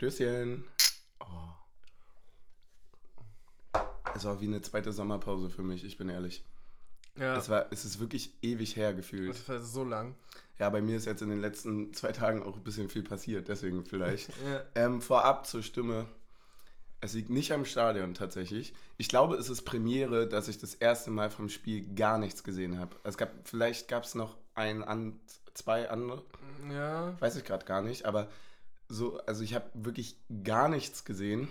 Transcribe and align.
Stößchen. 0.00 0.64
Oh. 1.20 1.26
Es 4.14 4.24
war 4.24 4.40
wie 4.40 4.46
eine 4.46 4.62
zweite 4.62 4.94
Sommerpause 4.94 5.50
für 5.50 5.62
mich, 5.62 5.84
ich 5.84 5.98
bin 5.98 6.08
ehrlich. 6.08 6.42
Ja, 7.18 7.36
Es, 7.36 7.50
war, 7.50 7.66
es 7.70 7.84
ist 7.84 8.00
wirklich 8.00 8.32
ewig 8.40 8.76
her 8.76 8.94
gefühlt. 8.94 9.28
das 9.28 9.46
war 9.46 9.60
so 9.60 9.84
lang. 9.84 10.14
Ja, 10.58 10.70
bei 10.70 10.80
mir 10.80 10.96
ist 10.96 11.04
jetzt 11.04 11.20
in 11.20 11.28
den 11.28 11.42
letzten 11.42 11.92
zwei 11.92 12.12
Tagen 12.12 12.42
auch 12.42 12.56
ein 12.56 12.64
bisschen 12.64 12.88
viel 12.88 13.02
passiert, 13.02 13.48
deswegen 13.48 13.84
vielleicht. 13.84 14.30
Ja. 14.46 14.62
Ähm, 14.74 15.02
vorab 15.02 15.46
zur 15.46 15.62
Stimme. 15.62 16.06
Es 17.02 17.12
liegt 17.12 17.28
nicht 17.28 17.52
am 17.52 17.66
Stadion 17.66 18.14
tatsächlich. 18.14 18.72
Ich 18.96 19.10
glaube, 19.10 19.36
es 19.36 19.50
ist 19.50 19.64
Premiere, 19.66 20.26
dass 20.26 20.48
ich 20.48 20.56
das 20.56 20.74
erste 20.74 21.10
Mal 21.10 21.28
vom 21.28 21.50
Spiel 21.50 21.94
gar 21.94 22.16
nichts 22.16 22.42
gesehen 22.42 22.78
habe. 22.78 22.96
Es 23.04 23.18
gab, 23.18 23.32
vielleicht 23.44 23.88
gab 23.88 24.04
es 24.04 24.14
noch 24.14 24.38
ein, 24.54 24.82
an, 24.82 25.20
zwei 25.52 25.90
andere, 25.90 26.24
ja. 26.72 27.20
weiß 27.20 27.36
ich 27.36 27.44
gerade 27.44 27.66
gar 27.66 27.82
nicht, 27.82 28.06
aber 28.06 28.30
so, 28.90 29.18
also 29.26 29.42
ich 29.42 29.54
habe 29.54 29.66
wirklich 29.74 30.16
gar 30.44 30.68
nichts 30.68 31.04
gesehen. 31.04 31.48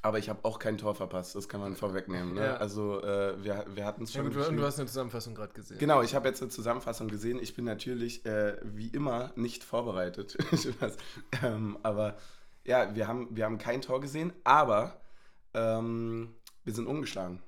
Aber 0.00 0.18
ich 0.18 0.28
habe 0.28 0.44
auch 0.44 0.60
kein 0.60 0.78
Tor 0.78 0.94
verpasst, 0.94 1.34
das 1.34 1.48
kann 1.48 1.60
man 1.60 1.74
vorwegnehmen. 1.74 2.34
Ne? 2.34 2.44
Ja. 2.44 2.56
Also 2.58 3.02
äh, 3.02 3.42
wir, 3.42 3.66
wir 3.74 3.84
hatten 3.84 4.04
es 4.04 4.14
ja 4.14 4.22
schon. 4.22 4.32
gut, 4.32 4.56
du, 4.56 4.62
hast 4.62 4.78
eine 4.78 4.86
Zusammenfassung 4.86 5.34
gerade 5.34 5.52
gesehen. 5.52 5.78
Genau, 5.78 6.02
ich 6.02 6.14
habe 6.14 6.28
jetzt 6.28 6.40
eine 6.40 6.52
Zusammenfassung 6.52 7.08
gesehen. 7.08 7.40
Ich 7.42 7.56
bin 7.56 7.64
natürlich 7.64 8.24
äh, 8.24 8.58
wie 8.62 8.88
immer 8.88 9.32
nicht 9.34 9.64
vorbereitet. 9.64 10.36
Ähm, 11.42 11.78
aber 11.82 12.16
ja, 12.64 12.94
wir 12.94 13.06
haben, 13.06 13.28
wir 13.36 13.44
haben 13.44 13.58
kein 13.58 13.80
Tor 13.80 14.00
gesehen, 14.00 14.32
aber 14.44 15.00
ähm, 15.54 16.34
wir 16.64 16.74
sind 16.74 16.86
ungeschlagen. 16.86 17.42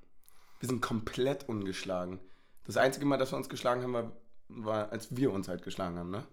Wir 0.59 0.69
sind 0.69 0.81
komplett 0.83 1.49
ungeschlagen. 1.49 2.21
Das 2.65 2.77
einzige 2.77 3.07
Mal, 3.07 3.17
dass 3.17 3.33
wir 3.33 3.37
uns 3.37 3.49
geschlagen 3.49 3.83
haben, 3.83 3.93
war, 3.93 4.13
war 4.49 4.93
als 4.93 5.17
wir 5.17 5.33
uns 5.33 5.49
halt 5.49 5.63
geschlagen 5.63 5.99
haben, 5.99 6.11
ne? 6.11 6.25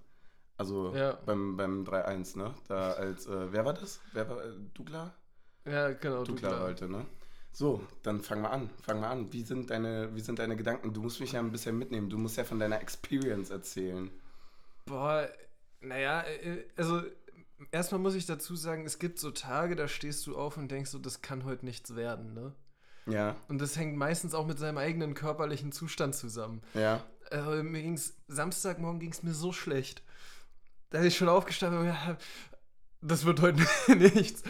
Also 0.57 0.93
Ja. 0.95 1.13
beim, 1.25 1.55
beim 1.55 1.83
3-1, 1.85 2.35
ne? 2.37 2.53
Da 2.67 2.91
als, 2.93 3.27
äh, 3.27 3.51
wer 3.51 3.65
war 3.65 3.73
das? 3.73 3.99
Wer 4.13 4.27
war, 4.29 4.43
äh, 4.43 4.53
Douglas? 4.73 5.11
Ja, 5.65 5.91
genau. 5.93 6.23
Klar 6.23 6.37
klar. 6.37 6.59
heute, 6.61 6.87
ne? 6.89 7.05
So, 7.51 7.81
dann 8.03 8.21
fang 8.21 8.41
mal 8.41 8.49
an. 8.49 8.69
Fang 8.81 8.99
mal 8.99 9.09
an. 9.09 9.31
Wie 9.33 9.43
sind, 9.43 9.69
deine, 9.69 10.13
wie 10.15 10.21
sind 10.21 10.39
deine 10.39 10.55
Gedanken? 10.55 10.93
Du 10.93 11.01
musst 11.01 11.19
mich 11.19 11.31
ja 11.33 11.39
ein 11.39 11.51
bisschen 11.51 11.77
mitnehmen. 11.77 12.09
Du 12.09 12.17
musst 12.17 12.37
ja 12.37 12.43
von 12.43 12.59
deiner 12.59 12.79
Experience 12.81 13.49
erzählen. 13.49 14.09
Boah, 14.85 15.27
naja, 15.81 16.21
äh, 16.23 16.65
also 16.75 17.01
erstmal 17.71 17.99
muss 17.99 18.15
ich 18.15 18.25
dazu 18.25 18.55
sagen, 18.55 18.85
es 18.85 18.99
gibt 18.99 19.19
so 19.19 19.31
Tage, 19.31 19.75
da 19.75 19.87
stehst 19.87 20.25
du 20.27 20.37
auf 20.37 20.57
und 20.57 20.69
denkst 20.71 20.91
so, 20.91 20.99
das 20.99 21.21
kann 21.21 21.45
heute 21.45 21.65
nichts 21.65 21.95
werden, 21.95 22.33
ne? 22.33 22.53
Ja, 23.07 23.37
Und 23.47 23.59
das 23.61 23.77
hängt 23.77 23.95
meistens 23.95 24.33
auch 24.33 24.45
mit 24.47 24.59
seinem 24.59 24.77
eigenen 24.77 25.13
körperlichen 25.13 25.71
Zustand 25.71 26.15
zusammen. 26.15 26.61
ja. 26.73 27.03
Äh, 27.31 27.61
mir 27.61 27.81
ging's, 27.81 28.15
Samstagmorgen 28.29 29.01
ging 29.01 29.11
es 29.11 29.21
mir 29.23 29.33
so 29.33 29.51
schlecht. 29.51 30.01
Da 30.89 30.99
ist 30.99 31.05
ich 31.07 31.17
schon 31.17 31.29
aufgestanden 31.29 31.81
und 31.81 31.87
ja, 31.87 32.17
das 33.01 33.25
wird 33.25 33.41
heute 33.41 33.61
nichts. 33.95 34.43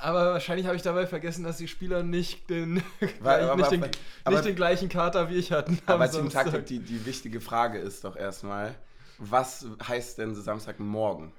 Aber 0.00 0.32
wahrscheinlich 0.32 0.66
habe 0.66 0.76
ich 0.76 0.82
dabei 0.82 1.06
vergessen, 1.06 1.44
dass 1.44 1.56
die 1.56 1.68
Spieler 1.68 2.02
nicht 2.02 2.50
den, 2.50 2.82
aber- 3.24 3.56
nicht, 3.56 3.70
den, 3.70 3.84
aber- 4.24 4.36
nicht 4.36 4.44
den 4.46 4.56
gleichen 4.56 4.88
Kater 4.88 5.30
wie 5.30 5.36
ich 5.36 5.50
hatten. 5.52 5.78
Aber 5.86 6.04
Team 6.10 6.22
Samstag. 6.30 6.44
Taktik, 6.46 6.66
die, 6.66 6.78
die 6.80 7.06
wichtige 7.06 7.40
Frage 7.40 7.78
ist 7.78 8.04
doch 8.04 8.14
erstmal, 8.16 8.74
was 9.18 9.66
heißt 9.86 10.18
denn 10.18 10.34
Samstagmorgen? 10.34 11.32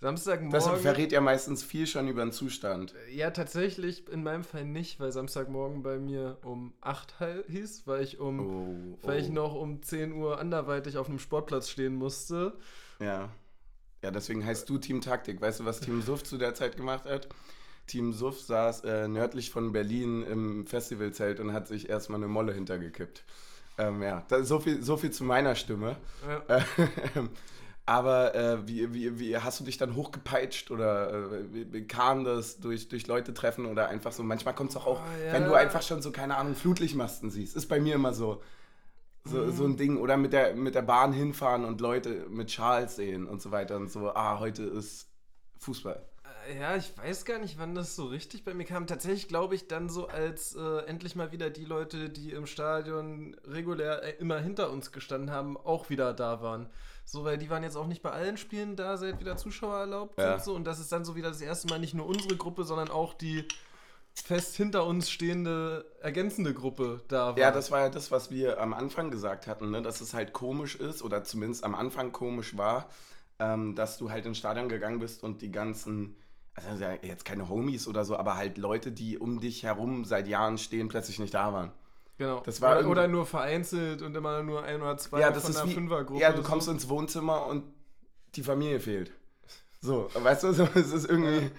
Samstagmorgen. 0.00 0.50
Das 0.52 0.80
verrät 0.80 1.12
ja 1.12 1.20
meistens 1.20 1.62
viel 1.62 1.86
schon 1.86 2.08
über 2.08 2.24
den 2.24 2.32
Zustand. 2.32 2.92
Ja, 3.12 3.30
tatsächlich 3.30 4.08
in 4.08 4.24
meinem 4.24 4.42
Fall 4.42 4.64
nicht, 4.64 4.98
weil 4.98 5.12
Samstagmorgen 5.12 5.82
bei 5.84 5.98
mir 5.98 6.38
um 6.42 6.72
8 6.80 7.20
hei- 7.20 7.44
hieß, 7.48 7.82
weil 7.86 8.02
ich 8.02 8.18
um 8.18 8.40
Oh, 8.40 8.98
weil 9.06 9.20
ich 9.20 9.28
oh. 9.28 9.32
noch 9.32 9.54
um 9.54 9.80
10 9.80 10.12
Uhr 10.12 10.40
anderweitig 10.40 10.96
auf 10.96 11.08
einem 11.08 11.20
Sportplatz 11.20 11.68
stehen 11.68 11.94
musste. 11.94 12.54
Ja. 12.98 13.28
Ja, 14.02 14.10
deswegen 14.10 14.44
heißt 14.44 14.68
du 14.68 14.78
Team 14.78 15.00
Taktik. 15.00 15.40
Weißt 15.40 15.60
du, 15.60 15.64
was 15.64 15.80
Team 15.80 16.02
Suff 16.02 16.22
zu 16.24 16.36
der 16.38 16.54
Zeit 16.54 16.76
gemacht 16.76 17.04
hat? 17.04 17.28
Team 17.86 18.12
Suff 18.12 18.40
saß 18.40 18.84
äh, 18.84 19.08
nördlich 19.08 19.50
von 19.50 19.72
Berlin 19.72 20.22
im 20.24 20.66
Festivalzelt 20.66 21.40
und 21.40 21.52
hat 21.52 21.68
sich 21.68 21.88
erstmal 21.88 22.18
eine 22.18 22.28
Molle 22.28 22.52
hintergekippt. 22.52 23.24
Ähm, 23.78 24.02
ja, 24.02 24.24
das, 24.28 24.48
so, 24.48 24.60
viel, 24.60 24.82
so 24.82 24.96
viel 24.96 25.10
zu 25.10 25.24
meiner 25.24 25.54
Stimme. 25.54 25.96
Ja. 26.48 26.64
Ähm, 27.16 27.30
Aber 27.84 28.34
äh, 28.36 28.68
wie, 28.68 28.94
wie, 28.94 29.18
wie 29.18 29.36
hast 29.38 29.58
du 29.58 29.64
dich 29.64 29.76
dann 29.76 29.96
hochgepeitscht 29.96 30.70
oder 30.70 31.10
äh, 31.12 31.52
wie, 31.52 31.72
wie 31.72 31.86
kam 31.86 32.24
das 32.24 32.60
durch, 32.60 32.88
durch 32.88 33.08
Leute 33.08 33.34
treffen 33.34 33.66
oder 33.66 33.88
einfach 33.88 34.12
so? 34.12 34.22
Manchmal 34.22 34.54
kommt 34.54 34.70
es 34.70 34.74
doch 34.74 34.86
auch, 34.86 35.00
Oh, 35.00 35.26
ja. 35.26 35.32
wenn 35.32 35.44
du 35.44 35.54
einfach 35.54 35.82
schon 35.82 36.00
so, 36.00 36.12
keine 36.12 36.36
Ahnung, 36.36 36.54
Flutlichtmasten 36.54 37.30
siehst. 37.30 37.56
Ist 37.56 37.66
bei 37.66 37.80
mir 37.80 37.96
immer 37.96 38.14
so. 38.14 38.40
So, 39.24 39.36
Mhm. 39.38 39.52
so 39.52 39.64
ein 39.64 39.76
Ding. 39.76 39.96
Oder 39.98 40.16
mit 40.16 40.32
der, 40.32 40.54
mit 40.54 40.74
der 40.74 40.82
Bahn 40.82 41.12
hinfahren 41.12 41.64
und 41.64 41.80
Leute 41.80 42.26
mit 42.28 42.50
Schals 42.50 42.96
sehen 42.96 43.26
und 43.26 43.40
so 43.40 43.50
weiter 43.50 43.76
und 43.76 43.90
so. 43.90 44.10
Ah, 44.14 44.38
heute 44.40 44.64
ist 44.64 45.08
Fußball. 45.58 46.04
Äh, 46.48 46.58
Ja, 46.58 46.76
ich 46.76 46.96
weiß 46.98 47.24
gar 47.24 47.38
nicht, 47.38 47.58
wann 47.58 47.74
das 47.74 47.94
so 47.94 48.06
richtig 48.06 48.44
bei 48.44 48.52
mir 48.52 48.64
kam. 48.64 48.86
Tatsächlich 48.88 49.28
glaube 49.28 49.54
ich 49.54 49.68
dann 49.68 49.88
so, 49.88 50.08
als 50.08 50.56
äh, 50.56 50.78
endlich 50.86 51.14
mal 51.14 51.30
wieder 51.30 51.50
die 51.50 51.64
Leute, 51.64 52.10
die 52.10 52.32
im 52.32 52.46
Stadion 52.46 53.36
regulär 53.44 54.02
äh, 54.02 54.10
immer 54.18 54.38
hinter 54.40 54.70
uns 54.70 54.90
gestanden 54.90 55.30
haben, 55.30 55.56
auch 55.56 55.88
wieder 55.88 56.12
da 56.14 56.42
waren. 56.42 56.68
So, 57.04 57.24
weil 57.24 57.38
die 57.38 57.50
waren 57.50 57.62
jetzt 57.62 57.76
auch 57.76 57.86
nicht 57.86 58.02
bei 58.02 58.10
allen 58.10 58.36
Spielen 58.36 58.74
da, 58.76 58.96
seit 58.96 59.20
wieder 59.20 59.36
Zuschauer 59.36 59.76
erlaubt 59.78 60.18
Ja. 60.18 60.32
sind. 60.32 60.44
So, 60.44 60.54
und 60.54 60.64
das 60.64 60.80
ist 60.80 60.90
dann 60.92 61.04
so 61.04 61.14
wieder 61.16 61.28
das 61.28 61.40
erste 61.40 61.68
Mal 61.68 61.78
nicht 61.78 61.94
nur 61.94 62.06
unsere 62.06 62.36
Gruppe, 62.36 62.64
sondern 62.64 62.90
auch 62.90 63.14
die 63.14 63.44
fest 64.14 64.56
hinter 64.56 64.86
uns 64.86 65.10
stehende 65.10 65.86
ergänzende 66.00 66.52
Gruppe 66.54 67.00
da 67.08 67.28
war. 67.28 67.38
Ja, 67.38 67.50
das 67.50 67.70
war 67.70 67.80
ja 67.80 67.88
das, 67.88 68.10
was 68.10 68.30
wir 68.30 68.60
am 68.60 68.74
Anfang 68.74 69.10
gesagt 69.10 69.46
hatten, 69.46 69.70
ne? 69.70 69.82
dass 69.82 70.00
es 70.00 70.14
halt 70.14 70.32
komisch 70.32 70.76
ist 70.76 71.02
oder 71.02 71.24
zumindest 71.24 71.64
am 71.64 71.74
Anfang 71.74 72.12
komisch 72.12 72.56
war, 72.56 72.88
ähm, 73.38 73.74
dass 73.74 73.98
du 73.98 74.10
halt 74.10 74.26
ins 74.26 74.38
Stadion 74.38 74.68
gegangen 74.68 74.98
bist 74.98 75.22
und 75.22 75.40
die 75.42 75.50
ganzen, 75.50 76.16
also 76.54 76.82
ja 76.82 76.92
jetzt 77.02 77.24
keine 77.24 77.48
Homies 77.48 77.88
oder 77.88 78.04
so, 78.04 78.16
aber 78.16 78.36
halt 78.36 78.58
Leute, 78.58 78.92
die 78.92 79.18
um 79.18 79.40
dich 79.40 79.62
herum 79.62 80.04
seit 80.04 80.28
Jahren 80.28 80.58
stehen, 80.58 80.88
plötzlich 80.88 81.18
nicht 81.18 81.34
da 81.34 81.52
waren. 81.52 81.72
Genau. 82.18 82.40
Das 82.44 82.60
war 82.60 82.86
oder, 82.86 83.08
nur 83.08 83.26
vereinzelt 83.26 84.02
und 84.02 84.14
immer 84.14 84.42
nur 84.42 84.62
ein 84.62 84.80
oder 84.80 84.96
zwei 84.98 85.20
ja, 85.20 85.30
das 85.30 85.44
von 85.44 85.50
ist 85.52 85.56
einer 85.56 85.72
Fünfergruppe. 85.72 86.20
ja, 86.20 86.32
du 86.32 86.42
kommst 86.42 86.66
so. 86.66 86.72
ins 86.72 86.88
Wohnzimmer 86.88 87.46
und 87.46 87.64
die 88.34 88.42
Familie 88.42 88.78
fehlt. 88.78 89.10
So, 89.80 90.08
weißt 90.14 90.44
du, 90.44 90.52
so, 90.52 90.68
es 90.74 90.92
ist 90.92 91.08
irgendwie, 91.08 91.46
äh, 91.46 91.50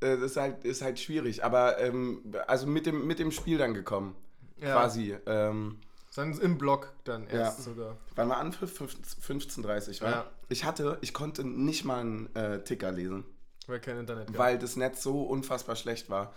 das 0.00 0.20
ist 0.20 0.36
halt, 0.36 0.64
ist 0.64 0.82
halt 0.82 0.98
schwierig, 0.98 1.44
aber 1.44 1.78
ähm, 1.80 2.22
also 2.46 2.66
mit 2.66 2.86
dem, 2.86 3.06
mit 3.06 3.18
dem 3.18 3.30
Spiel 3.32 3.58
dann 3.58 3.74
gekommen, 3.74 4.14
ja, 4.60 4.72
quasi. 4.74 5.16
Ähm, 5.26 5.78
Dann 6.14 6.38
im 6.40 6.58
Block 6.58 6.92
dann 7.04 7.26
erst 7.28 7.58
Ja. 7.58 7.64
sogar. 7.64 7.96
Wann 8.16 8.28
war 8.28 8.38
Anpfiff? 8.38 8.80
15.30 8.80 10.00
war? 10.02 10.10
Ja. 10.10 10.30
Ich 10.48 10.64
hatte, 10.64 10.98
ich 11.00 11.12
konnte 11.14 11.44
nicht 11.44 11.84
mal 11.84 12.00
einen 12.00 12.34
äh, 12.34 12.62
Ticker 12.64 12.90
lesen, 12.92 13.24
Weil 13.66 13.80
kein 13.80 13.98
Internet 13.98 14.28
gab. 14.28 14.38
weil 14.38 14.58
das 14.58 14.76
Netz 14.76 15.02
so 15.02 15.22
unfassbar 15.22 15.76
schlecht 15.76 16.10
war. 16.10 16.32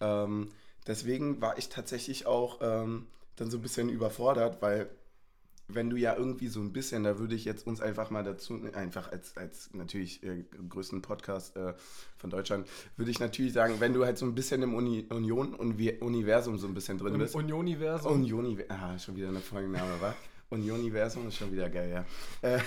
Ähm, 0.00 0.48
deswegen 0.86 1.40
war 1.40 1.58
ich 1.58 1.68
tatsächlich 1.68 2.26
auch 2.26 2.58
ähm, 2.62 3.06
dann 3.36 3.50
so 3.50 3.58
ein 3.58 3.62
bisschen 3.62 3.88
überfordert, 3.88 4.62
weil 4.62 4.88
wenn 5.68 5.90
du 5.90 5.96
ja 5.96 6.16
irgendwie 6.16 6.48
so 6.48 6.60
ein 6.60 6.72
bisschen, 6.72 7.04
da 7.04 7.18
würde 7.18 7.34
ich 7.34 7.44
jetzt 7.44 7.66
uns 7.66 7.80
einfach 7.80 8.10
mal 8.10 8.24
dazu, 8.24 8.58
einfach 8.72 9.12
als, 9.12 9.36
als 9.36 9.70
natürlich 9.74 10.22
äh, 10.22 10.44
größten 10.68 11.02
Podcast 11.02 11.56
äh, 11.56 11.74
von 12.16 12.30
Deutschland, 12.30 12.66
würde 12.96 13.10
ich 13.10 13.20
natürlich 13.20 13.52
sagen, 13.52 13.74
wenn 13.78 13.92
du 13.92 14.04
halt 14.04 14.16
so 14.16 14.24
ein 14.24 14.34
bisschen 14.34 14.62
im 14.62 14.74
Uni 14.74 15.06
Union-Universum 15.10 16.58
so 16.58 16.66
ein 16.66 16.74
bisschen 16.74 16.96
drin 16.96 17.18
bist, 17.18 17.34
Unioniversum. 17.34 18.12
Unioni, 18.12 18.64
ah, 18.68 18.98
schon 18.98 19.16
wieder 19.16 19.28
eine 19.28 19.40
Folgenname, 19.40 20.00
wa? 20.00 20.14
Unioniversum 20.50 21.28
ist 21.28 21.36
schon 21.36 21.52
wieder 21.52 21.68
geil, 21.68 21.90
ja. 22.42 22.48
Äh, 22.48 22.60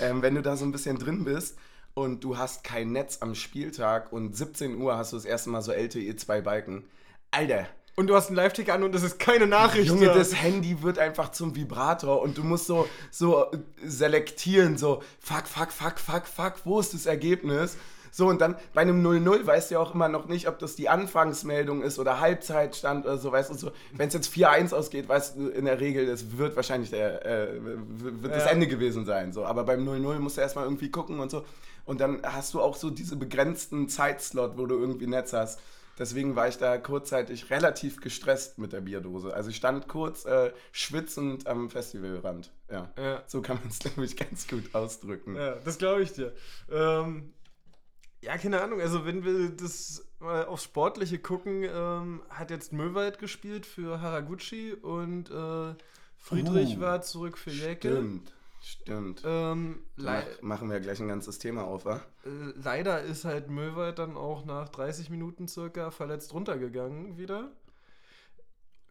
ähm, 0.00 0.20
wenn 0.20 0.34
du 0.34 0.42
da 0.42 0.56
so 0.56 0.66
ein 0.66 0.72
bisschen 0.72 0.98
drin 0.98 1.24
bist 1.24 1.56
und 1.94 2.22
du 2.22 2.36
hast 2.36 2.62
kein 2.62 2.92
Netz 2.92 3.22
am 3.22 3.34
Spieltag 3.34 4.12
und 4.12 4.36
17 4.36 4.76
Uhr 4.76 4.98
hast 4.98 5.12
du 5.12 5.16
das 5.16 5.24
erste 5.24 5.48
Mal 5.48 5.62
so 5.62 5.72
LTE 5.72 6.14
2 6.16 6.42
Balken. 6.42 6.84
Alter, 7.30 7.66
Und 7.96 8.08
du 8.08 8.16
hast 8.16 8.26
einen 8.26 8.36
Live-Ticker 8.36 8.74
an 8.74 8.82
und 8.82 8.94
es 8.94 9.04
ist 9.04 9.18
keine 9.20 9.46
Nachricht. 9.46 9.86
Junge, 9.88 10.06
da. 10.06 10.14
das 10.14 10.34
Handy 10.34 10.82
wird 10.82 10.98
einfach 10.98 11.30
zum 11.30 11.54
Vibrator 11.54 12.20
und 12.22 12.36
du 12.36 12.42
musst 12.42 12.66
so, 12.66 12.88
so 13.10 13.52
äh, 13.52 13.58
selektieren, 13.84 14.76
so 14.76 15.02
fuck, 15.20 15.46
fuck, 15.46 15.70
fuck, 15.70 15.98
fuck, 15.98 16.26
fuck, 16.26 16.54
wo 16.64 16.80
ist 16.80 16.92
das 16.92 17.06
Ergebnis? 17.06 17.76
So, 18.10 18.28
und 18.28 18.40
dann 18.40 18.56
bei 18.74 18.82
einem 18.82 19.04
0-0 19.04 19.44
weißt 19.44 19.70
du 19.70 19.74
ja 19.74 19.80
auch 19.80 19.92
immer 19.92 20.08
noch 20.08 20.26
nicht, 20.26 20.48
ob 20.48 20.60
das 20.60 20.76
die 20.76 20.88
Anfangsmeldung 20.88 21.82
ist 21.82 21.98
oder 21.98 22.20
Halbzeitstand 22.20 23.04
oder 23.06 23.18
so, 23.18 23.32
weißt 23.32 23.50
du, 23.50 23.54
so. 23.54 23.72
Wenn 23.92 24.06
es 24.06 24.14
jetzt 24.14 24.32
4-1 24.32 24.72
ausgeht, 24.72 25.08
weißt 25.08 25.36
du 25.36 25.48
in 25.48 25.64
der 25.64 25.80
Regel, 25.80 26.06
das 26.06 26.36
wird 26.38 26.54
wahrscheinlich 26.54 26.90
der, 26.90 27.26
äh, 27.26 27.48
wird 27.60 28.32
das 28.32 28.44
Ja. 28.44 28.50
Ende 28.50 28.68
gewesen 28.68 29.04
sein, 29.04 29.32
so. 29.32 29.44
Aber 29.44 29.64
beim 29.64 29.84
0-0 29.84 30.20
musst 30.20 30.36
du 30.36 30.42
erstmal 30.42 30.64
irgendwie 30.64 30.92
gucken 30.92 31.18
und 31.18 31.30
so. 31.30 31.44
Und 31.86 32.00
dann 32.00 32.20
hast 32.22 32.54
du 32.54 32.60
auch 32.60 32.76
so 32.76 32.90
diese 32.90 33.16
begrenzten 33.16 33.88
Zeitslot, 33.88 34.58
wo 34.58 34.66
du 34.66 34.78
irgendwie 34.78 35.08
Netz 35.08 35.32
hast. 35.32 35.58
Deswegen 35.98 36.36
war 36.36 36.48
ich 36.48 36.58
da 36.58 36.76
kurzzeitig 36.78 37.50
relativ 37.50 38.00
gestresst 38.00 38.58
mit 38.58 38.72
der 38.72 38.80
Bierdose. 38.80 39.32
Also 39.32 39.50
ich 39.50 39.56
stand 39.56 39.88
kurz 39.88 40.24
äh, 40.24 40.52
schwitzend 40.72 41.46
am 41.46 41.70
Festivalrand. 41.70 42.52
Ja. 42.70 42.92
Ja. 42.98 43.22
So 43.26 43.42
kann 43.42 43.58
man 43.58 43.68
es, 43.68 43.78
glaube 43.80 44.04
ich, 44.04 44.16
ganz 44.16 44.48
gut 44.48 44.74
ausdrücken. 44.74 45.36
Ja, 45.36 45.56
das 45.56 45.78
glaube 45.78 46.02
ich 46.02 46.12
dir. 46.12 46.32
Ähm, 46.70 47.32
ja, 48.24 48.38
keine 48.38 48.62
Ahnung. 48.62 48.80
Also, 48.80 49.04
wenn 49.04 49.22
wir 49.24 49.50
das 49.50 50.02
mal 50.18 50.46
aufs 50.46 50.64
Sportliche 50.64 51.18
gucken, 51.18 51.62
ähm, 51.62 52.22
hat 52.30 52.50
jetzt 52.50 52.72
Möwald 52.72 53.18
gespielt 53.18 53.66
für 53.66 54.00
Haraguchi 54.00 54.72
und 54.72 55.30
äh, 55.30 55.74
Friedrich 56.16 56.78
Uh, 56.78 56.80
war 56.80 57.02
zurück 57.02 57.36
für 57.36 57.50
Jäckel. 57.50 57.96
Stimmt. 57.96 58.33
Stimmt. 58.64 59.22
Ähm, 59.26 59.84
Mach, 59.96 60.22
machen 60.40 60.70
wir 60.70 60.80
gleich 60.80 60.98
ein 60.98 61.08
ganzes 61.08 61.38
Thema 61.38 61.64
auf, 61.64 61.84
wa? 61.84 61.96
Äh, 62.24 62.30
leider 62.56 63.02
ist 63.02 63.26
halt 63.26 63.50
Möwald 63.50 63.98
dann 63.98 64.16
auch 64.16 64.46
nach 64.46 64.70
30 64.70 65.10
Minuten 65.10 65.48
circa 65.48 65.90
verletzt 65.90 66.32
runtergegangen 66.32 67.18
wieder. 67.18 67.52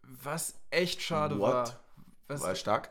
Was 0.04 0.54
echt 0.70 1.02
schade 1.02 1.40
What? 1.40 1.52
war. 1.52 1.80
Was 2.28 2.42
War 2.42 2.54
stark? 2.54 2.90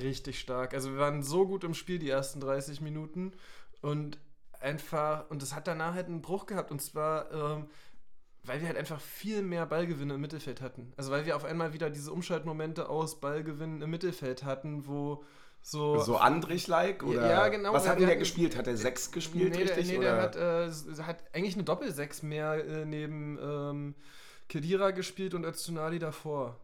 richtig 0.00 0.40
stark. 0.40 0.72
Also 0.72 0.92
wir 0.92 0.98
waren 0.98 1.22
so 1.22 1.46
gut 1.46 1.62
im 1.62 1.74
Spiel 1.74 1.98
die 1.98 2.08
ersten 2.08 2.40
30 2.40 2.80
Minuten 2.80 3.32
und 3.82 4.18
einfach, 4.60 5.28
und 5.28 5.42
das 5.42 5.54
hat 5.54 5.66
danach 5.66 5.92
halt 5.92 6.06
einen 6.06 6.22
Bruch 6.22 6.46
gehabt 6.46 6.70
und 6.70 6.80
zwar, 6.80 7.30
ähm, 7.32 7.66
weil 8.44 8.60
wir 8.60 8.68
halt 8.68 8.78
einfach 8.78 9.00
viel 9.00 9.42
mehr 9.42 9.66
Ballgewinne 9.66 10.14
im 10.14 10.20
Mittelfeld 10.22 10.62
hatten. 10.62 10.94
Also 10.96 11.10
weil 11.10 11.26
wir 11.26 11.36
auf 11.36 11.44
einmal 11.44 11.74
wieder 11.74 11.90
diese 11.90 12.12
Umschaltmomente 12.12 12.88
aus 12.88 13.20
Ballgewinnen 13.20 13.82
im 13.82 13.90
Mittelfeld 13.90 14.42
hatten, 14.44 14.86
wo 14.86 15.22
so... 15.64 15.98
So 16.00 16.16
Andrich-like? 16.18 17.02
Oder 17.02 17.30
Ja, 17.30 17.48
genau. 17.48 17.72
Was 17.72 17.88
hat 17.88 17.98
denn 17.98 18.06
der 18.06 18.16
gespielt? 18.16 18.56
Hat 18.56 18.66
er 18.66 18.76
sechs 18.76 19.10
gespielt, 19.10 19.54
nee, 19.54 19.62
richtig? 19.62 19.88
Der, 19.88 19.98
nee, 19.98 19.98
oder? 19.98 20.14
der 20.14 20.22
hat, 20.22 20.36
äh, 20.36 21.02
hat 21.02 21.24
eigentlich 21.32 21.54
eine 21.54 21.64
Doppel-Sechs 21.64 22.22
mehr 22.22 22.62
äh, 22.64 22.84
neben 22.84 23.38
ähm, 23.42 23.94
Kedira 24.48 24.90
gespielt 24.90 25.32
und 25.32 25.44
Öztunali 25.44 25.98
davor. 25.98 26.60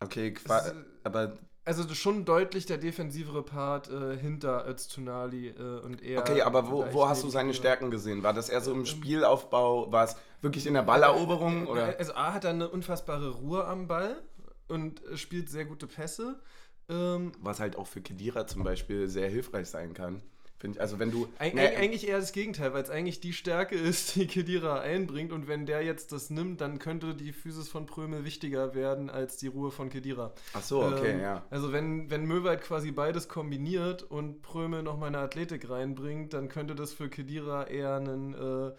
okay, 0.00 0.34
Es 0.36 0.50
äh, 0.50 0.74
aber 1.04 1.38
Also 1.64 1.88
schon 1.94 2.24
deutlich 2.24 2.66
der 2.66 2.78
defensivere 2.78 3.44
Part 3.44 3.88
äh, 3.88 4.16
hinter 4.16 4.66
Öztunali 4.66 5.50
äh, 5.50 5.80
und 5.80 6.02
eher. 6.02 6.18
Okay, 6.18 6.42
aber 6.42 6.72
wo, 6.72 6.84
wo 6.90 7.08
hast 7.08 7.22
du 7.22 7.28
seine. 7.30 7.54
Stärken 7.54 7.92
gesehen? 7.92 8.24
War 8.24 8.32
das 8.32 8.48
eher 8.48 8.60
so 8.60 8.72
im 8.72 8.80
Ähm, 8.80 8.86
Spielaufbau? 8.86 9.92
War 9.92 10.04
es 10.04 10.16
wirklich 10.40 10.66
in 10.66 10.74
der 10.74 10.82
Balleroberung? 10.82 11.66
Äh, 11.66 11.70
Oder? 11.70 11.94
Also 12.00 12.14
A 12.14 12.32
hat 12.32 12.42
er 12.42 12.50
eine 12.50 12.68
unfassbare 12.68 13.30
Ruhe 13.30 13.64
am 13.64 13.86
Ball 13.86 14.20
und 14.66 15.04
äh, 15.04 15.16
spielt 15.16 15.48
sehr 15.48 15.66
gute 15.66 15.86
Pässe. 15.86 16.40
Ähm, 16.88 17.32
Was 17.40 17.60
halt 17.60 17.76
auch 17.76 17.86
für 17.86 18.00
Kedira 18.00 18.46
zum 18.46 18.64
Beispiel 18.64 19.08
sehr 19.08 19.28
hilfreich 19.28 19.68
sein 19.68 19.94
kann. 19.94 20.22
Ich, 20.62 20.80
also 20.80 20.98
wenn 20.98 21.12
du. 21.12 21.28
Eig 21.38 21.54
Ne, 21.54 21.60
eig- 21.68 21.76
eigentlich 21.76 22.08
eher 22.08 22.18
das 22.18 22.32
Gegenteil, 22.32 22.72
weil 22.74 22.82
es 22.82 22.90
eigentlich 22.90 23.20
die 23.20 23.32
Stärke 23.32 23.74
ist, 23.76 24.16
die 24.16 24.26
Kedira 24.26 24.80
einbringt 24.80 25.32
und 25.32 25.46
wenn 25.46 25.66
der 25.66 25.82
jetzt 25.82 26.10
das 26.12 26.30
nimmt, 26.30 26.60
dann 26.60 26.78
könnte 26.80 27.14
die 27.14 27.32
Physis 27.32 27.68
von 27.68 27.86
Prömel 27.86 28.24
wichtiger 28.24 28.74
werden 28.74 29.08
als 29.10 29.36
die 29.36 29.46
Ruhe 29.46 29.70
von 29.70 29.88
Kedira. 29.88 30.32
ach 30.52 30.62
so, 30.62 30.82
okay, 30.84 31.12
Ähm, 31.12 31.20
ja. 31.20 31.44
Also 31.50 31.72
wenn, 31.72 32.10
wenn 32.10 32.24
Möwald 32.26 32.62
quasi 32.62 32.90
beides 32.90 33.28
kombiniert 33.28 34.02
und 34.02 34.42
Prömel 34.42 34.82
noch 34.82 34.98
mal 34.98 35.06
eine 35.06 35.18
Athletik 35.18 35.68
reinbringt, 35.70 36.32
dann 36.32 36.48
könnte 36.48 36.74
das 36.74 36.92
für 36.92 37.08
Kedira 37.08 37.66
eher 37.68 37.94
einen, 37.94 38.34
äh, 38.34 38.72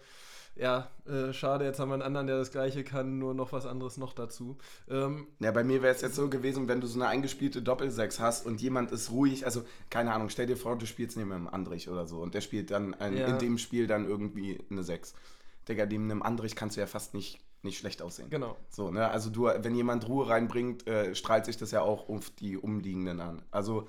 ja, 0.56 0.90
äh, 1.06 1.32
schade, 1.32 1.64
jetzt 1.64 1.78
haben 1.80 1.88
wir 1.88 1.94
einen 1.94 2.02
anderen, 2.02 2.26
der 2.26 2.36
das 2.36 2.50
gleiche 2.50 2.84
kann, 2.84 3.18
nur 3.18 3.32
noch 3.34 3.52
was 3.52 3.66
anderes 3.66 3.96
noch 3.96 4.12
dazu. 4.12 4.58
Ähm, 4.88 5.26
Ja, 5.38 5.52
bei 5.52 5.64
mir 5.64 5.80
wäre 5.82 5.94
es 5.94 6.02
jetzt 6.02 6.16
so 6.16 6.28
gewesen, 6.28 6.68
wenn 6.68 6.80
du 6.80 6.86
so 6.86 6.98
eine 7.00 7.08
eingespielte 7.08 7.62
Doppelsechs 7.62 8.20
hast 8.20 8.44
und 8.46 8.60
jemand 8.60 8.90
ist 8.92 9.10
ruhig, 9.10 9.44
also 9.46 9.62
keine 9.88 10.12
Ahnung, 10.12 10.28
stell 10.28 10.46
dir 10.46 10.56
vor, 10.56 10.76
du 10.76 10.86
spielst 10.86 11.16
neben 11.16 11.32
einem 11.32 11.48
Andrich 11.48 11.88
oder 11.88 12.06
so 12.06 12.18
und 12.18 12.34
der 12.34 12.40
spielt 12.42 12.70
dann 12.70 12.94
ein, 12.94 13.16
Ja. 13.16 13.26
in 13.28 13.38
dem 13.38 13.58
Spiel 13.58 13.86
dann 13.86 14.06
irgendwie 14.06 14.58
eine 14.70 14.82
Sechs. 14.82 15.14
Digga, 15.68 15.86
dem 15.86 16.04
einem 16.10 16.22
Andrich 16.22 16.56
kannst 16.56 16.76
du 16.76 16.80
ja 16.80 16.86
fast 16.86 17.14
nicht, 17.14 17.38
nicht 17.62 17.78
schlecht 17.78 18.02
aussehen. 18.02 18.28
genau. 18.28 18.56
So, 18.70 18.90
ne? 18.90 19.08
Also 19.08 19.30
du, 19.30 19.44
wenn 19.44 19.74
jemand 19.74 20.08
Ruhe 20.08 20.28
reinbringt, 20.28 20.86
äh, 20.86 21.14
strahlt 21.14 21.44
sich 21.46 21.56
das 21.58 21.70
ja 21.70 21.80
auch 21.82 22.08
auf 22.08 22.30
die 22.30 22.56
Umliegenden 22.56 23.20
an. 23.20 23.42
Also 23.50 23.86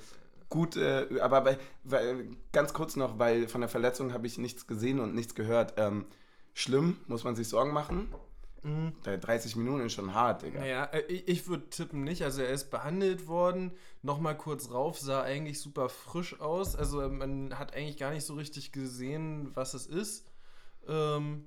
gut, 0.49 0.75
äh, 0.77 1.07
aber 1.21 1.41
bei, 1.41 1.57
weil, 1.83 2.27
ganz 2.51 2.73
kurz 2.73 2.95
noch, 2.97 3.17
weil 3.19 3.47
von 3.47 3.61
der 3.61 3.69
Verletzung 3.69 4.13
habe 4.13 4.27
ich 4.27 4.37
nichts 4.37 4.67
gesehen 4.67 4.99
und 4.99 5.15
nichts 5.15 5.33
gehört. 5.35 5.73
Ähm, 5.77 6.05
schlimm, 6.53 6.97
muss 7.07 7.23
man 7.23 7.35
sich 7.35 7.47
Sorgen 7.47 7.73
machen. 7.73 8.09
Mhm. 8.63 8.93
Da 9.03 9.17
30 9.17 9.55
Minuten 9.55 9.85
ist 9.85 9.93
schon 9.93 10.13
hart, 10.13 10.43
Digga. 10.43 10.59
Naja, 10.59 10.85
äh, 10.85 11.01
ich, 11.07 11.27
ich 11.27 11.47
würde 11.47 11.69
tippen 11.69 12.03
nicht. 12.03 12.23
Also 12.23 12.41
er 12.41 12.49
ist 12.49 12.69
behandelt 12.69 13.27
worden, 13.27 13.71
nochmal 14.03 14.37
kurz 14.37 14.71
rauf, 14.71 14.99
sah 14.99 15.23
eigentlich 15.23 15.59
super 15.59 15.89
frisch 15.89 16.39
aus. 16.39 16.75
Also 16.75 17.07
man 17.09 17.57
hat 17.57 17.75
eigentlich 17.75 17.97
gar 17.97 18.11
nicht 18.11 18.25
so 18.25 18.35
richtig 18.35 18.71
gesehen, 18.71 19.51
was 19.55 19.73
es 19.73 19.87
ist. 19.87 20.31
Ähm, 20.87 21.45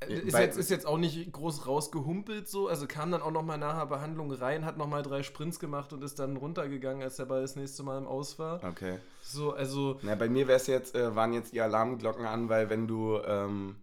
äh, 0.00 0.14
ist, 0.14 0.38
jetzt, 0.38 0.58
ist 0.58 0.70
jetzt 0.70 0.86
auch 0.86 0.98
nicht 0.98 1.32
groß 1.32 1.66
rausgehumpelt 1.66 2.48
so. 2.48 2.68
Also 2.68 2.86
kam 2.86 3.10
dann 3.10 3.22
auch 3.22 3.30
nochmal 3.30 3.58
nach 3.58 3.78
der 3.78 3.86
Behandlung 3.86 4.30
rein, 4.32 4.66
hat 4.66 4.76
nochmal 4.76 5.02
drei 5.02 5.22
Sprints 5.22 5.58
gemacht 5.58 5.92
und 5.94 6.02
ist 6.02 6.18
dann 6.18 6.36
runtergegangen, 6.36 7.02
als 7.02 7.16
der 7.16 7.26
Ball 7.26 7.40
das 7.40 7.56
nächste 7.56 7.82
Mal 7.82 7.96
im 7.98 8.06
Aus 8.06 8.38
war. 8.38 8.62
Okay. 8.62 8.98
So, 9.22 9.52
also 9.52 9.98
Na, 10.02 10.16
bei 10.16 10.28
mir 10.28 10.48
wär's 10.48 10.66
jetzt, 10.66 10.94
äh, 10.94 11.14
waren 11.14 11.32
jetzt 11.32 11.54
die 11.54 11.60
Alarmglocken 11.60 12.26
an, 12.26 12.48
weil 12.48 12.68
wenn 12.68 12.86
du 12.86 13.18
ähm, 13.24 13.76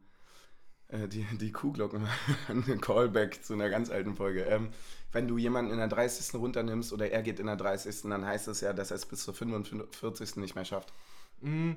äh, 0.89 1.07
die, 1.07 1.25
die 1.37 1.51
Kuhglocken, 1.51 2.07
ein 2.47 2.81
Callback 2.81 3.43
zu 3.43 3.53
einer 3.53 3.69
ganz 3.69 3.89
alten 3.89 4.15
Folge, 4.15 4.43
ähm, 4.43 4.69
wenn 5.11 5.27
du 5.27 5.37
jemanden 5.37 5.71
in 5.71 5.77
der 5.77 5.87
30. 5.87 6.37
runternimmst 6.39 6.93
oder 6.93 7.09
er 7.11 7.21
geht 7.23 7.39
in 7.39 7.47
der 7.47 7.55
30., 7.55 8.09
dann 8.09 8.25
heißt 8.25 8.47
es 8.47 8.61
ja, 8.61 8.73
dass 8.73 8.91
er 8.91 8.95
es 8.97 9.05
bis 9.05 9.23
zur 9.23 9.33
45. 9.33 10.41
nicht 10.41 10.55
mehr 10.55 10.65
schafft. 10.65 10.93
Mm, 11.41 11.73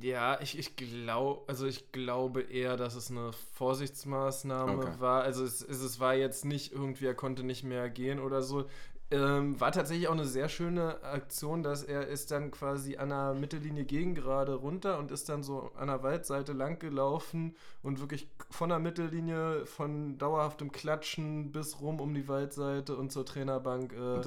Ja, 0.00 0.40
ich, 0.40 0.58
ich 0.58 0.74
glaube, 0.76 1.44
also 1.48 1.66
ich 1.66 1.92
glaube 1.92 2.42
eher, 2.42 2.76
dass 2.76 2.96
es 2.96 3.10
eine 3.10 3.32
Vorsichtsmaßnahme 3.54 4.74
Okay. 4.74 4.90
war. 5.00 5.22
Also 5.22 5.44
es, 5.44 5.62
es, 5.62 5.80
es 5.80 6.00
war 6.00 6.14
jetzt 6.14 6.44
nicht 6.44 6.72
irgendwie, 6.72 7.06
er 7.06 7.14
konnte 7.14 7.44
nicht 7.44 7.62
mehr 7.62 7.88
gehen 7.88 8.18
oder 8.18 8.42
so. 8.42 8.68
Ähm, 9.08 9.60
war 9.60 9.70
tatsächlich 9.70 10.08
auch 10.08 10.14
eine 10.14 10.24
sehr 10.24 10.48
schöne 10.48 11.00
Aktion, 11.04 11.62
dass 11.62 11.84
er 11.84 12.08
ist 12.08 12.32
dann 12.32 12.50
quasi 12.50 12.96
an 12.96 13.10
der 13.10 13.34
Mittellinie 13.34 13.84
gegen 13.84 14.16
gerade 14.16 14.54
runter 14.54 14.98
und 14.98 15.12
ist 15.12 15.28
dann 15.28 15.44
so 15.44 15.70
an 15.76 15.86
der 15.86 16.02
Waldseite 16.02 16.52
lang 16.52 16.80
gelaufen 16.80 17.54
und 17.84 18.00
wirklich 18.00 18.28
von 18.50 18.68
der 18.68 18.80
Mittellinie 18.80 19.64
von 19.64 20.18
dauerhaftem 20.18 20.72
Klatschen 20.72 21.52
bis 21.52 21.80
rum 21.80 22.00
um 22.00 22.14
die 22.14 22.26
Waldseite 22.26 22.96
und 22.96 23.12
zur 23.12 23.24
Trainerbank 23.24 23.92
äh, 23.92 24.22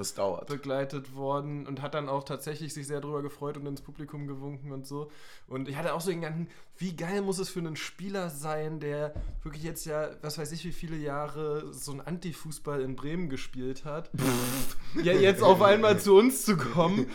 begleitet 0.47 1.13
worden 1.13 1.67
und 1.67 1.81
hat 1.81 1.93
dann 1.93 2.07
auch 2.07 2.23
tatsächlich 2.23 2.73
sich 2.73 2.87
sehr 2.87 3.01
darüber 3.01 3.21
gefreut 3.21 3.57
und 3.57 3.65
ins 3.65 3.81
Publikum 3.81 4.27
gewunken 4.27 4.71
und 4.71 4.87
so. 4.87 5.11
Und 5.47 5.67
ich 5.67 5.75
hatte 5.75 5.93
auch 5.93 5.99
so 5.99 6.09
den 6.09 6.21
Gedanken, 6.21 6.47
wie 6.79 6.95
geil 6.95 7.21
muss 7.21 7.39
es 7.39 7.49
für 7.49 7.59
einen 7.59 7.75
Spieler 7.75 8.29
sein, 8.29 8.79
der 8.79 9.13
wirklich 9.43 9.63
jetzt 9.63 9.85
ja, 9.85 10.09
was 10.21 10.37
weiß 10.37 10.51
ich, 10.53 10.63
wie 10.63 10.71
viele 10.71 10.95
Jahre 10.95 11.73
so 11.73 11.91
ein 11.91 12.01
Antifußball 12.01 12.81
in 12.81 12.95
Bremen 12.95 13.29
gespielt 13.29 13.83
hat. 13.83 14.09
ja, 15.03 15.13
jetzt 15.13 15.43
auf 15.43 15.61
einmal 15.61 15.99
zu 15.99 16.17
uns 16.17 16.45
zu 16.45 16.55
kommen 16.55 17.07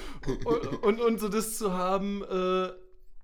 und, 0.44 0.82
und, 0.82 1.00
und 1.00 1.18
so 1.18 1.28
das 1.28 1.56
zu 1.56 1.72
haben, 1.72 2.22
äh, 2.22 2.68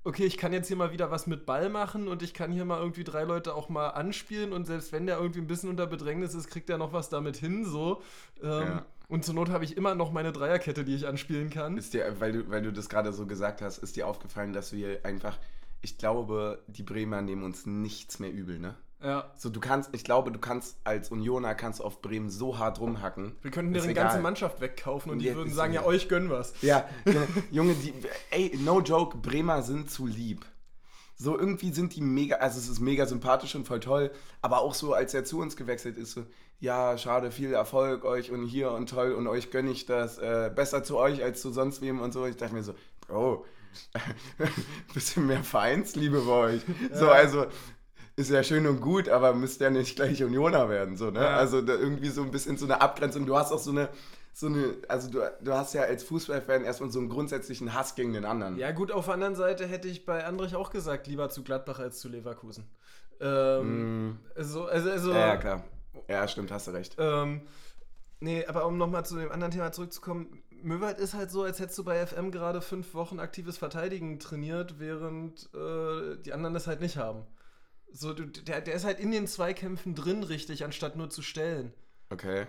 okay, 0.02 0.24
ich 0.24 0.38
kann 0.38 0.54
jetzt 0.54 0.68
hier 0.68 0.78
mal 0.78 0.92
wieder 0.92 1.10
was 1.10 1.26
mit 1.26 1.44
Ball 1.44 1.68
machen 1.68 2.08
und 2.08 2.22
ich 2.22 2.32
kann 2.32 2.50
hier 2.52 2.64
mal 2.64 2.78
irgendwie 2.80 3.04
drei 3.04 3.24
Leute 3.24 3.54
auch 3.54 3.68
mal 3.68 3.88
anspielen 3.88 4.54
und 4.54 4.66
selbst 4.66 4.92
wenn 4.92 5.06
der 5.06 5.18
irgendwie 5.18 5.40
ein 5.40 5.46
bisschen 5.46 5.68
unter 5.68 5.86
Bedrängnis 5.86 6.34
ist, 6.34 6.48
kriegt 6.48 6.70
er 6.70 6.78
noch 6.78 6.94
was 6.94 7.10
damit 7.10 7.36
hin, 7.36 7.66
so. 7.66 8.02
Ähm, 8.42 8.48
Ja. 8.48 8.86
Und 9.08 9.24
zur 9.24 9.34
Not 9.34 9.50
habe 9.50 9.64
ich 9.64 9.76
immer 9.76 9.96
noch 9.96 10.12
meine 10.12 10.30
Dreierkette, 10.30 10.84
die 10.84 10.94
ich 10.94 11.06
anspielen 11.06 11.50
kann. 11.50 11.76
Ist 11.76 11.94
dir, 11.94 12.20
weil 12.20 12.30
du, 12.32 12.48
weil 12.48 12.62
du 12.62 12.72
das 12.72 12.88
gerade 12.88 13.12
so 13.12 13.26
gesagt 13.26 13.60
hast, 13.60 13.78
ist 13.78 13.96
dir 13.96 14.06
aufgefallen, 14.06 14.52
dass 14.52 14.72
wir 14.72 15.04
einfach, 15.04 15.36
ich 15.82 15.98
glaube, 15.98 16.62
die 16.66 16.82
Bremer 16.82 17.22
nehmen 17.22 17.42
uns 17.42 17.66
nichts 17.66 18.18
mehr 18.18 18.32
übel, 18.32 18.58
ne? 18.58 18.76
Ja. 19.02 19.32
So, 19.36 19.48
du 19.48 19.60
kannst, 19.60 19.94
ich 19.94 20.04
glaube, 20.04 20.30
du 20.30 20.38
kannst 20.38 20.76
als 20.84 21.10
Unioner 21.10 21.54
kannst 21.54 21.80
auf 21.80 22.02
Bremen 22.02 22.28
so 22.28 22.58
hart 22.58 22.80
rumhacken. 22.80 23.34
Wir 23.40 23.50
könnten 23.50 23.72
deren 23.72 23.88
egal. 23.88 24.04
ganze 24.04 24.20
Mannschaft 24.20 24.60
wegkaufen 24.60 25.10
und 25.10 25.20
die 25.20 25.26
Ja, 25.26 25.34
würden 25.36 25.52
sagen, 25.52 25.72
ja, 25.72 25.84
euch 25.84 26.08
gönnen 26.08 26.28
was. 26.28 26.52
Ja. 26.60 26.86
Junge, 27.50 27.74
die, 27.74 27.94
ey, 28.30 28.58
no 28.62 28.80
joke, 28.82 29.16
Bremer 29.16 29.62
sind 29.62 29.90
zu 29.90 30.06
lieb. 30.06 30.44
So 31.16 31.38
irgendwie 31.38 31.72
sind 31.72 31.94
die 31.96 32.02
mega, 32.02 32.36
also 32.36 32.58
es 32.58 32.68
ist 32.68 32.80
mega 32.80 33.06
sympathisch 33.06 33.54
und 33.54 33.66
voll 33.66 33.80
toll, 33.80 34.10
aber 34.42 34.60
auch 34.60 34.74
so, 34.74 34.94
als 34.94 35.12
er 35.12 35.24
zu 35.24 35.38
uns 35.38 35.56
gewechselt 35.56 35.96
ist, 35.98 36.12
so, 36.12 36.24
ja, 36.60 36.96
schade, 36.98 37.30
viel 37.30 37.52
Erfolg 37.52 38.04
euch 38.04 38.30
und 38.30 38.46
hier 38.46 38.70
und 38.72 38.88
toll 38.90 39.12
und 39.12 39.26
euch 39.26 39.50
gönne 39.50 39.70
ich 39.70 39.86
das, 39.86 40.18
äh, 40.18 40.50
besser 40.54 40.82
zu 40.82 40.98
euch 40.98 41.22
als 41.22 41.40
zu 41.40 41.52
sonst 41.52 41.80
wem 41.80 42.00
und 42.00 42.12
so. 42.12 42.26
Ich 42.26 42.36
dachte 42.36 42.54
mir 42.54 42.62
so, 42.62 42.74
Bro, 43.06 43.44
bisschen 44.94 45.26
mehr 45.26 45.42
Vereinsliebe 45.42 46.20
bei 46.22 46.32
euch. 46.32 46.62
So, 46.92 47.06
Ja. 47.06 47.12
also, 47.12 47.46
ist 48.16 48.30
ja 48.30 48.42
schön 48.42 48.66
und 48.66 48.80
gut, 48.80 49.08
aber 49.08 49.32
müsst 49.34 49.60
ja 49.60 49.70
nicht 49.70 49.96
gleich 49.96 50.22
Unioner 50.22 50.68
werden, 50.68 50.96
so, 50.96 51.10
ne? 51.10 51.20
Ja. 51.20 51.36
Also 51.36 51.58
irgendwie 51.58 52.08
so 52.10 52.22
ein 52.22 52.30
bisschen 52.30 52.58
so 52.58 52.66
eine 52.66 52.80
Abgrenzung. 52.80 53.24
Du 53.24 53.36
hast 53.36 53.50
auch 53.50 53.58
so 53.58 53.70
eine, 53.70 53.88
so 54.34 54.46
eine, 54.46 54.74
also 54.88 55.10
du, 55.10 55.20
du 55.40 55.52
hast 55.54 55.72
ja 55.74 55.82
als 55.82 56.02
Fußballfan 56.04 56.64
erstmal 56.64 56.90
so 56.90 56.98
einen 56.98 57.08
grundsätzlichen 57.08 57.72
Hass 57.72 57.94
gegen 57.94 58.12
den 58.12 58.24
anderen. 58.24 58.58
Ja, 58.58 58.72
gut, 58.72 58.92
auf 58.92 59.06
der 59.06 59.14
anderen 59.14 59.36
Seite 59.36 59.66
hätte 59.66 59.88
ich 59.88 60.04
bei 60.04 60.24
Andrich 60.24 60.54
auch 60.54 60.70
gesagt, 60.70 61.06
lieber 61.06 61.30
zu 61.30 61.42
Gladbach 61.42 61.78
als 61.78 62.00
zu 62.00 62.08
Leverkusen. 62.08 62.66
Ähm, 63.20 64.08
Mm, 64.10 64.18
also, 64.34 64.66
also, 64.66 64.90
also, 64.90 65.12
ja, 65.12 65.18
ja, 65.28 65.36
klar. 65.36 65.64
Ja, 66.08 66.26
stimmt, 66.28 66.50
hast 66.52 66.66
du 66.68 66.72
recht. 66.72 66.96
Ähm, 66.98 67.42
nee, 68.20 68.44
aber 68.46 68.66
um 68.66 68.76
nochmal 68.78 69.04
zu 69.04 69.16
dem 69.16 69.30
anderen 69.32 69.50
Thema 69.52 69.72
zurückzukommen, 69.72 70.42
Möwald 70.62 70.98
ist 70.98 71.14
halt 71.14 71.30
so, 71.30 71.42
als 71.42 71.58
hättest 71.58 71.78
du 71.78 71.84
bei 71.84 72.06
FM 72.06 72.30
gerade 72.30 72.60
fünf 72.60 72.94
Wochen 72.94 73.20
aktives 73.20 73.58
Verteidigen 73.58 74.18
trainiert, 74.18 74.78
während 74.78 75.48
äh, 75.54 76.16
die 76.22 76.32
anderen 76.32 76.54
das 76.54 76.66
halt 76.66 76.80
nicht 76.80 76.96
haben. 76.96 77.24
So, 77.92 78.12
du, 78.12 78.26
der, 78.26 78.60
der 78.60 78.74
ist 78.74 78.84
halt 78.84 79.00
in 79.00 79.10
den 79.10 79.26
Zweikämpfen 79.26 79.94
drin, 79.94 80.22
richtig, 80.22 80.64
anstatt 80.64 80.96
nur 80.96 81.10
zu 81.10 81.22
stellen. 81.22 81.72
Okay. 82.10 82.46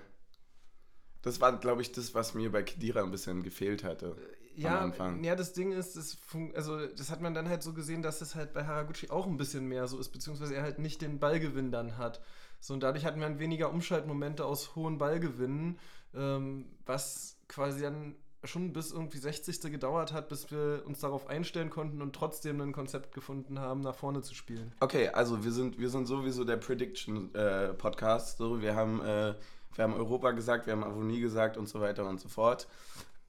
Das 1.22 1.40
war, 1.42 1.58
glaube 1.60 1.82
ich, 1.82 1.92
das, 1.92 2.16
was 2.16 2.34
mir 2.34 2.52
bei 2.52 2.64
Kedira 2.64 3.04
ein 3.04 3.12
bisschen 3.12 3.44
gefehlt 3.44 3.84
hatte. 3.84 4.16
Ja, 4.56 4.80
am 4.80 4.86
Anfang. 4.86 5.24
ja, 5.24 5.36
das 5.36 5.54
Ding 5.54 5.72
ist, 5.72 5.96
das, 5.96 6.18
also, 6.56 6.86
das 6.88 7.10
hat 7.10 7.22
man 7.22 7.34
dann 7.34 7.48
halt 7.48 7.64
so 7.64 7.74
gesehen, 7.74 8.02
dass 8.02 8.22
es 8.22 8.36
halt 8.36 8.54
bei 8.54 8.66
Haraguchi 8.66 9.10
auch 9.10 9.26
ein 9.26 9.38
bisschen 9.38 9.66
mehr 9.66 9.88
so 9.88 9.98
ist, 9.98 10.10
beziehungsweise 10.10 10.56
er 10.56 10.64
halt 10.64 10.80
nicht 10.80 11.02
den 11.02 11.20
Ballgewinn 11.20 11.72
dann 11.72 11.98
hat. 11.98 12.22
So, 12.60 12.74
und 12.74 12.82
dadurch 12.82 13.06
hatten 13.06 13.20
wir 13.20 13.28
dann 13.28 13.40
weniger 13.40 13.72
Umschaltmomente 13.72 14.46
aus 14.46 14.76
hohen 14.76 14.98
Ballgewinnen, 14.98 15.80
ähm, 16.14 16.66
was 16.86 17.38
quasi 17.52 17.82
dann 17.82 18.16
schon 18.44 18.74
bis 18.74 18.92
irgendwie 18.92 19.20
60. 19.20 19.62
gedauert 19.72 20.14
hat, 20.14 20.30
bis 20.30 20.50
wir 20.50 20.84
uns 20.86 21.02
darauf 21.02 21.28
einstellen 21.28 21.70
konnten 21.70 22.02
und 22.02 22.16
trotzdem 22.16 22.60
ein 22.62 22.72
Konzept 22.72 23.14
gefunden 23.14 23.60
haben, 23.60 23.82
nach 23.82 23.94
vorne 23.94 24.22
zu 24.22 24.34
spielen. 24.34 24.74
Okay, 24.80 25.10
also 25.10 25.44
wir 25.44 25.52
sind, 25.52 25.78
wir 25.78 25.90
sind 25.90 26.08
sowieso 26.08 26.44
der 26.44 26.58
Prediction-Podcast. 26.58 28.38
so, 28.38 28.62
wir 28.62 28.76
haben, 28.76 29.02
äh, 29.02 29.36
wir 29.76 29.84
haben 29.84 29.94
Europa 29.94 30.32
gesagt, 30.32 30.66
wir 30.66 30.74
haben 30.74 30.84
Avonie 30.84 31.20
gesagt 31.20 31.58
und 31.58 31.68
so 31.68 31.82
weiter 31.82 32.08
und 32.08 32.20
so 32.20 32.30
fort. 32.30 32.68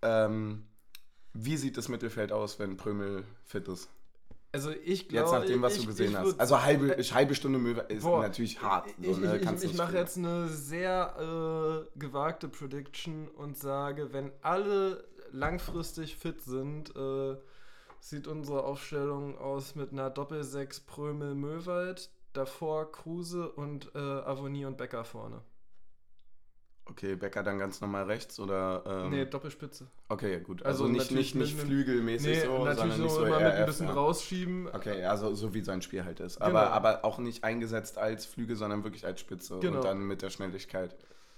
Ähm, 0.00 0.64
wie 1.34 1.56
sieht 1.56 1.76
das 1.76 1.88
Mittelfeld 1.88 2.32
aus, 2.32 2.58
wenn 2.58 2.76
Prömel 2.76 3.24
fit 3.44 3.68
ist? 3.68 3.90
Also 4.52 4.70
ich 4.84 5.08
glaube, 5.08 5.30
Jetzt 5.30 5.32
nachdem, 5.40 5.62
was 5.62 5.74
ich, 5.76 5.80
du 5.82 5.86
gesehen 5.86 6.10
ich 6.10 6.16
hast. 6.16 6.28
würd- 6.34 6.38
Also 6.38 6.62
halbe, 6.62 6.96
halbe 7.02 7.34
Stunde 7.34 7.58
Möwe 7.58 7.80
ist 7.88 8.02
Boah, 8.02 8.22
natürlich 8.22 8.60
hart. 8.60 8.86
So, 9.02 9.10
Ich, 9.10 9.16
ne? 9.18 9.38
ich, 9.38 9.50
ich, 9.50 9.64
ich 9.64 9.74
mache 9.74 9.96
jetzt 9.96 10.18
eine 10.18 10.46
sehr 10.48 11.86
äh, 11.94 11.98
gewagte 11.98 12.48
Prediction 12.48 13.28
und 13.28 13.56
sage, 13.56 14.12
wenn 14.12 14.30
alle 14.42 15.04
langfristig 15.30 16.16
fit 16.16 16.42
sind, 16.42 16.94
äh, 16.94 17.36
sieht 18.00 18.26
unsere 18.26 18.64
Aufstellung 18.64 19.38
aus 19.38 19.74
mit 19.74 19.92
einer 19.92 20.10
Doppel-6 20.10 20.84
Prömel-Möwald, 20.86 22.10
davor 22.34 22.92
Kruse 22.92 23.50
und 23.50 23.90
äh, 23.94 23.98
Avonie 23.98 24.66
und 24.66 24.76
Becker 24.76 25.04
vorne. 25.04 25.40
Okay, 26.84 27.14
Becker 27.14 27.42
dann 27.44 27.58
ganz 27.58 27.80
normal 27.80 28.04
rechts 28.04 28.40
oder? 28.40 28.82
Ähm, 28.86 29.10
nee, 29.10 29.24
Doppelspitze. 29.24 29.86
Okay, 30.08 30.40
gut. 30.40 30.64
Also, 30.64 30.84
Also 30.84 30.92
nicht, 30.92 31.12
nicht, 31.12 31.34
nicht 31.36 31.56
flügelmäßig 31.58 32.26
Nee, 32.38 32.44
so, 32.44 32.64
natürlich 32.64 32.76
sondern 32.94 32.96
so 32.96 33.02
nicht 33.04 33.12
so 33.14 33.24
immer 33.24 33.36
mit 33.36 33.46
ein 33.46 33.60
RF, 33.62 33.66
bisschen 33.66 33.86
ja. 33.86 33.92
rausschieben. 33.92 34.68
Okay, 34.72 35.04
also 35.04 35.32
so 35.34 35.54
wie 35.54 35.60
sein 35.62 35.80
Spiel 35.80 36.04
halt 36.04 36.18
ist. 36.20 36.36
Genau. 36.40 36.48
Aber, 36.48 36.72
aber 36.72 37.04
auch 37.04 37.18
nicht 37.18 37.44
eingesetzt 37.44 37.98
als 37.98 38.26
Flügel, 38.26 38.56
sondern 38.56 38.82
wirklich 38.82 39.06
als 39.06 39.20
Spitze 39.20 39.60
Genau. 39.60 39.76
und 39.76 39.84
dann 39.84 40.00
mit 40.02 40.22
der 40.22 40.30
Schnelligkeit. 40.30 40.96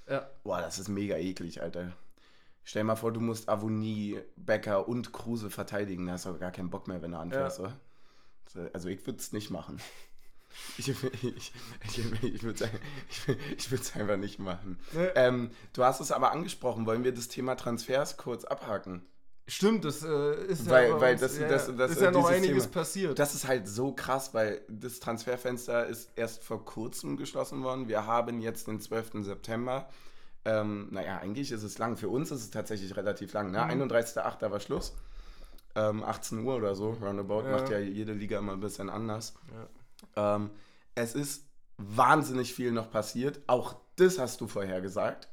Ja. 0.08 0.28
Boah, 0.44 0.60
das 0.60 0.78
ist 0.78 0.88
mega 0.88 1.16
eklig, 1.16 1.60
Alter. 1.62 1.92
Stell 2.62 2.84
mal 2.84 2.96
vor, 2.96 3.12
du 3.12 3.20
musst 3.20 3.50
Avonie, 3.50 4.18
Becker 4.36 4.88
und 4.88 5.12
Kruse 5.12 5.50
verteidigen. 5.50 6.06
Da 6.06 6.12
hast 6.12 6.24
du 6.24 6.38
gar 6.38 6.50
keinen 6.52 6.70
Bock 6.70 6.88
mehr, 6.88 7.02
wenn 7.02 7.12
du 7.12 7.18
anfährst, 7.18 7.60
oder? 7.60 7.72
Also 8.72 8.88
ich 8.88 9.06
würde 9.06 9.18
es 9.18 9.32
nicht 9.32 9.50
machen. 9.50 9.78
Ich, 10.78 10.88
ich, 10.88 10.96
ich, 11.24 11.52
ich 12.32 12.42
würde 12.42 12.64
es 13.82 13.94
einfach 13.96 14.16
nicht 14.16 14.38
machen. 14.38 14.78
Nee. 14.92 15.06
Ähm, 15.14 15.50
du 15.72 15.84
hast 15.84 16.00
es 16.00 16.12
aber 16.12 16.32
angesprochen. 16.32 16.86
Wollen 16.86 17.04
wir 17.04 17.12
das 17.12 17.28
Thema 17.28 17.54
Transfers 17.56 18.16
kurz 18.16 18.44
abhaken? 18.44 19.04
Stimmt, 19.46 19.84
das 19.84 20.02
äh, 20.02 20.44
ist 20.46 20.70
Weil- 20.70 20.88
ja, 20.88 21.00
weil 21.00 21.12
uns, 21.12 21.20
das- 21.20 21.38
ja, 21.38 21.48
das- 21.48 21.76
das- 21.76 21.90
ist 21.90 22.00
ja 22.00 22.10
noch 22.10 22.28
dieses 22.30 22.36
einiges 22.44 22.62
Thema. 22.64 22.72
passiert. 22.74 23.18
Das 23.18 23.34
ist 23.34 23.46
halt 23.46 23.68
so 23.68 23.92
krass, 23.92 24.32
weil 24.32 24.62
das 24.68 25.00
Transferfenster 25.00 25.86
ist 25.86 26.10
erst 26.16 26.42
vor 26.42 26.64
kurzem 26.64 27.16
geschlossen 27.18 27.62
worden. 27.62 27.86
Wir 27.88 28.06
haben 28.06 28.40
jetzt 28.40 28.68
den 28.68 28.80
12. 28.80 29.22
September. 29.22 29.88
Ähm, 30.46 30.88
naja, 30.90 31.18
eigentlich 31.18 31.52
ist 31.52 31.62
es 31.62 31.76
lang. 31.78 31.96
Für 31.96 32.08
uns 32.08 32.30
ist 32.30 32.40
es 32.42 32.50
tatsächlich 32.50 32.96
relativ 32.96 33.32
lang. 33.34 33.50
Ne? 33.50 33.58
Mhm. 33.64 33.82
31.08. 33.82 34.50
war 34.50 34.60
Schluss. 34.60 34.94
Ähm, 35.74 36.02
18 36.04 36.38
Uhr 36.44 36.56
oder 36.56 36.74
so, 36.74 36.90
roundabout. 37.02 37.42
Ja. 37.44 37.50
Macht 37.52 37.68
ja 37.68 37.78
jede 37.78 38.12
Liga 38.12 38.38
immer 38.38 38.52
ein 38.52 38.60
bisschen 38.60 38.88
anders. 38.88 39.34
Ja. 39.52 39.66
Ähm, 40.16 40.50
es 40.94 41.14
ist 41.14 41.44
wahnsinnig 41.76 42.54
viel 42.54 42.70
noch 42.72 42.90
passiert. 42.90 43.40
Auch 43.46 43.76
das 43.96 44.18
hast 44.18 44.40
du 44.40 44.46
vorher 44.46 44.80
gesagt. 44.80 45.28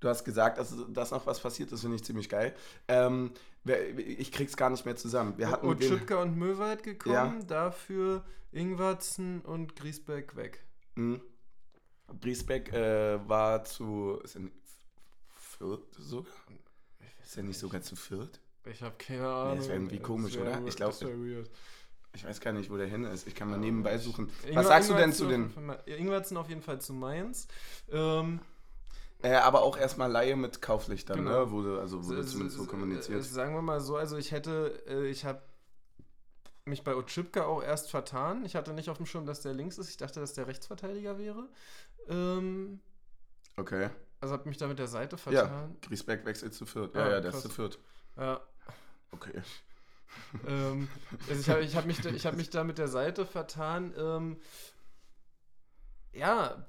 Du 0.00 0.08
hast 0.08 0.24
gesagt, 0.24 0.56
dass, 0.58 0.74
dass 0.88 1.10
noch 1.10 1.26
was 1.26 1.40
passiert 1.40 1.70
ist, 1.72 1.82
finde 1.82 1.96
ich 1.96 2.04
ziemlich 2.04 2.28
geil. 2.30 2.54
Ähm, 2.88 3.32
ich 3.98 4.32
krieg's 4.32 4.56
gar 4.56 4.70
nicht 4.70 4.86
mehr 4.86 4.96
zusammen. 4.96 5.36
Wir 5.36 5.50
hatten 5.50 5.80
Schüttger 5.82 6.20
und 6.22 6.36
Möwald 6.38 6.82
gekommen, 6.82 7.14
Ja. 7.40 7.44
dafür 7.46 8.24
Ingwarzen 8.50 9.42
und 9.42 9.76
Griesbeck 9.76 10.36
weg. 10.36 10.64
Mhm. 10.94 11.20
Briesbeck 12.20 12.72
äh, 12.72 13.28
war 13.28 13.64
zu. 13.64 14.18
Ist 14.24 14.36
er 14.36 14.40
nicht 14.40 14.54
Fürth 15.34 15.82
sogar? 15.98 16.32
Ist 17.22 17.36
er 17.36 17.42
nicht 17.42 17.58
sogar 17.58 17.82
zu 17.82 17.94
Fürth? 17.94 18.40
Ich 18.64 18.82
habe 18.82 18.94
keine 18.98 19.28
Ahnung. 19.28 19.58
das 19.58 19.68
wär 19.68 19.74
irgendwie 19.76 19.98
Das 19.98 20.06
komisch, 20.06 20.34
wär 20.34 20.42
oder? 20.42 20.66
Ich 20.66 20.76
glaub- 20.76 20.90
das 20.90 21.02
wär 21.02 21.18
weird. 21.18 21.50
Ich 22.12 22.24
weiß 22.24 22.40
gar 22.40 22.52
nicht, 22.52 22.70
wo 22.70 22.76
der 22.76 22.86
hin 22.88 23.04
ist. 23.04 23.26
Ich 23.26 23.34
kann 23.34 23.48
mal 23.50 23.58
nebenbei 23.58 23.96
suchen. 23.98 24.30
Ingwer- 24.44 24.56
Was 24.56 24.66
sagst 24.66 24.90
du 24.90 24.94
denn 24.94 25.12
zu 25.12 25.26
den. 25.28 25.52
ja, 25.86 25.94
Ingwarzen 25.94 26.36
auf 26.36 26.48
jeden 26.48 26.62
Fall 26.62 26.80
zu 26.80 26.92
Mainz. 26.92 27.46
Ähm, 27.90 28.40
Äh, 29.22 29.34
aber 29.34 29.62
auch 29.62 29.76
erstmal 29.76 30.10
Laie 30.10 30.34
mit 30.34 30.62
Kauflichtern, 30.62 31.18
Genau. 31.18 31.44
ne? 31.44 31.50
Wurde, 31.50 31.78
also 31.80 32.02
wurde 32.06 32.20
s- 32.20 32.30
zumindest 32.30 32.56
so 32.56 32.64
kommuniziert. 32.64 33.20
äh, 33.20 33.22
Sagen 33.22 33.54
wir 33.54 33.60
mal 33.62 33.80
so, 33.80 33.96
also 33.96 34.16
ich 34.16 34.32
hätte, 34.32 34.82
äh, 34.88 35.06
ich 35.08 35.24
habe 35.26 35.42
mich 36.64 36.82
bei 36.84 36.94
Otschipka 36.96 37.44
auch 37.44 37.62
erst 37.62 37.90
vertan. 37.90 38.44
Ich 38.46 38.56
hatte 38.56 38.72
nicht 38.72 38.88
auf 38.88 38.96
dem 38.96 39.04
Schirm, 39.06 39.26
dass 39.26 39.42
der 39.42 39.52
links 39.52 39.76
ist. 39.78 39.90
Ich 39.90 39.98
dachte, 39.98 40.20
dass 40.20 40.32
der 40.32 40.46
Rechtsverteidiger 40.46 41.18
wäre. 41.18 41.48
Ähm, 42.08 42.80
Okay. 43.56 43.90
also 44.20 44.32
habe 44.34 44.48
mich 44.48 44.56
da 44.56 44.66
mit 44.68 44.78
der 44.78 44.88
Seite 44.88 45.16
Ja, 45.16 45.18
vertan. 45.22 45.76
Griesbeck 45.82 46.24
wechselt 46.24 46.54
zu 46.54 46.64
Fürth. 46.64 46.94
Ja, 46.94 47.04
Ah, 47.04 47.10
ja, 47.10 47.20
der 47.20 47.32
ist 47.34 47.42
zu 47.42 47.48
Fürth. 47.50 47.78
Ja. 48.16 48.40
Okay. 49.12 49.42
Ähm, 50.46 50.88
also 51.28 51.40
ich 51.40 51.48
habe 51.48 51.62
ich 51.62 51.76
hab 51.76 51.86
mich, 51.86 52.26
hab 52.26 52.36
mich 52.36 52.50
da 52.50 52.64
mit 52.64 52.78
der 52.78 52.88
Seite 52.88 53.26
vertan. 53.26 53.92
Ähm, 53.96 54.36
ja, 56.12 56.66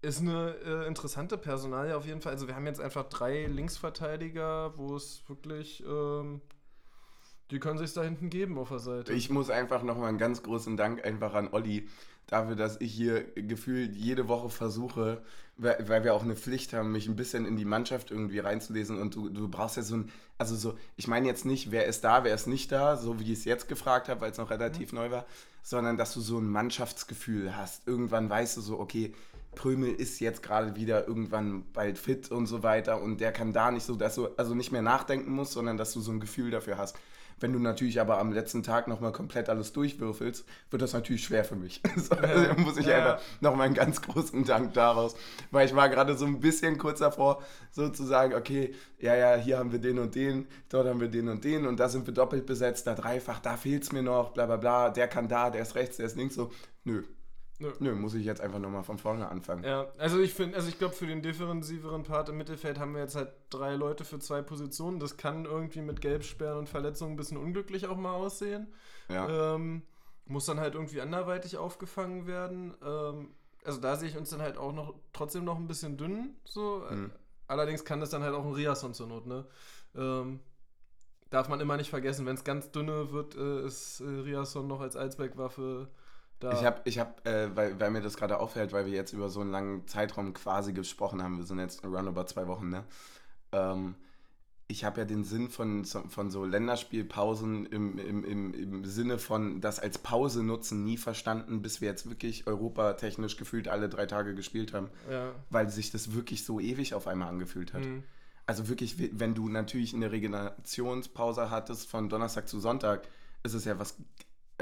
ist 0.00 0.20
eine 0.20 0.54
äh, 0.64 0.86
interessante 0.86 1.36
Personalie 1.36 1.96
auf 1.96 2.06
jeden 2.06 2.20
Fall. 2.20 2.32
Also 2.32 2.46
wir 2.46 2.54
haben 2.54 2.66
jetzt 2.66 2.80
einfach 2.80 3.08
drei 3.08 3.46
Linksverteidiger, 3.46 4.76
wo 4.76 4.94
es 4.94 5.22
wirklich, 5.28 5.82
ähm, 5.84 6.40
die 7.50 7.58
können 7.58 7.78
sich 7.78 7.92
da 7.94 8.02
hinten 8.02 8.30
geben 8.30 8.58
auf 8.58 8.68
der 8.68 8.78
Seite. 8.78 9.12
Ich 9.12 9.28
muss 9.30 9.50
einfach 9.50 9.82
nochmal 9.82 10.08
einen 10.08 10.18
ganz 10.18 10.42
großen 10.42 10.76
Dank 10.76 11.04
einfach 11.04 11.34
an 11.34 11.48
Olli 11.52 11.88
dafür, 12.28 12.54
dass 12.54 12.80
ich 12.80 12.92
hier 12.92 13.24
gefühlt 13.34 13.96
jede 13.96 14.28
Woche 14.28 14.50
versuche, 14.50 15.22
weil, 15.56 15.84
weil 15.88 16.04
wir 16.04 16.14
auch 16.14 16.22
eine 16.22 16.36
Pflicht 16.36 16.72
haben, 16.72 16.92
mich 16.92 17.08
ein 17.08 17.16
bisschen 17.16 17.44
in 17.44 17.56
die 17.56 17.64
Mannschaft 17.64 18.10
irgendwie 18.10 18.38
reinzulesen 18.38 19.00
und 19.00 19.14
du, 19.16 19.28
du 19.28 19.48
brauchst 19.48 19.76
ja 19.76 19.82
so 19.82 19.96
ein, 19.96 20.12
also 20.36 20.54
so, 20.54 20.78
ich 20.96 21.08
meine 21.08 21.26
jetzt 21.26 21.44
nicht, 21.44 21.72
wer 21.72 21.86
ist 21.86 22.04
da, 22.04 22.22
wer 22.22 22.34
ist 22.34 22.46
nicht 22.46 22.70
da, 22.70 22.96
so 22.96 23.18
wie 23.18 23.32
ich 23.32 23.40
es 23.40 23.44
jetzt 23.44 23.68
gefragt 23.68 24.08
habe, 24.08 24.20
weil 24.20 24.30
es 24.30 24.38
noch 24.38 24.50
relativ 24.50 24.92
neu 24.92 25.10
war, 25.10 25.26
sondern 25.62 25.96
dass 25.96 26.14
du 26.14 26.20
so 26.20 26.38
ein 26.38 26.48
Mannschaftsgefühl 26.48 27.56
hast. 27.56 27.86
Irgendwann 27.88 28.30
weißt 28.30 28.56
du 28.56 28.60
so, 28.60 28.78
okay, 28.78 29.14
Prömel 29.54 29.92
ist 29.92 30.20
jetzt 30.20 30.42
gerade 30.42 30.76
wieder 30.76 31.08
irgendwann 31.08 31.64
bald 31.72 31.98
fit 31.98 32.30
und 32.30 32.46
so 32.46 32.62
weiter 32.62 33.02
und 33.02 33.20
der 33.20 33.32
kann 33.32 33.52
da 33.52 33.70
nicht 33.70 33.84
so, 33.84 33.96
dass 33.96 34.14
du 34.14 34.28
also 34.36 34.54
nicht 34.54 34.70
mehr 34.70 34.82
nachdenken 34.82 35.32
musst, 35.32 35.52
sondern 35.52 35.76
dass 35.76 35.92
du 35.92 36.00
so 36.00 36.12
ein 36.12 36.20
Gefühl 36.20 36.50
dafür 36.50 36.78
hast. 36.78 36.96
Wenn 37.40 37.52
du 37.52 37.58
natürlich 37.58 38.00
aber 38.00 38.18
am 38.18 38.32
letzten 38.32 38.62
Tag 38.62 38.88
nochmal 38.88 39.12
komplett 39.12 39.48
alles 39.48 39.72
durchwürfelst, 39.72 40.44
wird 40.70 40.82
das 40.82 40.92
natürlich 40.92 41.24
schwer 41.24 41.44
für 41.44 41.56
mich. 41.56 41.80
so, 41.96 42.14
also 42.14 42.54
muss 42.60 42.76
ich 42.78 42.86
Ja. 42.86 42.96
einfach 42.96 43.22
nochmal 43.40 43.66
einen 43.66 43.74
ganz 43.74 44.02
großen 44.02 44.44
Dank 44.44 44.74
daraus, 44.74 45.14
weil 45.50 45.66
ich 45.66 45.74
war 45.74 45.88
gerade 45.88 46.16
so 46.16 46.26
ein 46.26 46.40
bisschen 46.40 46.78
kurz 46.78 46.98
davor, 47.00 47.42
so 47.70 47.88
zu 47.88 48.04
sagen, 48.04 48.34
okay, 48.34 48.74
ja, 48.98 49.14
ja, 49.14 49.36
hier 49.36 49.58
haben 49.58 49.72
wir 49.72 49.78
den 49.78 49.98
und 49.98 50.14
den, 50.14 50.46
dort 50.68 50.86
haben 50.88 51.00
wir 51.00 51.08
den 51.08 51.28
und 51.28 51.44
den 51.44 51.66
und 51.66 51.78
da 51.78 51.88
sind 51.88 52.06
wir 52.06 52.14
doppelt 52.14 52.46
besetzt, 52.46 52.86
da 52.86 52.94
dreifach, 52.94 53.38
da 53.40 53.56
fehlt 53.56 53.84
es 53.84 53.92
mir 53.92 54.02
noch, 54.02 54.30
bla 54.32 54.46
bla 54.46 54.56
bla, 54.56 54.90
der 54.90 55.08
kann 55.08 55.28
da, 55.28 55.50
der 55.50 55.62
ist 55.62 55.74
rechts, 55.74 55.96
der 55.98 56.06
ist 56.06 56.16
links, 56.16 56.34
so, 56.34 56.50
nö. 56.84 57.04
Nö. 57.60 57.72
Nö, 57.80 57.94
muss 57.94 58.14
ich 58.14 58.24
jetzt 58.24 58.40
einfach 58.40 58.60
nochmal 58.60 58.84
von 58.84 58.98
vorne 58.98 59.28
anfangen. 59.28 59.64
Ja, 59.64 59.88
also 59.98 60.20
ich 60.20 60.32
finde, 60.32 60.56
also 60.56 60.68
ich 60.68 60.78
glaube, 60.78 60.94
für 60.94 61.06
den 61.06 61.22
defensiveren 61.22 62.04
Part 62.04 62.28
im 62.28 62.36
Mittelfeld 62.36 62.78
haben 62.78 62.94
wir 62.94 63.00
jetzt 63.00 63.16
halt 63.16 63.32
drei 63.50 63.74
Leute 63.74 64.04
für 64.04 64.20
zwei 64.20 64.42
Positionen. 64.42 65.00
Das 65.00 65.16
kann 65.16 65.44
irgendwie 65.44 65.80
mit 65.80 66.00
Gelbsperren 66.00 66.58
und 66.58 66.68
Verletzungen 66.68 67.14
ein 67.14 67.16
bisschen 67.16 67.36
unglücklich 67.36 67.88
auch 67.88 67.96
mal 67.96 68.12
aussehen. 68.12 68.68
Ja. 69.08 69.54
Ähm, 69.54 69.82
muss 70.26 70.46
dann 70.46 70.60
halt 70.60 70.74
irgendwie 70.74 71.00
anderweitig 71.00 71.56
aufgefangen 71.56 72.28
werden. 72.28 72.74
Ähm, 72.84 73.30
also 73.64 73.80
da 73.80 73.96
sehe 73.96 74.08
ich 74.08 74.16
uns 74.16 74.30
dann 74.30 74.40
halt 74.40 74.56
auch 74.56 74.72
noch 74.72 74.94
trotzdem 75.12 75.44
noch 75.44 75.56
ein 75.56 75.66
bisschen 75.66 75.96
dünn. 75.96 76.36
So. 76.44 76.84
Mhm. 76.88 77.10
Allerdings 77.48 77.84
kann 77.84 77.98
das 77.98 78.10
dann 78.10 78.22
halt 78.22 78.34
auch 78.34 78.44
ein 78.44 78.52
Riasson 78.52 78.94
zur 78.94 79.08
Not, 79.08 79.26
ne? 79.26 79.46
Ähm, 79.96 80.40
darf 81.30 81.48
man 81.48 81.60
immer 81.60 81.76
nicht 81.76 81.90
vergessen, 81.90 82.24
wenn 82.26 82.36
es 82.36 82.44
ganz 82.44 82.70
dünne 82.70 83.10
wird, 83.10 83.36
äh, 83.36 83.66
ist 83.66 84.00
äh, 84.00 84.04
Riasson 84.04 84.66
noch 84.66 84.80
als 84.80 84.96
Allzweckwaffe 84.96 85.88
da. 86.40 86.52
Ich 86.52 86.64
habe, 86.64 86.80
ich 86.84 86.98
hab, 86.98 87.26
äh, 87.26 87.54
weil, 87.56 87.78
weil 87.80 87.90
mir 87.90 88.00
das 88.00 88.16
gerade 88.16 88.38
auffällt, 88.38 88.72
weil 88.72 88.86
wir 88.86 88.92
jetzt 88.92 89.12
über 89.12 89.28
so 89.28 89.40
einen 89.40 89.50
langen 89.50 89.86
Zeitraum 89.86 90.32
quasi 90.34 90.72
gesprochen 90.72 91.22
haben, 91.22 91.38
wir 91.38 91.44
sind 91.44 91.58
jetzt 91.58 91.84
roundabout 91.84 92.24
zwei 92.24 92.46
Wochen, 92.46 92.68
ne? 92.68 92.84
Ähm, 93.52 93.94
ich 94.70 94.84
habe 94.84 95.00
ja 95.00 95.06
den 95.06 95.24
Sinn 95.24 95.48
von, 95.48 95.84
so- 95.84 96.02
von 96.08 96.30
so 96.30 96.44
Länderspielpausen 96.44 97.64
im, 97.66 97.98
im, 97.98 98.22
im, 98.22 98.52
im 98.52 98.84
Sinne 98.84 99.16
von 99.18 99.62
das 99.62 99.80
als 99.80 99.96
Pause 99.96 100.42
nutzen 100.42 100.84
nie 100.84 100.98
verstanden, 100.98 101.62
bis 101.62 101.80
wir 101.80 101.88
jetzt 101.88 102.08
wirklich 102.10 102.46
europatechnisch 102.46 103.38
gefühlt 103.38 103.66
alle 103.68 103.88
drei 103.88 104.04
Tage 104.04 104.34
gespielt 104.34 104.74
haben, 104.74 104.90
ja. 105.10 105.32
weil 105.48 105.70
sich 105.70 105.90
das 105.90 106.12
wirklich 106.12 106.44
so 106.44 106.60
ewig 106.60 106.92
auf 106.92 107.06
einmal 107.06 107.28
angefühlt 107.30 107.72
hat. 107.72 107.82
Mhm. 107.86 108.02
Also 108.44 108.68
wirklich, 108.68 108.96
wenn 109.18 109.34
du 109.34 109.48
natürlich 109.48 109.94
eine 109.94 110.12
Regenerationspause 110.12 111.50
hattest 111.50 111.88
von 111.88 112.10
Donnerstag 112.10 112.46
zu 112.46 112.60
Sonntag, 112.60 113.08
ist 113.42 113.54
es 113.54 113.64
ja 113.64 113.78
was, 113.78 113.96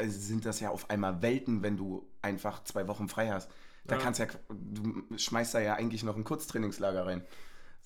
sind 0.07 0.45
das 0.47 0.61
ja 0.61 0.71
auf 0.71 0.91
einmal 0.91 1.23
Welten, 1.23 1.63
wenn 1.63 1.77
du 1.77 2.07
einfach 2.23 2.65
zwei 2.65 2.89
Wochen 2.89 3.09
frei 3.09 3.31
hast. 3.31 3.51
Da 3.87 3.97
Ja. 3.97 4.01
kannst 4.03 4.21
ja, 4.21 4.27
du 4.49 5.05
schmeißt 5.17 5.55
da 5.55 5.61
ja 5.61 5.75
eigentlich 5.75 6.03
noch 6.03 6.17
ein 6.17 6.25
Kurztrainingslager 6.25 7.07
rein. 7.07 7.23